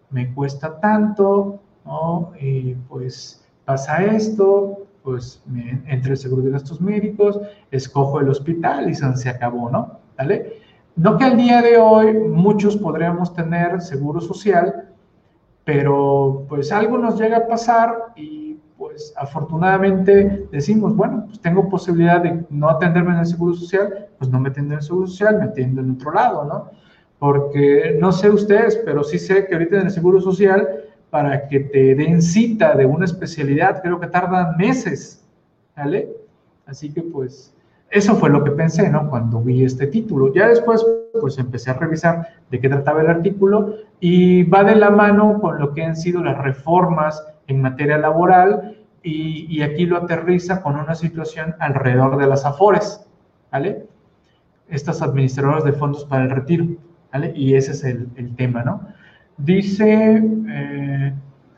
me 0.09 0.34
cuesta 0.34 0.80
tanto, 0.80 1.59
¿no? 1.84 2.32
Y 2.39 2.76
pues 2.88 3.45
pasa 3.65 4.05
esto, 4.05 4.86
pues 5.03 5.43
me, 5.45 5.84
entre 5.88 6.11
el 6.11 6.18
seguro 6.18 6.43
de 6.43 6.51
gastos 6.51 6.80
médicos, 6.80 7.38
escojo 7.70 8.22
el 8.22 8.30
hospital 8.30 8.89
y 8.89 8.95
se 8.95 9.30
acabó, 9.30 9.70
¿no? 9.70 9.99
¿Vale? 10.18 10.61
No 10.95 11.18
que 11.18 11.26
al 11.26 11.36
día 11.36 11.61
de 11.61 11.76
hoy 11.78 12.13
muchos 12.13 12.78
podríamos 12.78 13.34
tener 13.34 13.82
seguro 13.82 14.22
social, 14.22 14.88
pero 15.65 16.45
pues 16.47 16.72
algo 16.72 16.97
nos 16.97 17.20
llega 17.20 17.39
a 17.39 17.47
pasar 17.47 18.13
y 18.15 18.47
pues 18.78 19.14
afortunadamente 19.18 20.48
decimos, 20.52 20.96
bueno, 20.96 21.26
pues 21.28 21.40
tengo 21.40 21.68
posibilidad 21.68 22.22
de 22.22 22.46
no 22.50 22.70
atenderme 22.70 23.14
en 23.14 23.20
el 23.20 23.26
seguro 23.26 23.54
social, 23.54 24.08
pues 24.18 24.30
no 24.30 24.40
me 24.40 24.50
atiendo 24.50 24.74
en 24.74 24.80
el 24.80 24.86
seguro 24.86 25.08
social, 25.08 25.38
me 25.40 25.46
atiendo 25.46 25.82
en 25.82 25.92
otro 25.92 26.14
lado, 26.14 26.46
¿no? 26.46 26.70
Porque 27.20 27.98
no 28.00 28.12
sé 28.12 28.30
ustedes, 28.30 28.76
pero 28.86 29.04
sí 29.04 29.18
sé 29.18 29.48
que 29.48 29.56
ahorita 29.56 29.78
en 29.78 29.86
el 29.88 29.92
seguro 29.92 30.22
social, 30.22 30.68
para 31.10 31.48
que 31.48 31.62
te 31.62 31.96
den 31.96 32.22
cita 32.22 32.76
de 32.76 32.86
una 32.86 33.06
especialidad, 33.06 33.82
creo 33.82 34.00
que 34.00 34.08
tardan 34.08 34.56
meses, 34.58 35.26
¿vale? 35.76 36.10
Así 36.68 36.94
que 36.94 37.02
pues 37.02 37.56
eso 37.90 38.16
fue 38.16 38.30
lo 38.30 38.44
que 38.44 38.52
pensé, 38.52 38.90
¿no? 38.90 39.10
Cuando 39.10 39.42
vi 39.42 39.64
este 39.64 39.88
título. 39.88 40.34
Ya 40.34 40.50
después, 40.50 40.86
pues 41.20 41.38
empecé 41.38 41.72
a 41.72 41.76
revisar 41.76 42.28
de 42.52 42.60
qué 42.60 42.68
trataba 42.68 43.02
el 43.02 43.08
artículo 43.08 43.76
y 44.00 44.44
va 44.44 44.64
de 44.64 44.76
la 44.76 44.90
mano 44.90 45.40
con 45.40 45.58
lo 45.58 45.74
que 45.74 45.84
han 45.84 45.96
sido 45.96 46.22
las 46.22 46.38
reformas 46.38 47.24
en 47.48 47.62
materia 47.62 47.98
laboral 47.98 48.78
y, 49.04 49.62
aquí 49.62 49.86
lo 49.86 49.98
aterriza 49.98 50.62
con 50.62 50.76
una 50.76 50.93
situación 50.93 51.56
alrededor 51.60 52.18
de 52.18 52.28
las 52.28 52.45
AFORES, 52.45 53.08
¿vale? 53.52 53.86
Estas 54.68 55.02
administradoras 55.02 55.64
de 55.64 55.72
fondos 55.72 56.04
para 56.04 56.26
el 56.26 56.30
retiro, 56.30 56.66
¿vale? 57.14 57.32
Y 57.34 57.56
ese 57.56 57.72
es 57.72 57.84
el, 57.84 58.36
tema, 58.36 58.64
¿no? 58.64 58.82
Dice... 59.38 60.22
Eh, 60.50 61.14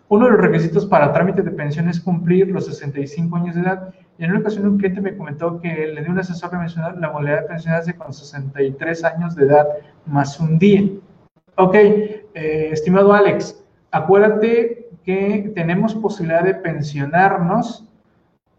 uno 0.09 0.25
de 0.25 0.31
los 0.31 0.41
requisitos 0.41 0.87
para 0.87 1.13
trámite 1.13 1.43
de 1.43 1.51
pensión 1.51 1.87
es 1.87 1.99
cumplir 1.99 2.47
los 2.47 2.65
65 2.65 3.35
años 3.37 3.53
de 3.53 3.61
edad. 3.61 3.93
Y 4.17 4.23
en 4.23 4.31
una 4.31 4.39
ocasión 4.39 4.67
un 4.67 4.79
cliente 4.79 5.01
me 5.01 5.15
comentó 5.15 5.61
que 5.61 5.69
le 5.69 6.01
dio 6.01 6.11
un 6.11 6.17
asesor 6.17 6.49
que 6.49 6.57
mencionó 6.57 6.91
la 6.93 7.11
modalidad 7.11 7.41
de 7.41 7.47
pensionarse 7.47 7.95
con 7.95 8.11
63 8.11 9.03
años 9.03 9.35
de 9.35 9.45
edad 9.45 9.67
más 10.07 10.39
un 10.39 10.57
día. 10.57 10.81
Ok, 11.57 11.75
eh, 11.75 12.69
estimado 12.71 13.13
Alex, 13.13 13.63
acuérdate 13.91 14.78
que 15.09 15.51
tenemos 15.55 15.95
posibilidad 15.95 16.43
de 16.43 16.53
pensionarnos 16.53 17.89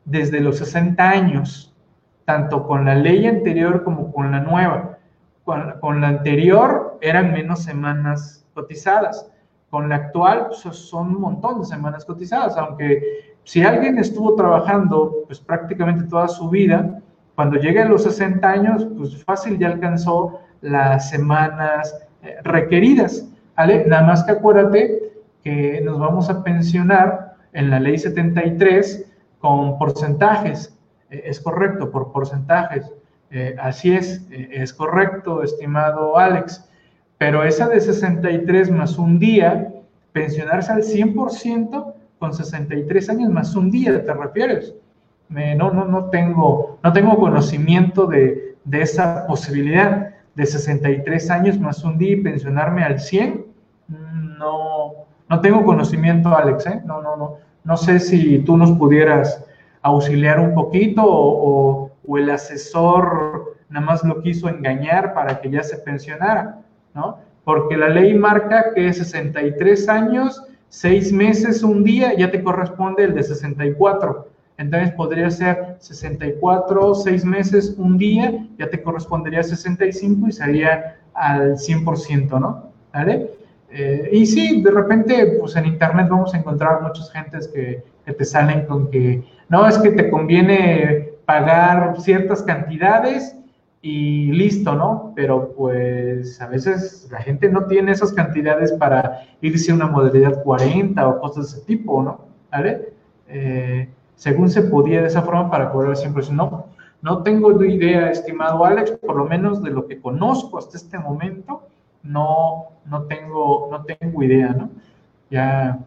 desde 0.05 0.40
los 0.40 0.59
60 0.59 1.09
años, 1.09 1.72
tanto 2.24 2.66
con 2.66 2.84
la 2.84 2.96
ley 2.96 3.28
anterior 3.28 3.84
como 3.84 4.11
con 4.11 4.32
la 4.32 4.40
nueva. 4.40 4.98
Con, 5.44 5.74
con 5.78 6.01
la 6.01 6.09
anterior 6.09 6.98
eran 7.03 7.32
menos 7.32 7.62
semanas 7.62 8.44
cotizadas 8.53 9.30
con 9.70 9.88
la 9.88 9.94
actual, 9.94 10.48
pues, 10.48 10.76
son 10.76 11.14
un 11.14 11.20
montón 11.20 11.61
de 11.61 11.66
semanas 11.66 12.05
cotizadas, 12.05 12.57
aunque 12.57 13.01
si 13.44 13.62
alguien 13.62 13.98
estuvo 13.98 14.34
trabajando 14.34 15.22
pues 15.28 15.38
prácticamente 15.38 16.03
toda 16.09 16.26
su 16.26 16.51
vida, 16.51 17.01
cuando 17.36 17.59
llegue 17.61 17.80
a 17.80 17.88
los 17.88 18.03
60 18.03 18.51
años, 18.51 18.88
pues 18.98 19.22
fácil 19.22 19.57
ya 19.57 19.68
alcanzó 19.68 20.40
las 20.62 21.11
semanas 21.11 21.96
eh, 22.24 22.38
requeridas, 22.42 23.28
¿vale? 23.57 23.84
Nada 23.86 24.05
más 24.05 24.24
que 24.24 24.32
acuérdate 24.32 25.11
que 25.43 25.80
nos 25.80 25.99
vamos 25.99 26.30
a 26.30 26.43
pensionar 26.43 27.34
en 27.53 27.70
la 27.70 27.80
ley 27.80 27.99
73 27.99 29.07
con 29.38 29.78
porcentajes, 29.78 30.76
eh, 31.11 31.22
es 31.24 31.41
correcto, 31.41 31.91
por 31.91 32.12
porcentajes, 32.12 32.93
eh, 33.30 33.55
así 33.61 33.95
es, 33.95 34.26
es 34.30 34.72
correcto, 34.72 35.43
estimado 35.43 36.18
Alex 36.18 36.68
pero 37.20 37.45
esa 37.45 37.68
de 37.68 37.78
63 37.82 38.70
más 38.70 38.97
un 38.97 39.18
día, 39.18 39.74
pensionarse 40.12 40.72
al 40.72 40.82
100% 40.82 41.93
con 42.18 42.32
63 42.32 43.11
años 43.11 43.30
más 43.30 43.55
un 43.55 43.70
día, 43.70 44.03
¿te 44.03 44.14
refieres? 44.14 44.74
no, 45.28 45.70
no, 45.70 45.84
no, 45.84 46.07
tengo, 46.07 46.78
no 46.82 46.93
tengo 46.95 47.18
conocimiento 47.18 48.07
de, 48.07 48.57
de, 48.64 48.80
esa 48.80 49.26
posibilidad 49.26 50.14
de 50.34 50.47
63 50.47 51.30
años 51.30 51.61
más 51.61 51.84
un 51.84 51.99
día 51.99 52.12
y 52.12 52.22
pensionarme 52.22 52.84
al 52.84 52.99
100. 52.99 53.45
No, 54.38 54.93
no 55.31 55.41
tengo 55.41 55.64
conocimiento, 55.64 56.37
Alex, 56.37 56.66
¿eh? 56.66 56.83
No, 56.85 57.01
no, 57.01 57.16
no. 57.16 57.37
No 57.62 57.76
sé 57.76 58.01
si 58.01 58.41
tú 58.41 58.57
nos 58.57 58.72
pudieras 58.72 59.45
auxiliar 59.81 60.41
un 60.41 60.55
poquito 60.55 61.03
o, 61.07 61.91
el 62.18 62.28
asesor 62.28 63.57
nada 63.68 63.87
más 63.87 64.03
lo 64.03 64.20
quiso 64.20 64.49
engañar 64.49 65.14
para 65.14 65.41
que 65.41 65.49
ya 65.49 65.62
se 65.62 65.76
pensionara. 65.76 66.59
¿no? 66.93 67.18
Porque 67.45 67.76
la 67.76 67.89
ley 67.89 68.14
marca 68.14 68.74
que 68.74 68.93
63 68.93 69.89
años, 69.89 70.43
6 70.70 71.12
meses, 71.12 71.62
un 71.62 71.85
día, 71.85 72.12
ya 72.16 72.33
te 72.33 72.43
corresponde 72.43 73.05
el 73.05 73.14
de 73.14 73.22
64. 73.22 74.28
Entonces 74.59 74.91
podría 74.93 75.31
ser 75.31 75.76
64, 75.78 76.95
6 76.97 77.24
meses, 77.24 77.76
un 77.78 77.97
día, 77.97 78.45
ya 78.59 78.68
te 78.68 78.83
correspondería 78.83 79.45
65 79.45 80.26
y 80.26 80.33
sería 80.33 80.97
al 81.14 81.57
100%, 81.57 82.41
¿no? 82.41 82.72
¿Vale? 82.93 83.31
Eh, 83.71 84.11
y 84.12 84.27
sí, 84.27 84.62
de 84.62 84.71
repente, 84.71 85.37
pues 85.39 85.57
en 85.57 85.66
internet 85.66 86.09
vamos 86.11 86.35
a 86.35 86.39
encontrar 86.39 86.83
muchas 86.83 87.11
gentes 87.12 87.49
que, 87.49 87.83
que 88.05 88.12
te 88.12 88.25
salen 88.25 88.66
con 88.66 88.91
que, 88.91 89.23
no, 89.49 89.66
es 89.66 89.79
que 89.79 89.91
te 89.91 90.11
conviene 90.11 91.11
pagar 91.25 92.01
ciertas 92.01 92.43
cantidades 92.43 93.37
y 93.83 94.33
listo, 94.33 94.75
¿no? 94.75 95.12
Pero 95.14 95.53
pues 95.57 96.41
a 96.41 96.47
veces 96.49 97.09
la 97.11 97.23
gente 97.23 97.49
no 97.49 97.66
tiene 97.66 97.93
esas 97.93 98.12
cantidades 98.12 98.73
para 98.73 99.23
irse 99.41 99.73
a 99.73 99.75
una 99.75 99.87
modalidad 99.87 100.43
40 100.43 101.09
o 101.09 101.21
cosas 101.21 101.53
de 101.53 101.59
ese 101.59 101.66
tipo, 101.66 102.03
¿no? 102.03 102.27
¿Vale? 102.51 102.93
Eh, 103.29 103.89
según 104.16 104.51
se 104.51 104.62
podía 104.62 105.01
de 105.01 105.07
esa 105.07 105.23
forma 105.23 105.51
para 105.51 105.71
cobrar 105.71 105.97
siempre 105.97 106.23
no, 106.33 106.66
no 107.01 107.23
tengo 107.23 107.64
idea, 107.64 108.11
estimado 108.11 108.64
Alex, 108.64 108.91
por 108.91 109.16
lo 109.16 109.25
menos 109.25 109.62
de 109.62 109.71
lo 109.71 109.87
que 109.87 110.01
conozco 110.01 110.59
hasta 110.59 110.77
este 110.77 110.99
momento, 110.99 111.62
no, 112.03 112.68
no, 112.86 113.03
tengo, 113.03 113.68
no 113.70 113.84
tengo 113.84 114.22
idea, 114.22 114.48
¿no? 114.48 114.70
Ya 115.30 115.78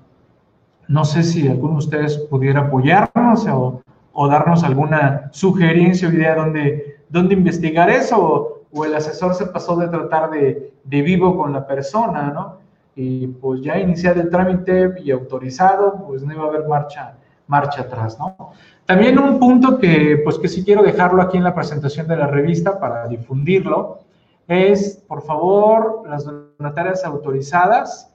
no 0.88 1.06
sé 1.06 1.24
si 1.24 1.48
alguno 1.48 1.74
de 1.74 1.80
ustedes 1.80 2.18
pudiera 2.30 2.62
apoyarnos 2.62 3.48
o, 3.48 3.82
o 4.14 4.28
darnos 4.28 4.64
alguna 4.64 5.30
sugerencia 5.32 6.08
o 6.08 6.12
idea 6.12 6.36
donde 6.36 6.94
dónde 7.14 7.36
investigar 7.36 7.90
eso 7.92 8.60
o, 8.72 8.86
el 8.86 8.96
asesor 8.96 9.36
se 9.36 9.46
pasó 9.46 9.76
de 9.76 9.88
tratar 9.88 10.32
de, 10.32 10.74
de, 10.84 11.02
vivo 11.04 11.38
con 11.38 11.54
la 11.54 11.68
persona, 11.68 12.32
¿no? 12.34 12.58
Y 12.96 13.28
pues 13.28 13.62
ya 13.62 13.78
iniciado 13.78 14.20
el 14.20 14.32
trámite 14.32 14.96
y 15.04 15.12
autorizado, 15.12 16.04
pues 16.08 16.24
no 16.24 16.34
iba 16.34 16.46
a 16.46 16.48
haber 16.48 16.68
marcha, 16.68 17.14
marcha 17.46 17.82
atrás, 17.82 18.18
¿no? 18.18 18.36
También 18.88 19.20
un 19.20 19.40
punto 19.40 19.78
que, 19.78 20.20
pues 20.24 20.40
que 20.40 20.48
sí 20.48 20.66
quiero 20.66 20.82
dejarlo 20.82 21.22
aquí 21.22 21.38
en 21.38 21.44
la 21.44 21.54
presentación 21.54 22.08
de 22.08 22.18
la 22.18 22.26
revista 22.26 22.80
para 22.80 23.08
difundirlo, 23.08 24.00
es, 24.48 25.04
por 25.08 25.22
favor, 25.22 26.04
las 26.08 26.26
donatarias 26.26 27.04
autorizadas, 27.06 28.14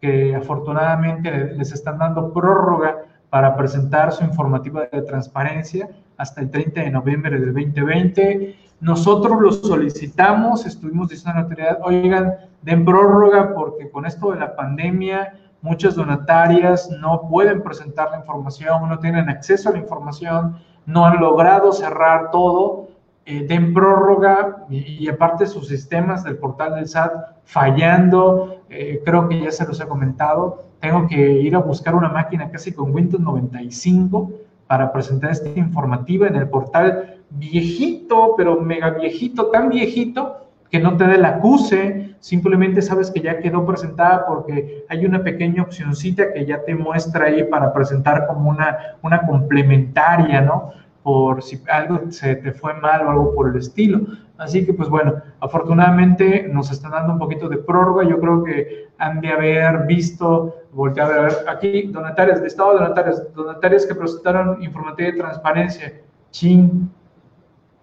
que 0.00 0.34
afortunadamente 0.34 1.54
les 1.54 1.72
están 1.72 1.98
dando 1.98 2.32
prórroga 2.32 3.04
para 3.30 3.56
presentar 3.56 4.12
su 4.12 4.22
informativa 4.22 4.86
de 4.92 5.02
transparencia 5.02 5.88
hasta 6.16 6.40
el 6.40 6.50
30 6.50 6.82
de 6.82 6.90
noviembre 6.90 7.40
del 7.40 7.52
2020. 7.52 8.56
Nosotros 8.80 9.40
lo 9.40 9.50
solicitamos, 9.50 10.66
estuvimos 10.66 11.08
diciendo 11.08 11.32
a 11.32 11.34
la 11.34 11.48
autoridad, 11.48 11.78
oigan, 11.82 12.34
den 12.62 12.84
prórroga 12.84 13.54
porque 13.54 13.90
con 13.90 14.06
esto 14.06 14.30
de 14.32 14.40
la 14.40 14.54
pandemia 14.54 15.34
muchas 15.62 15.94
donatarias 15.94 16.90
no 17.00 17.28
pueden 17.28 17.62
presentar 17.62 18.10
la 18.10 18.18
información, 18.18 18.88
no 18.88 18.98
tienen 18.98 19.30
acceso 19.30 19.70
a 19.70 19.72
la 19.72 19.78
información, 19.78 20.58
no 20.86 21.06
han 21.06 21.18
logrado 21.18 21.72
cerrar 21.72 22.30
todo 22.30 22.83
eh, 23.26 23.46
den 23.46 23.72
prórroga 23.72 24.66
y, 24.68 25.08
aparte 25.08 25.46
sus 25.46 25.68
sistemas 25.68 26.24
del 26.24 26.36
portal 26.36 26.74
del 26.74 26.86
SAT 26.86 27.12
fallando, 27.44 28.62
eh, 28.68 29.00
creo 29.04 29.28
que 29.28 29.40
ya 29.40 29.50
se 29.50 29.66
los 29.66 29.80
he 29.80 29.86
comentado, 29.86 30.64
tengo 30.80 31.06
que 31.08 31.16
ir 31.16 31.56
a 31.56 31.60
buscar 31.60 31.94
una 31.94 32.10
máquina 32.10 32.50
casi 32.50 32.72
con 32.72 32.94
Windows 32.94 33.22
95 33.22 34.30
para 34.66 34.92
presentar 34.92 35.30
esta 35.30 35.48
informativa 35.58 36.26
en 36.26 36.36
el 36.36 36.48
portal 36.50 37.22
viejito, 37.30 38.34
pero 38.36 38.60
mega 38.60 38.90
viejito, 38.90 39.46
tan 39.46 39.70
viejito 39.70 40.44
que 40.70 40.80
no 40.80 40.96
te 40.96 41.06
dé 41.06 41.16
la 41.16 41.28
acuse, 41.28 42.16
simplemente 42.20 42.82
sabes 42.82 43.10
que 43.10 43.20
ya 43.20 43.38
quedó 43.38 43.64
presentada 43.64 44.26
porque 44.26 44.84
hay 44.88 45.06
una 45.06 45.22
pequeña 45.22 45.62
opcioncita 45.62 46.32
que 46.32 46.44
ya 46.44 46.62
te 46.64 46.74
muestra 46.74 47.26
ahí 47.26 47.44
para 47.44 47.72
presentar 47.72 48.26
como 48.26 48.50
una, 48.50 48.76
una 49.02 49.26
complementaria, 49.26 50.40
¿no? 50.40 50.72
Por 51.04 51.40
si 51.40 51.62
algo 51.70 52.10
se 52.10 52.34
te 52.34 52.50
fue 52.50 52.74
mal 52.80 53.06
o 53.06 53.10
algo 53.10 53.34
por 53.34 53.50
el 53.50 53.56
estilo. 53.56 54.00
Así 54.38 54.66
que, 54.66 54.74
pues 54.74 54.88
bueno, 54.88 55.14
afortunadamente 55.38 56.48
nos 56.52 56.72
están 56.72 56.90
dando 56.90 57.12
un 57.12 57.18
poquito 57.20 57.48
de 57.48 57.58
prórroga. 57.58 58.02
Yo 58.02 58.18
creo 58.18 58.42
que 58.42 58.88
han 58.98 59.20
de 59.20 59.28
haber 59.28 59.86
visto, 59.86 60.56
volteado 60.72 61.12
a 61.12 61.20
ver 61.20 61.32
aquí, 61.48 61.88
donatarios, 61.92 62.40
de 62.40 62.48
estado 62.48 62.74
donatarios, 62.74 63.32
donatarios 63.34 63.86
que 63.86 63.94
presentaron 63.94 64.60
informativa 64.60 65.12
de 65.12 65.18
transparencia. 65.18 66.00
Chin, 66.32 66.90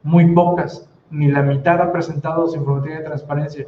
muy 0.04 0.34
pocas, 0.34 0.90
ni 1.10 1.32
la 1.32 1.42
mitad 1.42 1.80
ha 1.80 1.92
presentado 1.92 2.48
su 2.48 2.58
informativa 2.58 2.98
de 2.98 3.04
transparencia. 3.04 3.68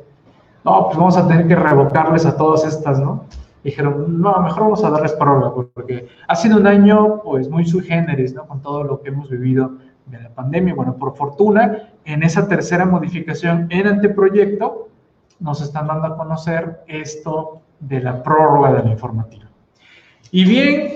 No, 0.65 0.85
pues 0.87 0.97
vamos 0.97 1.17
a 1.17 1.27
tener 1.27 1.47
que 1.47 1.55
revocarles 1.55 2.25
a 2.25 2.35
todas 2.35 2.65
estas, 2.65 2.99
¿no? 2.99 3.25
Dijeron, 3.63 4.21
no, 4.21 4.41
mejor 4.41 4.63
vamos 4.63 4.83
a 4.83 4.89
darles 4.89 5.13
prórroga, 5.13 5.67
porque 5.73 6.07
ha 6.27 6.35
sido 6.35 6.57
un 6.57 6.67
año, 6.67 7.21
pues, 7.23 7.49
muy 7.49 7.65
sui 7.65 7.83
generis, 7.83 8.33
¿no? 8.33 8.45
Con 8.45 8.61
todo 8.61 8.83
lo 8.83 9.01
que 9.01 9.09
hemos 9.09 9.29
vivido 9.29 9.77
de 10.05 10.21
la 10.21 10.29
pandemia. 10.29 10.75
Bueno, 10.75 10.97
por 10.97 11.15
fortuna, 11.15 11.89
en 12.03 12.23
esa 12.23 12.45
tercera 12.47 12.85
modificación 12.85 13.67
en 13.69 13.87
anteproyecto, 13.87 14.89
nos 15.39 15.61
están 15.61 15.87
dando 15.87 16.07
a 16.07 16.17
conocer 16.17 16.81
esto 16.87 17.61
de 17.79 18.01
la 18.01 18.21
prórroga 18.23 18.73
de 18.73 18.83
la 18.83 18.91
informativa. 18.91 19.45
Y 20.31 20.43
bien, 20.45 20.89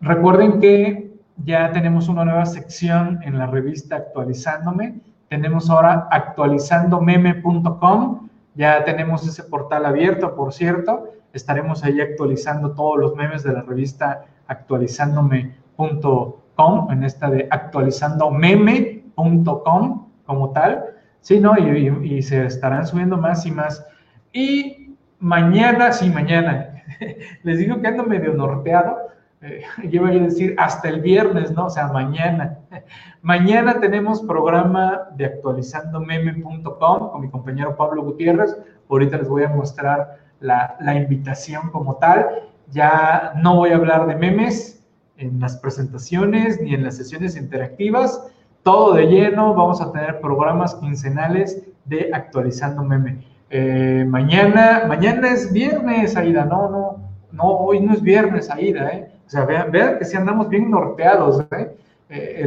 recuerden 0.00 0.60
que 0.60 1.12
ya 1.44 1.72
tenemos 1.72 2.08
una 2.08 2.24
nueva 2.24 2.46
sección 2.46 3.20
en 3.22 3.36
la 3.38 3.46
revista 3.46 3.96
Actualizándome. 3.96 5.00
Tenemos 5.28 5.68
ahora 5.70 6.08
actualizandomeme.com. 6.10 8.21
Ya 8.54 8.84
tenemos 8.84 9.26
ese 9.26 9.44
portal 9.44 9.86
abierto, 9.86 10.34
por 10.34 10.52
cierto. 10.52 11.08
Estaremos 11.32 11.82
ahí 11.84 11.98
actualizando 12.00 12.72
todos 12.72 12.98
los 12.98 13.14
memes 13.16 13.42
de 13.42 13.52
la 13.52 13.62
revista 13.62 14.26
actualizandome.com, 14.46 16.90
en 16.90 17.04
esta 17.04 17.30
de 17.30 17.48
actualizandomeme.com 17.50 20.08
como 20.26 20.50
tal. 20.50 20.84
Sí, 21.20 21.40
¿no? 21.40 21.56
Y, 21.56 22.16
y, 22.16 22.22
se 22.22 22.44
estarán 22.46 22.86
subiendo 22.86 23.16
más 23.16 23.46
y 23.46 23.52
más. 23.52 23.86
Y 24.32 24.94
mañana, 25.18 25.92
sí, 25.92 26.10
mañana. 26.10 26.82
Les 27.42 27.58
digo 27.58 27.80
que 27.80 27.88
ando 27.88 28.04
medio 28.04 28.34
norteado 28.34 29.12
eh, 29.42 29.62
yo 29.90 30.02
voy 30.02 30.18
a 30.18 30.22
decir 30.22 30.54
hasta 30.58 30.88
el 30.88 31.00
viernes, 31.00 31.52
¿no? 31.52 31.66
O 31.66 31.70
sea, 31.70 31.88
mañana. 31.88 32.58
Mañana 33.22 33.80
tenemos 33.80 34.22
programa 34.22 35.08
de 35.16 35.26
actualizandomeme.com 35.26 37.10
con 37.10 37.20
mi 37.20 37.28
compañero 37.28 37.76
Pablo 37.76 38.02
Gutiérrez. 38.02 38.56
Ahorita 38.88 39.18
les 39.18 39.28
voy 39.28 39.44
a 39.44 39.48
mostrar 39.48 40.18
la, 40.40 40.76
invitación 40.94 41.70
como 41.70 41.96
tal. 41.96 42.26
Ya 42.70 43.32
no 43.36 43.56
voy 43.56 43.70
a 43.70 43.76
hablar 43.76 44.06
de 44.06 44.16
memes 44.16 44.84
en 45.16 45.40
las 45.40 45.56
presentaciones 45.56 46.60
ni 46.60 46.74
en 46.74 46.84
las 46.84 46.96
sesiones 46.96 47.36
interactivas. 47.36 48.28
Todo 48.62 48.94
de 48.94 49.06
lleno. 49.06 49.54
Vamos 49.54 49.80
a 49.80 49.92
tener 49.92 50.20
programas 50.20 50.74
quincenales 50.76 51.66
de 51.84 52.10
actualizando 52.12 52.82
meme. 52.82 53.26
Eh, 53.50 54.04
mañana, 54.08 54.84
mañana 54.88 55.28
es 55.28 55.52
viernes, 55.52 56.16
Aida. 56.16 56.44
No, 56.44 56.70
no, 56.70 57.10
no, 57.32 57.44
hoy 57.44 57.80
no 57.80 57.92
es 57.92 58.00
viernes, 58.00 58.50
Aida, 58.50 58.88
¿eh? 58.90 59.12
O 59.26 59.30
sea, 59.30 59.44
vean, 59.44 59.70
vean 59.70 59.98
que 59.98 60.04
si 60.04 60.16
andamos 60.16 60.48
bien 60.48 60.70
norteados. 60.70 61.44
¿eh? 61.52 61.76
Eh 62.12 62.42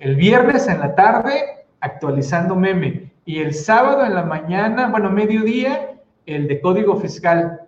el, 0.00 0.16
viernes 0.16 0.68
en 0.68 0.80
la 0.80 0.94
tarde, 0.94 1.32
actualizando 1.80 2.54
meme. 2.54 3.12
Y 3.24 3.40
el 3.40 3.54
sábado 3.54 4.04
en 4.04 4.14
la 4.14 4.24
mañana, 4.24 4.88
bueno, 4.88 5.10
mediodía, 5.10 5.94
el 6.26 6.46
de 6.48 6.60
código 6.60 6.96
fiscal. 6.96 7.60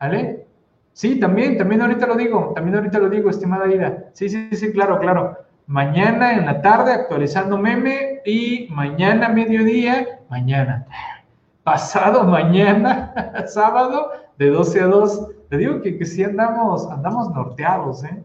¿Vale? 0.00 0.46
Sí, 0.92 1.20
también, 1.20 1.56
también 1.56 1.82
ahorita 1.82 2.06
lo 2.06 2.16
digo, 2.16 2.52
también 2.54 2.76
ahorita 2.76 2.98
lo 2.98 3.08
digo, 3.08 3.30
estimada 3.30 3.72
Ida. 3.72 4.04
Sí, 4.12 4.28
sí, 4.28 4.48
sí, 4.52 4.72
claro, 4.72 4.98
claro. 4.98 5.38
Mañana 5.66 6.32
en 6.32 6.46
la 6.46 6.60
tarde 6.60 6.92
actualizando 6.92 7.56
meme 7.56 8.20
y 8.26 8.66
mañana 8.70 9.28
mediodía, 9.28 10.20
mañana, 10.28 10.86
pasado 11.62 12.24
mañana, 12.24 13.14
sábado, 13.46 14.10
de 14.38 14.48
12 14.50 14.80
a 14.80 14.86
2 14.86 15.28
te 15.52 15.58
digo 15.58 15.82
que, 15.82 15.98
que 15.98 16.06
sí 16.06 16.24
andamos, 16.24 16.90
andamos 16.90 17.28
norteados, 17.30 18.04
¿eh? 18.04 18.22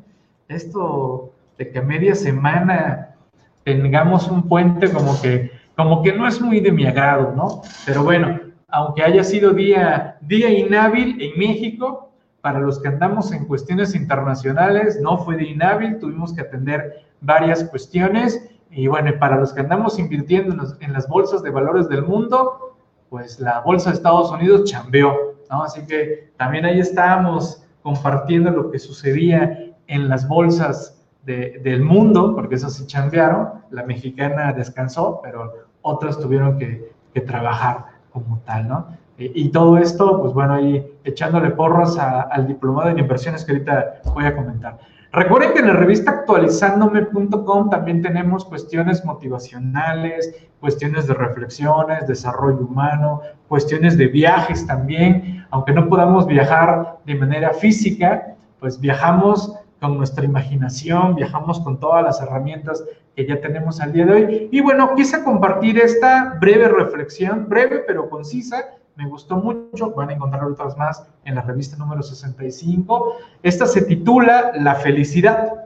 Esto 0.47 1.33
de 1.57 1.71
que 1.71 1.79
a 1.79 1.81
media 1.81 2.15
semana 2.15 3.15
tengamos 3.63 4.27
un 4.27 4.47
puente 4.47 4.91
como 4.91 5.19
que, 5.21 5.51
como 5.75 6.01
que 6.01 6.13
no 6.13 6.27
es 6.27 6.39
muy 6.39 6.59
de 6.59 6.71
mi 6.71 6.85
agrado, 6.85 7.33
¿no? 7.35 7.61
Pero 7.85 8.03
bueno, 8.03 8.39
aunque 8.69 9.03
haya 9.03 9.23
sido 9.23 9.53
día, 9.53 10.17
día 10.21 10.49
inhábil 10.49 11.21
en 11.21 11.37
México, 11.37 12.11
para 12.41 12.59
los 12.59 12.79
que 12.79 12.87
andamos 12.87 13.31
en 13.31 13.45
cuestiones 13.45 13.95
internacionales, 13.95 14.99
no 15.01 15.17
fue 15.17 15.35
de 15.35 15.45
inhábil, 15.45 15.99
tuvimos 15.99 16.33
que 16.33 16.41
atender 16.41 17.03
varias 17.21 17.63
cuestiones. 17.65 18.49
Y 18.69 18.87
bueno, 18.87 19.11
para 19.19 19.37
los 19.37 19.53
que 19.53 19.61
andamos 19.61 19.99
invirtiendo 19.99 20.55
en, 20.79 20.93
las 20.93 21.07
bolsas 21.09 21.43
de 21.43 21.49
valores 21.49 21.89
del 21.89 22.03
mundo, 22.03 22.77
pues 23.09 23.39
la 23.39 23.61
bolsa 23.61 23.89
de 23.89 23.97
Estados 23.97 24.31
Unidos 24.31 24.65
chambeó. 24.65 25.35
Así 25.49 25.85
que 25.85 26.31
también 26.37 26.65
ahí 26.65 26.79
estábamos 26.79 27.63
compartiendo 27.81 28.51
lo 28.51 28.71
que 28.71 28.79
sucedía 28.79 29.73
en 29.87 30.09
las 30.09 30.27
bolsas 30.27 30.96
del 31.27 31.83
mundo, 31.83 32.33
porque 32.33 32.55
esas 32.55 32.73
se 32.75 32.87
chambearon, 32.87 33.49
la 33.71 33.83
mexicana 33.83 34.53
descansó, 34.53 35.19
pero 35.21 35.53
otras 35.81 36.17
tuvieron 36.19 36.57
que, 36.57 36.95
trabajar 37.25 37.85
como 38.13 38.37
tal, 38.45 38.67
¿no? 38.67 38.87
Y, 39.17 39.49
todo 39.49 39.79
esto, 39.79 40.21
pues 40.21 40.33
bueno, 40.33 40.53
ahí 40.53 40.87
echándole 41.03 41.49
porras 41.49 41.97
al 41.97 42.45
diplomado 42.45 42.89
en 42.89 42.99
inversiones 42.99 43.43
que 43.43 43.53
ahorita 43.53 44.01
voy 44.13 44.25
a 44.25 44.35
comentar. 44.35 44.77
Recuerden 45.11 45.53
que 45.53 45.59
en 45.61 45.67
la 45.67 45.73
revista 45.73 46.11
actualizándome.com 46.11 47.71
también 47.71 48.03
tenemos 48.03 48.45
cuestiones 48.45 49.03
motivacionales, 49.03 50.35
cuestiones 50.59 51.07
de 51.07 51.15
reflexiones, 51.15 52.05
desarrollo 52.07 52.59
humano, 52.59 53.21
cuestiones 53.47 53.97
de 53.97 54.05
viajes 54.05 54.67
también. 54.67 55.43
Aunque 55.49 55.71
no 55.71 55.89
podamos 55.89 56.27
viajar 56.27 56.99
de 57.07 57.15
manera 57.15 57.55
física, 57.55 58.35
pues 58.59 58.79
viajamos 58.79 59.55
con 59.79 59.97
nuestra 59.97 60.25
imaginación, 60.25 61.15
viajamos 61.15 61.59
con 61.59 61.79
todas 61.79 62.03
las 62.03 62.21
herramientas 62.21 62.83
que 63.15 63.25
ya 63.25 63.39
tenemos 63.39 63.79
al 63.79 63.93
día 63.93 64.05
de 64.05 64.13
hoy. 64.13 64.49
Y 64.51 64.61
bueno, 64.61 64.95
quise 64.95 65.23
compartir 65.23 65.79
esta 65.79 66.37
breve 66.39 66.67
reflexión, 66.67 67.47
breve 67.47 67.83
pero 67.85 68.09
concisa, 68.09 68.65
me 68.95 69.07
gustó 69.07 69.37
mucho, 69.37 69.91
van 69.91 70.09
a 70.09 70.13
encontrar 70.13 70.43
otras 70.43 70.75
más 70.75 71.07
en 71.23 71.35
la 71.35 71.41
revista 71.41 71.77
número 71.77 72.01
65. 72.01 73.15
Esta 73.43 73.67
se 73.67 73.83
titula 73.83 74.51
La 74.55 74.75
felicidad. 74.75 75.65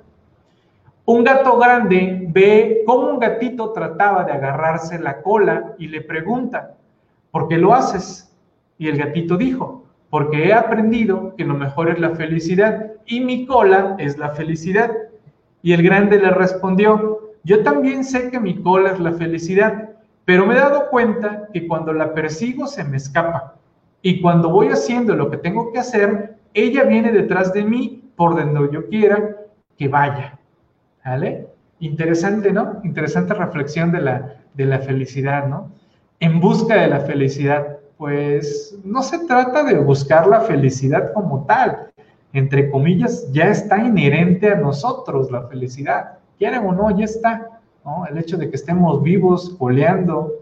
Un 1.06 1.24
gato 1.24 1.58
grande 1.58 2.28
ve 2.30 2.84
cómo 2.86 3.08
un 3.08 3.20
gatito 3.20 3.72
trataba 3.72 4.24
de 4.24 4.34
agarrarse 4.34 5.00
la 5.00 5.22
cola 5.22 5.74
y 5.78 5.88
le 5.88 6.02
pregunta, 6.02 6.76
¿por 7.32 7.48
qué 7.48 7.58
lo 7.58 7.74
haces? 7.74 8.34
Y 8.78 8.88
el 8.88 8.98
gatito 8.98 9.38
dijo, 9.38 9.86
porque 10.12 10.50
he 10.50 10.54
aprendido 10.54 11.34
que 11.38 11.46
lo 11.46 11.56
mejor 11.56 11.90
es 11.90 11.98
la 11.98 12.12
felicidad 12.12 12.92
y 13.06 13.22
mi 13.22 13.46
cola 13.48 13.96
es 13.98 14.18
la 14.18 14.32
felicidad. 14.32 14.92
Y 15.64 15.72
el 15.72 15.82
grande 15.82 16.20
le 16.20 16.30
respondió, 16.32 17.32
yo 17.46 17.64
también 17.64 18.04
sé 18.04 18.30
que 18.30 18.40
mi 18.40 18.62
cola 18.62 18.92
es 18.92 19.00
la 19.00 19.14
felicidad, 19.14 19.90
pero 20.26 20.46
me 20.46 20.54
he 20.54 20.58
dado 20.58 20.90
cuenta 20.90 21.48
que 21.54 21.66
cuando 21.66 21.94
la 21.94 22.14
persigo 22.14 22.68
se 22.68 22.84
me 22.84 22.98
escapa. 22.98 23.56
Y 24.02 24.22
cuando 24.22 24.50
voy 24.50 24.68
haciendo 24.68 25.16
lo 25.16 25.32
que 25.32 25.38
tengo 25.38 25.72
que 25.72 25.80
hacer, 25.80 26.36
ella 26.54 26.84
viene 26.84 27.14
detrás 27.14 27.54
de 27.54 27.64
mí 27.64 28.04
por 28.18 28.36
donde 28.36 28.70
yo 28.74 28.88
quiera 28.90 29.38
que 29.78 29.88
vaya. 29.88 30.38
¿Vale? 31.06 31.48
Interesante, 31.80 32.52
¿no? 32.52 32.82
Interesante 32.84 33.34
reflexión 33.34 33.94
de 33.94 34.02
la, 34.02 34.36
de 34.56 34.66
la 34.66 34.80
felicidad, 34.80 35.48
¿no? 35.48 35.72
En 36.20 36.42
busca 36.42 36.76
de 36.76 36.90
la 36.90 37.00
felicidad. 37.00 37.78
Pues 38.02 38.76
no 38.84 39.04
se 39.04 39.28
trata 39.28 39.64
de 39.64 39.78
buscar 39.78 40.26
la 40.26 40.42
felicidad 40.42 41.14
como 41.14 41.46
tal. 41.46 41.92
Entre 42.34 42.72
comillas, 42.72 43.32
ya 43.32 43.50
está 43.50 43.78
inherente 43.78 44.52
a 44.52 44.56
nosotros 44.56 45.30
la 45.30 45.44
felicidad. 45.44 46.18
Quieran 46.40 46.66
o 46.66 46.74
no, 46.74 46.98
ya 46.98 47.06
está. 47.06 47.62
El 48.10 48.18
hecho 48.18 48.38
de 48.38 48.50
que 48.50 48.56
estemos 48.56 49.04
vivos, 49.04 49.56
coleando, 49.60 50.42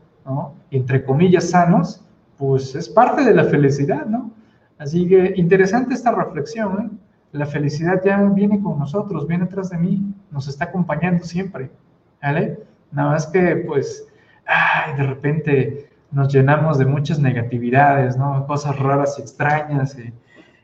entre 0.71 1.03
comillas, 1.03 1.49
sanos, 1.49 2.01
pues 2.37 2.75
es 2.75 2.87
parte 2.87 3.25
de 3.25 3.33
la 3.33 3.43
felicidad, 3.43 4.05
¿no? 4.05 4.31
Así 4.77 5.05
que 5.09 5.33
interesante 5.35 5.95
esta 5.95 6.13
reflexión, 6.13 6.81
¿eh? 6.81 6.89
La 7.33 7.45
felicidad 7.45 8.01
ya 8.05 8.21
viene 8.21 8.61
con 8.61 8.79
nosotros, 8.79 9.27
viene 9.27 9.43
atrás 9.43 9.69
de 9.69 9.79
mí, 9.79 10.01
nos 10.31 10.47
está 10.47 10.63
acompañando 10.63 11.25
siempre, 11.25 11.69
¿vale? 12.21 12.57
Nada 12.93 13.11
más 13.11 13.27
que, 13.27 13.57
pues, 13.67 14.07
ay, 14.45 14.95
de 14.95 15.03
repente 15.03 15.88
nos 16.11 16.33
llenamos 16.33 16.77
de 16.77 16.85
muchas 16.85 17.19
negatividades, 17.19 18.17
¿no? 18.17 18.45
Cosas 18.47 18.77
raras 18.79 19.15
y 19.17 19.21
extrañas 19.21 19.97
y, 19.97 20.13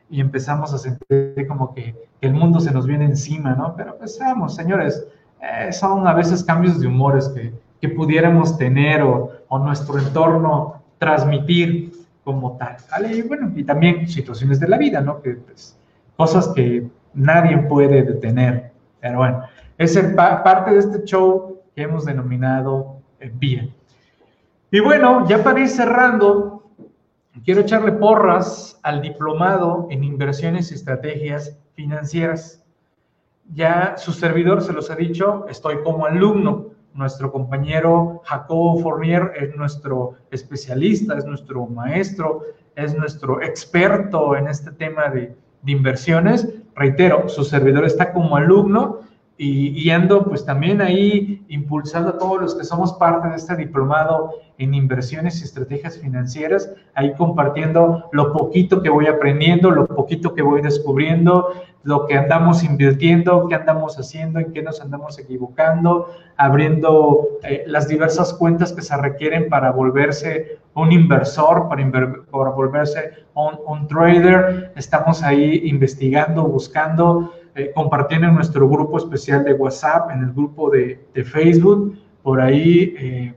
empezamos 0.08 0.72
a 0.72 0.78
sentir 0.78 1.46
como 1.48 1.74
que 1.74 1.94
el 2.20 2.32
mundo 2.32 2.60
se 2.60 2.70
nos 2.70 2.86
viene 2.86 3.04
encima, 3.04 3.54
¿no? 3.54 3.74
Pero 3.76 3.98
pues 3.98 4.16
vamos, 4.20 4.54
señores, 4.54 5.04
eh, 5.42 5.72
son 5.72 6.06
a 6.06 6.14
veces 6.14 6.44
cambios 6.44 6.80
de 6.80 6.86
humores 6.86 7.28
que, 7.28 7.52
que 7.80 7.88
pudiéramos 7.88 8.56
tener 8.56 9.02
o, 9.02 9.32
o, 9.48 9.58
nuestro 9.58 9.98
entorno 9.98 10.80
transmitir 10.98 11.92
como 12.22 12.56
tal, 12.56 12.76
¿vale? 12.90 13.16
Y 13.16 13.22
bueno, 13.22 13.52
y 13.56 13.64
también 13.64 14.08
situaciones 14.08 14.60
de 14.60 14.68
la 14.68 14.78
vida, 14.78 15.00
¿no? 15.00 15.20
Que 15.20 15.32
pues, 15.32 15.76
cosas 16.16 16.48
que 16.54 16.86
nadie 17.12 17.58
puede 17.58 18.04
detener. 18.04 18.70
Pero 19.00 19.18
bueno, 19.18 19.42
es 19.76 19.98
parte 20.16 20.70
de 20.70 20.78
este 20.78 21.04
show 21.04 21.60
que 21.74 21.82
hemos 21.82 22.04
denominado 22.04 22.96
Bien. 23.34 23.75
Y 24.70 24.80
bueno, 24.80 25.28
ya 25.28 25.44
para 25.44 25.60
ir 25.60 25.68
cerrando, 25.68 26.64
quiero 27.44 27.60
echarle 27.60 27.92
porras 27.92 28.80
al 28.82 29.00
diplomado 29.00 29.86
en 29.90 30.02
inversiones 30.02 30.70
y 30.70 30.74
estrategias 30.74 31.56
financieras. 31.74 32.64
Ya 33.54 33.94
su 33.96 34.12
servidor 34.12 34.62
se 34.62 34.72
los 34.72 34.90
ha 34.90 34.96
dicho, 34.96 35.46
estoy 35.48 35.82
como 35.84 36.06
alumno. 36.06 36.66
Nuestro 36.94 37.30
compañero 37.30 38.22
Jacobo 38.24 38.80
Fournier 38.80 39.32
es 39.38 39.54
nuestro 39.54 40.14
especialista, 40.32 41.16
es 41.16 41.26
nuestro 41.26 41.66
maestro, 41.66 42.42
es 42.74 42.96
nuestro 42.96 43.40
experto 43.42 44.34
en 44.34 44.48
este 44.48 44.72
tema 44.72 45.08
de, 45.10 45.36
de 45.62 45.72
inversiones. 45.72 46.48
Reitero, 46.74 47.28
su 47.28 47.44
servidor 47.44 47.84
está 47.84 48.12
como 48.12 48.36
alumno 48.36 49.00
y, 49.38 49.90
ando 49.90 50.24
pues 50.24 50.46
también 50.46 50.80
ahí 50.80 51.44
impulsando 51.48 52.10
a 52.10 52.18
todos 52.18 52.40
los 52.40 52.54
que 52.54 52.64
somos 52.64 52.94
parte 52.94 53.28
de 53.28 53.36
este 53.36 53.54
diplomado 53.54 54.30
en 54.56 54.72
inversiones 54.72 55.40
y 55.40 55.44
estrategias 55.44 55.98
financieras, 55.98 56.72
ahí 56.94 57.12
compartiendo 57.14 58.08
lo 58.12 58.32
poquito 58.32 58.80
que 58.80 58.88
voy 58.88 59.08
aprendiendo, 59.08 59.70
lo 59.70 59.86
poquito 59.86 60.34
que 60.34 60.40
voy 60.40 60.62
descubriendo, 60.62 61.50
lo 61.82 62.06
que 62.06 62.16
andamos 62.16 62.64
invirtiendo, 62.64 63.46
qué 63.48 63.56
andamos 63.56 63.98
haciendo, 63.98 64.40
en 64.40 64.52
qué 64.52 64.62
nos 64.62 64.80
andamos 64.80 65.18
equivocando, 65.18 66.08
abriendo 66.38 67.28
eh, 67.42 67.64
las 67.66 67.88
diversas 67.88 68.32
cuentas 68.32 68.72
que 68.72 68.80
se 68.80 68.96
requieren 68.96 69.50
para 69.50 69.70
volverse 69.70 70.58
un 70.72 70.92
inversor, 70.92 71.68
para, 71.68 71.84
para 72.30 72.50
volverse 72.50 73.12
un, 73.34 73.58
un 73.66 73.86
trader. 73.86 74.72
Estamos 74.76 75.22
ahí 75.22 75.60
investigando, 75.64 76.44
buscando 76.44 77.32
eh, 77.56 77.72
compartiendo 77.74 78.28
en 78.28 78.34
nuestro 78.34 78.68
grupo 78.68 78.98
especial 78.98 79.42
de 79.42 79.54
WhatsApp, 79.54 80.10
en 80.10 80.24
el 80.24 80.32
grupo 80.32 80.68
de, 80.68 81.00
Facebook. 81.24 81.98
Por 82.22 82.38
ahí 82.38 82.94
eh, 82.98 83.34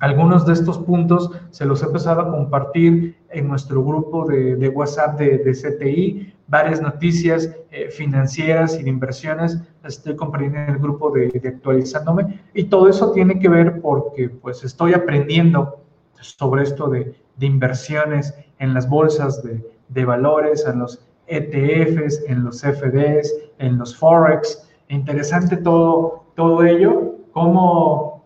algunos 0.00 0.44
de 0.44 0.54
estos 0.54 0.78
puntos 0.78 1.30
se 1.50 1.64
los 1.64 1.80
he 1.80 1.86
empezado 1.86 2.22
a 2.22 2.30
compartir 2.32 3.16
en 3.30 3.46
nuestro 3.46 3.84
grupo 3.84 4.26
de, 4.26 4.68
WhatsApp 4.68 5.20
de, 5.20 5.52
CTI. 5.52 6.34
Varias 6.48 6.82
noticias 6.82 7.54
eh, 7.70 7.90
financieras 7.92 8.76
y 8.80 8.82
de 8.82 8.90
inversiones 8.90 9.62
las 9.84 9.98
estoy 9.98 10.16
compartiendo 10.16 10.58
en 10.58 10.70
el 10.70 10.78
grupo 10.78 11.12
de, 11.12 11.30
actualizándome. 11.44 12.40
Y 12.54 12.64
todo 12.64 12.88
eso 12.88 13.12
tiene 13.12 13.38
que 13.38 13.48
ver 13.48 13.80
porque 13.80 14.28
pues 14.30 14.64
estoy 14.64 14.94
aprendiendo 14.94 15.78
sobre 16.20 16.64
esto 16.64 16.88
de, 16.88 17.14
inversiones 17.38 18.34
en 18.58 18.74
las 18.74 18.88
bolsas 18.88 19.42
de, 19.88 20.04
valores, 20.04 20.66
en 20.66 20.80
los 20.80 21.06
ETFs, 21.26 22.24
en 22.28 22.44
los 22.44 22.60
FDs, 22.60 23.32
en 23.58 23.78
los 23.78 23.96
Forex. 23.96 24.68
Interesante 24.88 25.56
todo, 25.56 26.24
todo 26.34 26.64
ello, 26.64 27.14
cómo, 27.32 28.24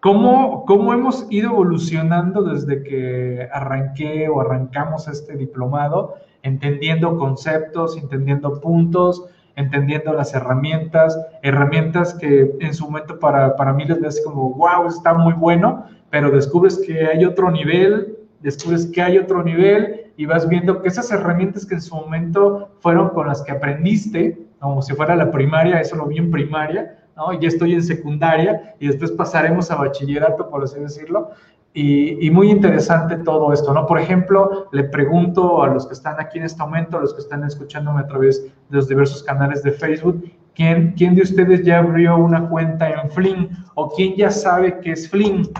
cómo, 0.00 0.64
cómo 0.66 0.92
hemos 0.92 1.26
ido 1.30 1.50
evolucionando 1.50 2.42
desde 2.42 2.82
que 2.82 3.48
arranqué 3.52 4.28
o 4.28 4.40
arrancamos 4.40 5.08
este 5.08 5.36
diplomado, 5.36 6.14
entendiendo 6.42 7.18
conceptos, 7.18 7.96
entendiendo 7.96 8.60
puntos, 8.60 9.24
entendiendo 9.56 10.12
las 10.12 10.34
herramientas, 10.34 11.18
herramientas 11.42 12.14
que 12.14 12.54
en 12.60 12.74
su 12.74 12.84
momento 12.84 13.18
para, 13.18 13.56
para 13.56 13.72
mí 13.72 13.84
les 13.86 14.00
ves 14.00 14.22
como, 14.24 14.50
wow, 14.54 14.86
está 14.86 15.14
muy 15.14 15.32
bueno, 15.32 15.86
pero 16.10 16.30
descubres 16.30 16.78
que 16.86 17.06
hay 17.06 17.24
otro 17.24 17.50
nivel, 17.50 18.18
descubres 18.40 18.86
que 18.86 19.02
hay 19.02 19.18
otro 19.18 19.42
nivel 19.42 20.05
y 20.16 20.26
vas 20.26 20.48
viendo 20.48 20.80
que 20.80 20.88
esas 20.88 21.10
herramientas 21.10 21.66
que 21.66 21.74
en 21.74 21.82
su 21.82 21.94
momento 21.94 22.70
fueron 22.80 23.10
con 23.10 23.26
las 23.26 23.42
que 23.42 23.52
aprendiste, 23.52 24.46
como 24.58 24.82
si 24.82 24.94
fuera 24.94 25.14
la 25.14 25.30
primaria, 25.30 25.80
eso 25.80 25.96
lo 25.96 26.06
vi 26.06 26.18
en 26.18 26.30
primaria, 26.30 27.04
¿no? 27.16 27.32
Ya 27.38 27.48
estoy 27.48 27.74
en 27.74 27.82
secundaria 27.82 28.74
y 28.80 28.88
después 28.88 29.12
pasaremos 29.12 29.70
a 29.70 29.76
bachillerato, 29.76 30.48
por 30.48 30.64
así 30.64 30.80
decirlo. 30.80 31.30
Y, 31.74 32.26
y, 32.26 32.30
muy 32.30 32.50
interesante 32.50 33.18
todo 33.18 33.52
esto, 33.52 33.74
¿no? 33.74 33.84
Por 33.84 33.98
ejemplo, 33.98 34.66
le 34.72 34.84
pregunto 34.84 35.62
a 35.62 35.68
los 35.68 35.86
que 35.86 35.92
están 35.92 36.18
aquí 36.18 36.38
en 36.38 36.44
este 36.44 36.62
momento, 36.62 36.96
a 36.96 37.00
los 37.02 37.12
que 37.12 37.20
están 37.20 37.44
escuchándome 37.44 38.00
a 38.00 38.06
través 38.06 38.46
de 38.46 38.76
los 38.76 38.88
diversos 38.88 39.22
canales 39.22 39.62
de 39.62 39.72
Facebook, 39.72 40.24
¿quién, 40.54 40.94
quién 40.96 41.14
de 41.14 41.22
ustedes 41.22 41.62
ya 41.64 41.80
abrió 41.80 42.16
una 42.16 42.48
cuenta 42.48 42.88
en 42.88 43.10
Flynn? 43.10 43.50
¿O 43.74 43.90
quién 43.90 44.14
ya 44.16 44.30
sabe 44.30 44.80
qué 44.80 44.92
es 44.92 45.10
Flynn? 45.10 45.50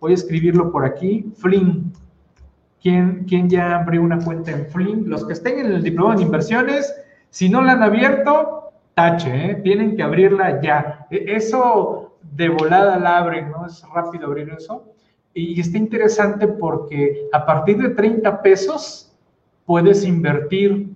Voy 0.00 0.12
a 0.12 0.14
escribirlo 0.14 0.72
por 0.72 0.86
aquí, 0.86 1.30
Flynn. 1.36 1.92
¿Quién, 2.86 3.50
ya 3.50 3.78
abrió 3.78 4.00
una 4.00 4.20
cuenta 4.20 4.52
en 4.52 4.66
Flynn? 4.66 5.10
Los 5.10 5.24
que 5.26 5.32
estén 5.32 5.58
en 5.58 5.72
el 5.72 5.82
diploma 5.82 6.14
de 6.14 6.22
inversiones, 6.22 6.94
si 7.30 7.48
no 7.48 7.60
la 7.60 7.72
han 7.72 7.82
abierto, 7.82 8.70
tache, 8.94 9.50
¿eh? 9.50 9.54
tienen 9.56 9.96
que 9.96 10.04
abrirla 10.04 10.62
ya. 10.62 11.04
E, 11.10 11.24
eso 11.34 12.16
de 12.22 12.48
volada 12.48 12.96
la 13.00 13.18
abren, 13.18 13.50
¿no? 13.50 13.66
Es 13.66 13.82
rápido 13.92 14.28
abrir 14.28 14.50
eso. 14.56 14.84
Y 15.34 15.60
está 15.60 15.78
interesante 15.78 16.46
porque 16.46 17.26
a 17.32 17.44
partir 17.44 17.78
de 17.78 17.88
30 17.88 18.40
pesos 18.40 19.12
puedes 19.64 20.04
invertir 20.04 20.94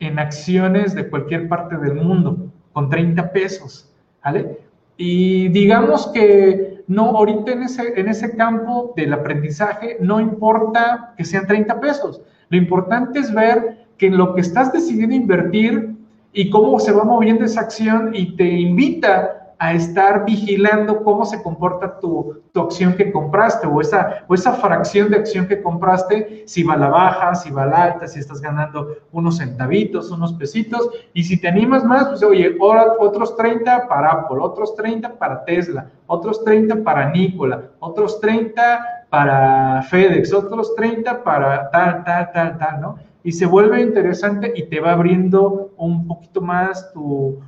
en 0.00 0.18
acciones 0.18 0.94
de 0.94 1.10
cualquier 1.10 1.46
parte 1.46 1.76
del 1.76 1.96
mundo 1.96 2.50
con 2.72 2.88
30 2.88 3.32
pesos, 3.32 3.92
¿vale? 4.24 4.60
Y 4.96 5.48
digamos 5.48 6.06
que 6.06 6.77
no, 6.88 7.16
ahorita 7.16 7.52
en 7.52 7.62
ese, 7.62 8.00
en 8.00 8.08
ese 8.08 8.34
campo 8.34 8.94
del 8.96 9.12
aprendizaje 9.12 9.98
no 10.00 10.20
importa 10.20 11.12
que 11.16 11.24
sean 11.24 11.46
30 11.46 11.80
pesos. 11.80 12.22
Lo 12.48 12.56
importante 12.56 13.18
es 13.18 13.32
ver 13.32 13.86
que 13.98 14.06
en 14.06 14.16
lo 14.16 14.34
que 14.34 14.40
estás 14.40 14.72
decidiendo 14.72 15.14
invertir 15.14 15.94
y 16.32 16.50
cómo 16.50 16.80
se 16.80 16.92
va 16.92 17.04
moviendo 17.04 17.44
esa 17.44 17.60
acción 17.60 18.12
y 18.14 18.36
te 18.36 18.44
invita 18.44 19.37
a 19.58 19.72
estar 19.72 20.24
vigilando 20.24 21.02
cómo 21.02 21.24
se 21.24 21.42
comporta 21.42 21.98
tu, 21.98 22.42
tu, 22.52 22.60
acción 22.60 22.94
que 22.94 23.10
compraste 23.10 23.66
o 23.66 23.80
esa, 23.80 24.24
o 24.28 24.34
esa 24.34 24.52
fracción 24.52 25.10
de 25.10 25.16
acción 25.16 25.48
que 25.48 25.60
compraste, 25.60 26.44
si 26.46 26.62
va 26.62 26.74
a 26.74 26.76
la 26.76 26.88
baja, 26.88 27.34
si 27.34 27.50
va 27.50 27.64
a 27.64 27.66
la 27.66 27.82
alta, 27.84 28.06
si 28.06 28.20
estás 28.20 28.40
ganando 28.40 28.98
unos 29.10 29.38
centavitos, 29.38 30.10
unos 30.12 30.32
pesitos, 30.34 30.88
y 31.12 31.24
si 31.24 31.40
te 31.40 31.48
animas 31.48 31.84
más, 31.84 32.08
pues 32.08 32.22
oye, 32.22 32.56
ahora 32.60 32.94
otros 33.00 33.36
30 33.36 33.88
para 33.88 34.10
Apple, 34.10 34.38
otros 34.40 34.76
30 34.76 35.18
para 35.18 35.44
Tesla, 35.44 35.90
otros 36.06 36.44
30 36.44 36.84
para 36.84 37.10
Nikola, 37.10 37.64
otros 37.80 38.20
30 38.20 39.06
para 39.10 39.82
FedEx, 39.82 40.32
otros 40.32 40.74
30 40.76 41.24
para 41.24 41.68
tal, 41.70 42.04
tal, 42.04 42.30
tal, 42.32 42.58
tal, 42.58 42.80
¿no? 42.80 42.96
Y 43.24 43.32
se 43.32 43.46
vuelve 43.46 43.80
interesante 43.80 44.52
y 44.54 44.68
te 44.68 44.78
va 44.78 44.92
abriendo 44.92 45.70
un 45.76 46.06
poquito 46.06 46.40
más 46.40 46.92
tu 46.92 47.40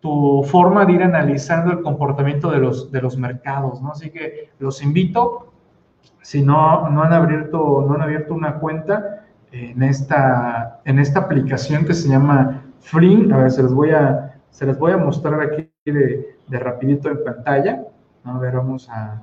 tu 0.00 0.44
forma 0.44 0.84
de 0.84 0.92
ir 0.92 1.02
analizando 1.02 1.72
el 1.72 1.82
comportamiento 1.82 2.50
de 2.50 2.58
los, 2.58 2.92
de 2.92 3.02
los 3.02 3.16
mercados, 3.16 3.82
¿no? 3.82 3.92
Así 3.92 4.10
que 4.10 4.50
los 4.58 4.82
invito, 4.82 5.52
si 6.22 6.42
no, 6.42 6.88
no, 6.90 7.02
han, 7.02 7.12
abierto, 7.12 7.84
no 7.86 7.94
han 7.94 8.02
abierto 8.02 8.34
una 8.34 8.54
cuenta 8.54 9.24
en 9.50 9.82
esta, 9.82 10.80
en 10.84 10.98
esta 10.98 11.20
aplicación 11.20 11.84
que 11.84 11.94
se 11.94 12.08
llama 12.08 12.62
Free, 12.80 13.30
a 13.32 13.38
ver, 13.38 13.50
se 13.50 13.62
les 13.62 13.72
voy 13.72 13.90
a, 13.90 14.40
se 14.50 14.66
les 14.66 14.78
voy 14.78 14.92
a 14.92 14.98
mostrar 14.98 15.40
aquí 15.40 15.70
de, 15.84 16.36
de 16.46 16.58
rapidito 16.58 17.08
en 17.10 17.24
pantalla, 17.24 17.82
a 18.24 18.38
ver, 18.38 18.56
vamos 18.56 18.88
a, 18.90 19.22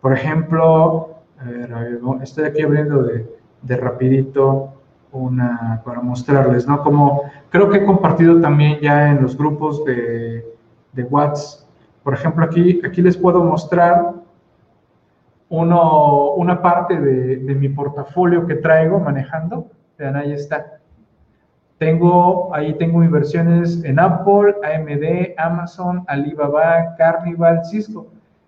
por 0.00 0.12
ejemplo, 0.12 1.16
a 1.38 1.44
ver, 1.44 2.00
estoy 2.22 2.44
aquí 2.44 2.62
abriendo 2.62 3.02
de, 3.02 3.26
de 3.62 3.76
rapidito 3.76 4.72
una, 5.18 5.82
para 5.84 6.00
mostrarles, 6.00 6.66
¿no? 6.66 6.82
Como 6.82 7.22
creo 7.50 7.70
que 7.70 7.78
he 7.78 7.84
compartido 7.84 8.40
también 8.40 8.78
ya 8.80 9.10
en 9.10 9.22
los 9.22 9.36
grupos 9.36 9.84
de, 9.84 10.44
de 10.92 11.02
WhatsApp. 11.04 11.68
Por 12.02 12.14
ejemplo, 12.14 12.44
aquí, 12.44 12.80
aquí 12.84 13.00
les 13.00 13.16
puedo 13.16 13.42
mostrar 13.42 14.12
uno, 15.48 16.32
una 16.32 16.60
parte 16.60 17.00
de, 17.00 17.36
de 17.36 17.54
mi 17.54 17.68
portafolio 17.68 18.46
que 18.46 18.56
traigo 18.56 18.98
manejando. 19.00 19.68
Vean, 19.98 20.16
ahí 20.16 20.32
está. 20.32 20.80
Tengo, 21.78 22.54
ahí 22.54 22.74
tengo 22.74 23.02
inversiones 23.02 23.82
en 23.84 23.98
Apple, 23.98 24.54
AMD, 24.62 25.34
Amazon, 25.38 26.04
Alibaba, 26.08 26.94
Carnival, 26.96 27.64
Cisco. 27.64 28.06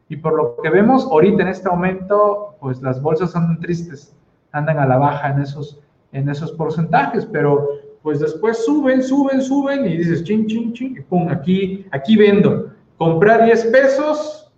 Y 0.08 0.16
por 0.16 0.34
lo 0.36 0.56
que 0.62 0.70
vemos 0.70 1.06
ahorita 1.06 1.42
en 1.42 1.48
este 1.48 1.68
momento, 1.68 2.54
pues 2.60 2.80
las 2.80 3.02
bolsas 3.02 3.32
son 3.32 3.58
tristes, 3.58 4.14
andan 4.52 4.78
a 4.78 4.86
la 4.86 4.98
baja 4.98 5.30
en 5.30 5.40
esos, 5.40 5.80
en 6.12 6.28
esos 6.28 6.52
porcentajes, 6.52 7.26
pero 7.26 7.68
pues 8.02 8.20
después 8.20 8.64
suben, 8.64 9.02
suben, 9.02 9.42
suben 9.42 9.84
y 9.84 9.96
dices, 9.96 10.22
ching, 10.22 10.46
ching, 10.46 10.72
ching, 10.72 10.96
y 10.96 11.00
pum, 11.00 11.28
aquí, 11.28 11.86
aquí 11.90 12.16
vendo. 12.16 12.70
Compré 12.96 13.44
10 13.44 13.66
pesos 13.66 14.52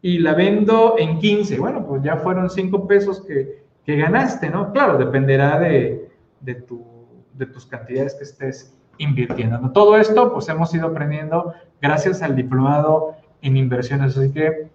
y 0.00 0.18
la 0.18 0.34
vendo 0.34 0.94
en 0.98 1.18
15. 1.18 1.58
Bueno, 1.58 1.84
pues 1.86 2.02
ya 2.02 2.16
fueron 2.18 2.48
5 2.48 2.86
pesos 2.86 3.20
que, 3.22 3.64
que, 3.84 3.96
ganaste, 3.96 4.48
¿no? 4.48 4.72
Claro, 4.72 4.96
dependerá 4.96 5.58
de, 5.58 6.08
de, 6.40 6.54
tu, 6.54 6.84
de 7.32 7.46
tus 7.46 7.66
cantidades 7.66 8.14
que 8.14 8.24
estés 8.24 8.74
invirtiendo. 8.98 9.58
¿no? 9.58 9.72
Todo 9.72 9.96
esto, 9.96 10.32
pues 10.32 10.48
hemos 10.48 10.72
ido 10.74 10.86
aprendiendo 10.86 11.52
gracias 11.82 12.22
al 12.22 12.36
diplomado 12.36 13.16
en 13.42 13.56
inversiones. 13.56 14.16
Así 14.16 14.30
que 14.32 14.68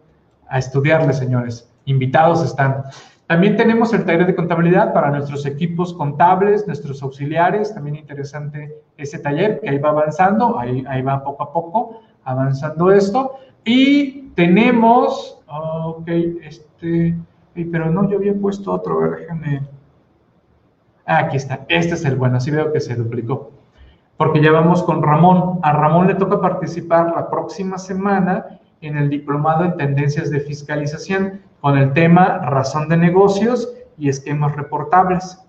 a 0.50 0.60
estudiarle, 0.60 1.14
señores. 1.14 1.72
Invitados 1.86 2.44
están. 2.44 2.84
También 3.30 3.58
tenemos 3.58 3.94
el 3.94 4.06
taller 4.06 4.26
de 4.26 4.34
contabilidad 4.34 4.92
para 4.92 5.12
nuestros 5.12 5.46
equipos 5.46 5.94
contables, 5.94 6.66
nuestros 6.66 7.04
auxiliares. 7.04 7.72
También 7.76 7.98
interesante 7.98 8.82
ese 8.98 9.20
taller 9.20 9.60
que 9.60 9.70
ahí 9.70 9.78
va 9.78 9.90
avanzando, 9.90 10.58
ahí, 10.58 10.84
ahí 10.88 11.04
va 11.04 11.24
poco 11.24 11.44
a 11.44 11.54
poco 11.54 12.02
avanzando 12.24 12.92
esto. 12.92 13.36
Y 13.64 14.30
tenemos, 14.30 15.44
ok, 15.48 16.08
este, 16.42 17.16
pero 17.72 17.92
no, 17.92 18.10
yo 18.10 18.18
había 18.18 18.34
puesto 18.34 18.72
otro, 18.72 19.12
déjame. 19.12 19.62
Ah, 21.06 21.20
aquí 21.20 21.38
está, 21.38 21.68
este 21.68 21.94
es 21.94 22.06
el 22.06 22.16
bueno, 22.16 22.38
así 22.38 22.50
veo 22.50 22.74
que 22.74 22.80
se 22.80 22.96
duplicó. 22.96 23.52
Porque 24.18 24.42
ya 24.42 24.52
vamos 24.52 24.82
con 24.82 25.04
Ramón. 25.04 25.60
A 25.62 25.72
Ramón 25.74 26.08
le 26.08 26.16
toca 26.16 26.42
participar 26.42 27.14
la 27.16 27.30
próxima 27.30 27.78
semana 27.78 28.60
en 28.82 28.98
el 28.98 29.10
diplomado 29.10 29.66
en 29.66 29.78
tendencias 29.78 30.30
de 30.30 30.40
fiscalización 30.40 31.42
con 31.62 31.78
el 31.78 31.94
tema 31.94 32.40
razón 32.40 32.88
de 32.90 32.98
negocios 32.98 33.74
y 33.98 34.10
esquemas 34.10 34.56
reportables. 34.56 35.40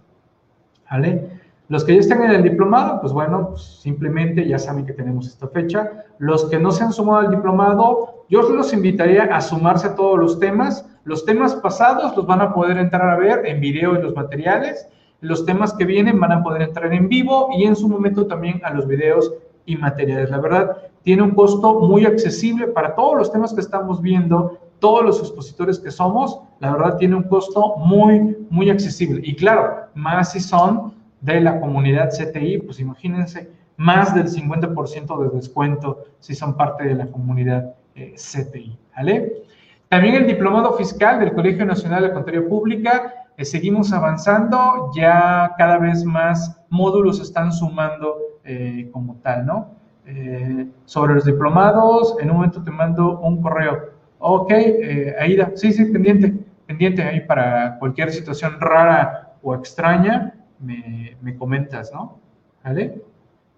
¿Vale? 0.91 1.41
Los 1.69 1.85
que 1.85 1.95
ya 1.95 2.01
estén 2.01 2.23
en 2.25 2.33
el 2.33 2.43
diplomado, 2.43 3.01
pues 3.01 3.13
bueno, 3.13 3.51
pues 3.51 3.63
simplemente 3.81 4.45
ya 4.47 4.59
saben 4.59 4.85
que 4.85 4.93
tenemos 4.93 5.29
esta 5.29 5.47
fecha. 5.47 6.05
Los 6.19 6.47
que 6.47 6.59
no 6.59 6.73
se 6.73 6.83
han 6.83 6.93
sumado 6.93 7.21
al 7.21 7.31
diplomado, 7.31 8.25
yo 8.29 8.43
los 8.43 8.73
invitaría 8.73 9.25
a 9.25 9.41
sumarse 9.41 9.87
a 9.87 9.95
todos 9.95 10.19
los 10.19 10.41
temas. 10.41 10.85
Los 11.05 11.25
temas 11.25 11.55
pasados 11.55 12.17
los 12.17 12.27
van 12.27 12.41
a 12.41 12.53
poder 12.53 12.77
entrar 12.77 13.09
a 13.09 13.17
ver 13.17 13.47
en 13.47 13.61
video 13.61 13.95
en 13.95 14.03
los 14.03 14.17
materiales. 14.17 14.89
Los 15.21 15.47
temas 15.47 15.73
que 15.75 15.85
vienen 15.85 16.19
van 16.19 16.33
a 16.33 16.43
poder 16.43 16.63
entrar 16.63 16.93
en 16.93 17.09
vivo 17.09 17.51
y 17.57 17.63
en 17.63 17.77
su 17.77 17.89
momento 17.89 18.27
también 18.27 18.61
a 18.65 18.75
los 18.75 18.89
videos 18.89 19.33
y 19.71 19.77
materiales. 19.77 20.31
La 20.31 20.39
verdad, 20.39 20.77
tiene 21.03 21.23
un 21.23 21.31
costo 21.31 21.81
muy 21.81 22.05
accesible 22.05 22.67
para 22.69 22.95
todos 22.95 23.17
los 23.17 23.33
temas 23.33 23.55
que 23.55 23.61
estamos 23.61 24.03
viendo, 24.03 24.59
todos 24.79 25.05
los 25.05 25.19
expositores 25.21 25.79
que 25.79 25.91
somos, 25.91 26.41
la 26.59 26.73
verdad 26.73 26.97
tiene 26.97 27.15
un 27.15 27.25
costo 27.25 27.77
muy, 27.77 28.37
muy 28.51 28.71
accesible. 28.71 29.21
Y 29.25 29.35
claro, 29.37 29.89
más 29.95 30.33
si 30.33 30.41
son 30.41 30.95
de 31.21 31.41
la 31.41 31.61
comunidad 31.61 32.11
CTI, 32.11 32.59
pues 32.59 32.81
imagínense, 32.81 33.51
más 33.77 34.15
del 34.15 34.29
50% 34.29 35.23
de 35.23 35.37
descuento 35.37 36.05
si 36.19 36.35
son 36.35 36.57
parte 36.57 36.85
de 36.85 36.95
la 36.95 37.07
comunidad 37.07 37.75
eh, 37.95 38.15
CTI, 38.15 38.79
¿vale? 38.97 39.45
También 39.89 40.15
el 40.15 40.27
diplomado 40.27 40.73
fiscal 40.75 41.19
del 41.19 41.33
Colegio 41.33 41.65
Nacional 41.65 42.03
de 42.03 42.13
Contaduría 42.13 42.49
Pública, 42.49 43.27
eh, 43.37 43.45
seguimos 43.45 43.93
avanzando, 43.93 44.91
ya 44.95 45.55
cada 45.57 45.79
vez 45.79 46.05
más 46.05 46.61
módulos 46.69 47.21
están 47.21 47.53
sumando 47.53 48.19
eh, 48.51 48.89
como 48.91 49.15
tal, 49.23 49.47
¿no? 49.47 49.69
Eh, 50.07 50.67
sobre 50.85 51.15
los 51.15 51.25
diplomados, 51.25 52.17
en 52.21 52.31
un 52.31 52.37
momento 52.37 52.65
te 52.65 52.71
mando 52.73 53.21
un 53.21 53.41
correo. 53.41 53.91
Ok, 54.19 54.51
eh, 54.51 55.15
Aida, 55.21 55.53
sí, 55.55 55.73
sí, 55.73 55.85
pendiente, 55.85 56.35
pendiente 56.67 57.01
ahí 57.03 57.21
para 57.21 57.79
cualquier 57.79 58.11
situación 58.11 58.59
rara 58.59 59.35
o 59.41 59.55
extraña, 59.55 60.35
me, 60.59 61.17
me 61.23 61.37
comentas, 61.37 61.93
¿no? 61.95 62.19
¿Vale? 62.65 63.01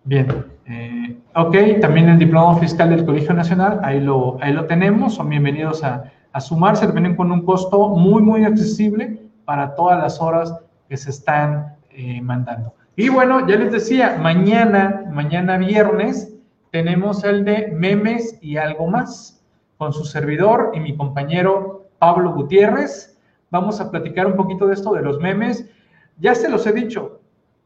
Bien, 0.04 0.26
eh, 0.66 1.16
ok, 1.34 1.56
también 1.80 2.10
el 2.10 2.18
diploma 2.18 2.58
fiscal 2.58 2.90
del 2.90 3.06
Colegio 3.06 3.32
Nacional, 3.32 3.80
ahí 3.82 3.98
lo, 3.98 4.36
ahí 4.42 4.52
lo 4.52 4.66
tenemos, 4.66 5.14
son 5.14 5.30
bienvenidos 5.30 5.82
a, 5.82 6.04
a 6.32 6.40
sumarse, 6.40 6.86
vienen 6.88 7.16
con 7.16 7.32
un 7.32 7.46
costo 7.46 7.88
muy, 7.88 8.20
muy 8.20 8.44
accesible 8.44 9.22
para 9.46 9.74
todas 9.74 9.98
las 10.02 10.20
horas 10.20 10.54
que 10.88 10.98
se 10.98 11.08
están 11.08 11.76
eh, 11.90 12.20
mandando. 12.20 12.74
Y 12.94 13.08
bueno, 13.08 13.46
ya 13.48 13.56
les 13.56 13.72
decía, 13.72 14.18
mañana, 14.20 15.04
mañana 15.10 15.56
viernes, 15.56 16.36
tenemos 16.70 17.24
el 17.24 17.44
de 17.44 17.68
memes 17.68 18.38
y 18.42 18.58
algo 18.58 18.86
más 18.86 19.42
con 19.78 19.94
su 19.94 20.04
servidor 20.04 20.72
y 20.74 20.80
mi 20.80 20.94
compañero 20.96 21.88
Pablo 21.98 22.34
Gutiérrez. 22.34 23.18
Vamos 23.50 23.80
a 23.80 23.90
platicar 23.90 24.26
un 24.26 24.36
poquito 24.36 24.66
de 24.66 24.74
esto 24.74 24.92
de 24.92 25.02
los 25.02 25.18
memes. 25.20 25.70
Ya 26.18 26.34
se 26.34 26.50
los 26.50 26.66
he 26.66 26.72
dicho, 26.72 27.20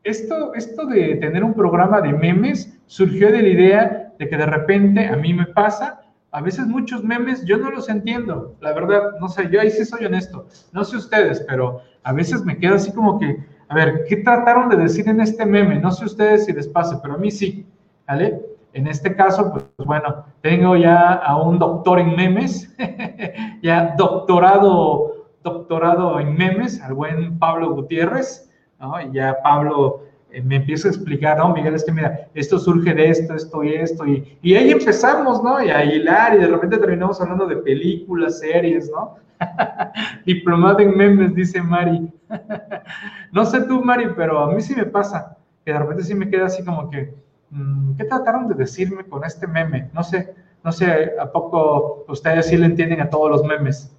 esto, 0.05 0.55
esto 0.55 0.87
de 0.87 1.17
tener 1.17 1.43
un 1.43 1.55
programa 1.55 2.01
de 2.01 2.13
memes 2.13 2.79
surgió 2.87 3.33
de 3.33 3.43
la 3.43 3.49
idea 3.49 4.13
de 4.21 4.29
que 4.29 4.37
de 4.37 4.47
repente 4.47 5.09
a 5.09 5.17
mí 5.17 5.35
me 5.35 5.47
pasa, 5.47 6.03
a 6.31 6.41
veces 6.41 6.69
muchos 6.69 7.03
memes 7.03 7.45
yo 7.45 7.59
no 7.59 7.73
los 7.73 7.89
entiendo, 7.89 8.55
la 8.61 8.73
verdad, 8.73 9.15
no 9.21 9.29
sé, 9.29 9.49
yo 9.51 9.61
ahí 9.61 9.71
sí 9.71 9.85
soy 9.85 10.05
honesto, 10.05 10.47
no 10.73 10.85
sé 10.85 10.97
ustedes, 10.97 11.45
pero 11.49 11.81
a 12.05 12.13
veces 12.13 12.45
me 12.45 12.57
queda 12.59 12.77
así 12.77 12.93
como 12.93 13.19
que, 13.19 13.45
a 13.69 13.75
ver, 13.75 14.05
¿qué 14.09 14.19
trataron 14.19 14.69
de 14.69 14.77
decir 14.77 15.09
en 15.09 15.21
este 15.21 15.45
meme? 15.45 15.79
No 15.79 15.91
sé 15.91 16.05
ustedes 16.05 16.45
si 16.45 16.53
les 16.53 16.69
pasa, 16.69 17.01
pero 17.03 17.15
a 17.15 17.19
mí 17.19 17.31
sí, 17.31 17.67
¿vale? 18.07 18.41
En 18.73 18.87
este 18.87 19.17
caso, 19.17 19.51
pues 19.51 19.65
bueno, 19.87 20.27
tengo 20.41 20.77
ya 20.77 21.15
a 21.15 21.37
un 21.43 21.59
doctor 21.59 21.99
en 21.99 22.15
memes, 22.15 22.73
ya 23.63 23.95
doctorado, 23.97 25.31
doctorado 25.43 26.21
en 26.21 26.37
memes, 26.37 26.81
al 26.83 26.95
buen 26.95 27.39
Pablo 27.39 27.71
Gutiérrez, 27.75 28.51
¿no? 28.79 29.01
Y 29.01 29.13
ya 29.13 29.39
Pablo 29.43 30.03
me 30.43 30.57
empieza 30.57 30.89
a 30.89 30.91
explicar, 30.91 31.39
no, 31.39 31.55
Miguel, 31.55 31.75
es 31.75 31.85
que 31.85 31.93
mira, 31.93 32.29
esto 32.35 32.59
surge 32.59 32.95
de 32.95 33.11
esto, 33.11 33.35
esto 33.35 33.65
y 33.65 33.75
esto, 33.75 34.07
y, 34.07 34.39
y 34.43 34.55
ahí 34.55 34.71
empezamos, 34.71 35.43
¿no? 35.43 35.63
Y 35.63 35.71
a 35.71 35.85
hilar, 35.85 36.35
y 36.35 36.39
de 36.39 36.49
repente 36.49 36.79
terminamos 36.79 37.21
hablando 37.21 37.47
de 37.47 37.57
películas, 37.57 38.41
series, 38.41 38.91
¿no? 38.91 39.17
Diplomado 40.27 40.81
en 40.81 40.97
memes, 40.97 41.35
dice 41.35 41.61
Mari. 41.63 42.11
no 43.33 43.45
sé 43.45 43.63
tú, 43.63 43.83
Mari, 43.83 44.09
pero 44.17 44.39
a 44.41 44.53
mí 44.53 44.61
sí 44.61 44.75
me 44.75 44.85
pasa, 44.85 45.37
que 45.65 45.73
de 45.73 45.79
repente 45.79 46.05
sí 46.05 46.15
me 46.15 46.29
queda 46.29 46.47
así 46.47 46.65
como 46.65 46.91
que, 46.91 47.15
Mm, 47.51 47.97
¿qué 47.97 48.05
trataron 48.05 48.49
de 48.49 48.55
decirme 48.55 49.05
con 49.05 49.25
este 49.25 49.47
meme? 49.47 49.91
No 49.93 50.03
sé, 50.03 50.35
no 50.65 50.73
sé, 50.73 51.13
¿a 51.19 51.31
poco 51.31 52.05
ustedes 52.09 52.47
sí 52.47 52.57
le 52.57 52.67
entienden 52.67 53.01
a 53.01 53.11
todos 53.11 53.31
los 53.31 53.45
memes? 53.45 53.95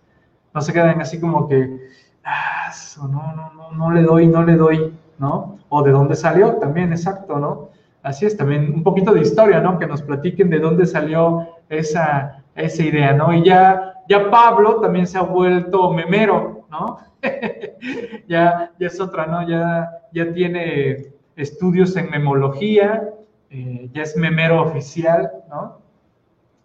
No 0.54 0.62
se 0.62 0.74
quedan 0.74 1.00
así 1.02 1.20
como 1.20 1.48
que, 1.48 1.80
ah, 2.24 2.72
no, 2.98 3.34
no, 3.36 3.54
no, 3.54 3.72
no 3.72 3.92
le 3.92 4.02
doy, 4.04 4.28
no 4.28 4.44
le 4.44 4.56
doy, 4.56 4.94
¿no? 5.18 5.57
O 5.70 5.84
de 5.84 5.92
dónde 5.92 6.16
salió 6.16 6.54
también, 6.56 6.92
exacto, 6.92 7.40
¿no? 7.40 7.70
Así 8.04 8.26
es, 8.26 8.38
también 8.38 8.74
un 8.74 8.84
poquito 8.84 9.14
de 9.14 9.22
historia, 9.22 9.60
¿no? 9.60 9.80
Que 9.80 9.88
nos 9.88 10.02
platiquen 10.02 10.50
de 10.50 10.60
dónde 10.60 10.86
salió 10.86 11.48
esa, 11.68 12.44
esa 12.56 12.84
idea, 12.84 13.14
¿no? 13.14 13.34
Y 13.34 13.44
ya, 13.44 13.94
ya 14.08 14.30
Pablo 14.32 14.80
también 14.80 15.08
se 15.08 15.18
ha 15.18 15.24
vuelto 15.24 15.92
memero, 15.92 16.66
¿no? 16.70 17.00
ya, 18.28 18.72
ya 18.80 18.88
es 18.88 19.00
otra, 19.02 19.26
¿no? 19.26 19.48
Ya, 19.48 19.90
ya 20.14 20.32
tiene 20.34 21.08
estudios 21.36 21.96
en 21.98 22.10
memología, 22.10 23.10
eh, 23.50 23.90
ya 23.94 24.04
es 24.04 24.16
memero 24.16 24.62
oficial, 24.62 25.32
¿no? 25.50 25.80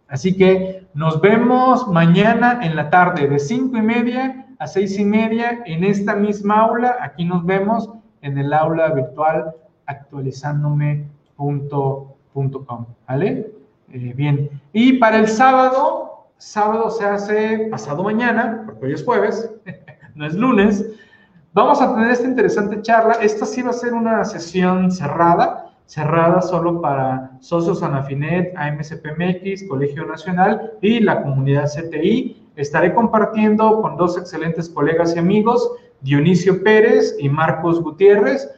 Así 0.09 0.37
que 0.37 0.87
nos 0.95 1.21
vemos 1.21 1.89
mañana 1.89 2.61
en 2.63 2.77
la 2.77 2.91
tarde 2.91 3.29
de 3.29 3.39
cinco 3.39 3.79
y 3.79 3.83
media 3.83 4.47
a 4.59 4.67
seis 4.67 4.99
y 4.99 5.05
media 5.05 5.63
en 5.65 5.85
esta 5.85 6.15
misma 6.15 6.61
aula. 6.61 6.99
Aquí 7.01 7.25
nos 7.25 7.45
vemos 7.47 7.89
en 8.23 8.39
el 8.39 8.53
aula 8.53 8.91
virtual 8.91 9.55
actualizándome.com, 9.87 12.87
¿vale? 13.07 13.53
Eh, 13.93 14.13
bien, 14.17 14.51
y 14.73 14.95
para 14.95 15.19
el 15.19 15.29
sábado, 15.29 16.27
sábado 16.39 16.91
se 16.91 17.05
hace 17.05 17.69
pasado 17.71 18.03
mañana, 18.03 18.63
porque 18.65 18.87
hoy 18.87 18.95
es 18.95 19.05
jueves, 19.05 19.51
no 20.15 20.27
es 20.27 20.35
lunes, 20.35 20.87
vamos 21.53 21.83
a 21.83 21.95
tener 21.95 22.11
esta 22.11 22.27
interesante 22.27 22.81
charla. 22.81 23.19
Esta 23.21 23.45
sí 23.45 23.61
va 23.61 23.69
a 23.71 23.75
ser 23.75 23.93
una 23.93 24.25
sesión 24.25 24.91
cerrada 24.91 25.63
cerrada 25.93 26.41
solo 26.41 26.81
para 26.81 27.33
socios 27.41 27.83
Anafinet, 27.83 28.55
AMSPMX, 28.57 29.69
Colegio 29.69 30.07
Nacional 30.07 30.73
y 30.81 31.01
la 31.01 31.23
comunidad 31.23 31.67
CTI. 31.67 32.49
Estaré 32.57 32.95
compartiendo 32.95 33.83
con 33.83 33.99
dos 33.99 34.17
excelentes 34.17 34.71
colegas 34.71 35.15
y 35.15 35.19
amigos, 35.19 35.71
Dionisio 36.03 36.63
Pérez 36.63 37.17
y 37.19 37.29
Marcos 37.29 37.81
Gutiérrez. 37.83 38.51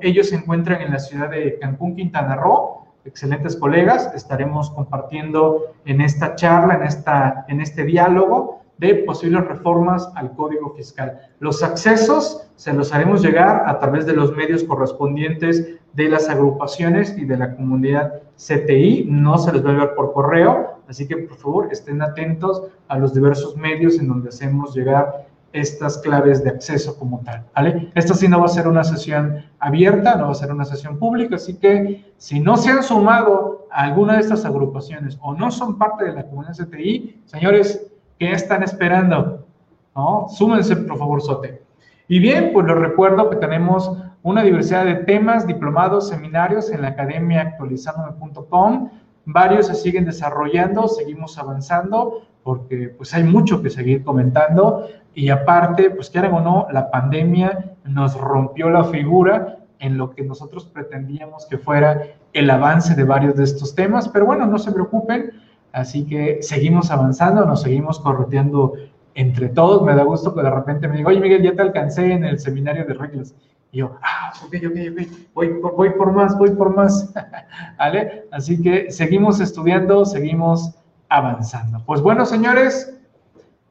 Ellos 0.00 0.30
se 0.30 0.36
encuentran 0.36 0.80
en 0.80 0.92
la 0.92 0.98
ciudad 0.98 1.30
de 1.30 1.58
Cancún, 1.58 1.94
Quintana 1.96 2.36
Roo. 2.36 2.86
Excelentes 3.04 3.54
colegas, 3.54 4.10
estaremos 4.14 4.70
compartiendo 4.70 5.74
en 5.84 6.00
esta 6.00 6.34
charla, 6.34 6.74
en, 6.74 6.82
esta, 6.82 7.44
en 7.48 7.60
este 7.60 7.84
diálogo, 7.84 8.62
de 8.78 8.94
posibles 8.94 9.46
reformas 9.46 10.10
al 10.16 10.32
Código 10.34 10.74
Fiscal. 10.74 11.18
Los 11.38 11.62
accesos 11.62 12.48
se 12.56 12.72
los 12.72 12.92
haremos 12.92 13.22
llegar 13.22 13.64
a 13.66 13.78
través 13.78 14.06
de 14.06 14.12
los 14.12 14.36
medios 14.36 14.64
correspondientes 14.64 15.78
de 15.92 16.08
las 16.08 16.28
agrupaciones 16.28 17.16
y 17.16 17.24
de 17.24 17.38
la 17.38 17.54
comunidad 17.54 18.22
CTI. 18.36 19.06
No 19.08 19.38
se 19.38 19.52
les 19.52 19.64
va 19.64 19.70
a 19.70 19.86
ver 19.86 19.94
por 19.94 20.12
correo, 20.12 20.80
así 20.88 21.06
que 21.08 21.16
por 21.16 21.38
favor 21.38 21.68
estén 21.70 22.02
atentos 22.02 22.64
a 22.88 22.98
los 22.98 23.14
diversos 23.14 23.56
medios 23.56 23.98
en 23.98 24.08
donde 24.08 24.28
hacemos 24.28 24.74
llegar 24.74 25.25
estas 25.60 25.98
claves 25.98 26.44
de 26.44 26.50
acceso 26.50 26.98
como 26.98 27.20
tal, 27.20 27.44
¿vale? 27.54 27.90
Esta 27.94 28.14
sí 28.14 28.28
no 28.28 28.40
va 28.40 28.46
a 28.46 28.48
ser 28.48 28.68
una 28.68 28.84
sesión 28.84 29.44
abierta, 29.58 30.16
no 30.16 30.26
va 30.26 30.32
a 30.32 30.34
ser 30.34 30.52
una 30.52 30.64
sesión 30.64 30.98
pública, 30.98 31.36
así 31.36 31.54
que 31.58 32.12
si 32.16 32.40
no 32.40 32.56
se 32.56 32.70
han 32.70 32.82
sumado 32.82 33.66
a 33.70 33.84
alguna 33.84 34.14
de 34.14 34.20
estas 34.20 34.44
agrupaciones 34.44 35.18
o 35.20 35.34
no 35.34 35.50
son 35.50 35.78
parte 35.78 36.04
de 36.04 36.12
la 36.12 36.26
comunidad 36.26 36.54
CTI, 36.54 37.22
señores, 37.24 37.90
¿Qué 38.18 38.32
están 38.32 38.62
esperando? 38.62 39.46
¿No? 39.94 40.26
Súmense, 40.28 40.74
por 40.76 40.98
favor, 40.98 41.20
Sote. 41.20 41.62
Y 42.08 42.18
bien, 42.18 42.50
pues 42.52 42.66
les 42.66 42.76
recuerdo 42.76 43.28
que 43.28 43.36
tenemos 43.36 43.92
una 44.22 44.42
diversidad 44.42 44.86
de 44.86 44.94
temas, 44.94 45.46
diplomados, 45.46 46.08
seminarios 46.08 46.70
en 46.70 46.82
la 46.82 46.88
academia 46.88 47.42
actualizandome.com. 47.42 48.90
Varios 49.26 49.66
se 49.66 49.74
siguen 49.74 50.06
desarrollando, 50.06 50.88
seguimos 50.88 51.36
avanzando 51.36 52.22
porque 52.42 52.94
pues 52.96 53.12
hay 53.12 53.24
mucho 53.24 53.60
que 53.60 53.70
seguir 53.70 54.02
comentando 54.04 54.88
y 55.16 55.30
aparte, 55.30 55.88
pues 55.90 56.10
quieran 56.10 56.34
o 56.34 56.40
no, 56.42 56.66
la 56.70 56.90
pandemia 56.90 57.72
nos 57.84 58.20
rompió 58.20 58.68
la 58.68 58.84
figura 58.84 59.60
en 59.78 59.96
lo 59.96 60.10
que 60.10 60.22
nosotros 60.22 60.66
pretendíamos 60.66 61.46
que 61.46 61.56
fuera 61.56 62.02
el 62.34 62.50
avance 62.50 62.94
de 62.94 63.02
varios 63.02 63.34
de 63.34 63.44
estos 63.44 63.74
temas, 63.74 64.10
pero 64.10 64.26
bueno, 64.26 64.46
no 64.46 64.58
se 64.58 64.72
preocupen, 64.72 65.32
así 65.72 66.04
que 66.04 66.42
seguimos 66.42 66.90
avanzando, 66.90 67.46
nos 67.46 67.62
seguimos 67.62 67.98
correteando 67.98 68.74
entre 69.14 69.48
todos, 69.48 69.82
me 69.82 69.94
da 69.94 70.02
gusto 70.02 70.34
que 70.34 70.42
de 70.42 70.50
repente 70.50 70.86
me 70.86 70.98
diga, 70.98 71.08
oye 71.08 71.20
Miguel, 71.20 71.42
ya 71.42 71.54
te 71.54 71.62
alcancé 71.62 72.12
en 72.12 72.22
el 72.22 72.38
seminario 72.38 72.84
de 72.84 72.92
reglas, 72.92 73.34
y 73.72 73.78
yo, 73.78 73.96
ah, 74.02 74.34
ok, 74.44 74.54
ok, 74.66 74.78
ok, 74.92 75.08
voy, 75.32 75.48
voy 75.76 75.90
por 75.94 76.12
más, 76.12 76.36
voy 76.36 76.50
por 76.50 76.76
más, 76.76 77.10
¿vale? 77.78 78.26
Así 78.32 78.60
que 78.60 78.90
seguimos 78.90 79.40
estudiando, 79.40 80.04
seguimos 80.04 80.74
avanzando. 81.08 81.82
Pues 81.86 82.02
bueno, 82.02 82.26
señores, 82.26 83.00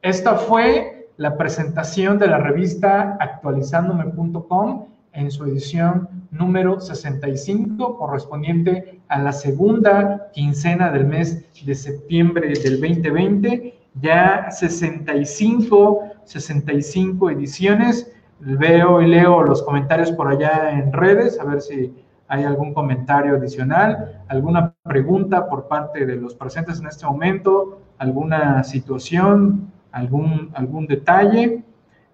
esta 0.02 0.34
fue 0.34 0.95
la 1.16 1.36
presentación 1.36 2.18
de 2.18 2.26
la 2.26 2.38
revista 2.38 3.16
actualizándome.com 3.20 4.86
en 5.12 5.30
su 5.30 5.44
edición 5.44 6.08
número 6.30 6.78
65, 6.78 7.96
correspondiente 7.96 9.00
a 9.08 9.18
la 9.18 9.32
segunda 9.32 10.28
quincena 10.32 10.90
del 10.90 11.06
mes 11.06 11.44
de 11.64 11.74
septiembre 11.74 12.48
del 12.48 12.80
2020. 12.80 13.74
Ya 14.02 14.50
65, 14.50 16.00
65 16.24 17.30
ediciones. 17.30 18.12
Veo 18.38 19.00
y 19.00 19.06
leo 19.06 19.42
los 19.42 19.62
comentarios 19.62 20.12
por 20.12 20.28
allá 20.28 20.70
en 20.72 20.92
redes, 20.92 21.40
a 21.40 21.44
ver 21.44 21.62
si 21.62 21.94
hay 22.28 22.44
algún 22.44 22.74
comentario 22.74 23.36
adicional, 23.36 24.22
alguna 24.28 24.74
pregunta 24.82 25.48
por 25.48 25.68
parte 25.68 26.04
de 26.04 26.16
los 26.16 26.34
presentes 26.34 26.80
en 26.80 26.86
este 26.88 27.06
momento, 27.06 27.80
alguna 27.98 28.62
situación, 28.64 29.72
algún, 29.96 30.50
algún 30.54 30.86
detalle. 30.86 31.64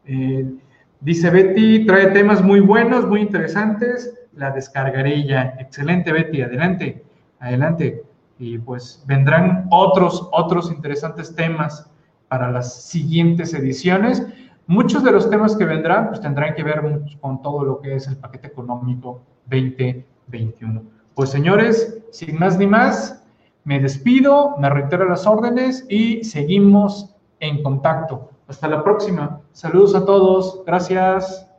Eh, 0.06 0.54
dice 1.00 1.30
Betty, 1.30 1.84
trae 1.84 2.06
temas 2.08 2.42
muy 2.42 2.60
buenos, 2.60 3.06
muy 3.08 3.20
interesantes, 3.20 4.14
la 4.34 4.52
descargaré 4.52 5.26
ya. 5.26 5.56
Excelente 5.58 6.12
Betty, 6.12 6.42
adelante, 6.42 7.04
adelante. 7.40 8.04
Y 8.38 8.58
pues 8.58 9.04
vendrán 9.06 9.66
otros, 9.70 10.28
otros 10.32 10.70
interesantes 10.70 11.34
temas 11.34 11.90
para 12.28 12.50
las 12.50 12.82
siguientes 12.84 13.52
ediciones. 13.52 14.26
Muchos 14.68 15.02
de 15.02 15.10
los 15.10 15.28
temas 15.28 15.56
que 15.56 15.64
vendrán 15.64 16.08
pues 16.08 16.20
tendrán 16.20 16.54
que 16.54 16.62
ver 16.62 16.80
con 17.20 17.42
todo 17.42 17.64
lo 17.64 17.80
que 17.80 17.96
es 17.96 18.06
el 18.06 18.16
paquete 18.16 18.46
económico 18.46 19.22
2021. 19.50 20.82
Pues 21.14 21.30
señores, 21.30 21.98
sin 22.12 22.38
más 22.38 22.58
ni 22.58 22.66
más, 22.66 23.24
me 23.64 23.80
despido, 23.80 24.56
me 24.58 24.70
reitero 24.70 25.08
las 25.08 25.26
órdenes 25.26 25.84
y 25.88 26.22
seguimos 26.24 27.11
en 27.43 27.62
contacto. 27.62 28.30
Hasta 28.47 28.68
la 28.68 28.82
próxima. 28.82 29.40
Saludos 29.53 29.95
a 29.95 30.05
todos. 30.05 30.62
Gracias. 30.64 31.51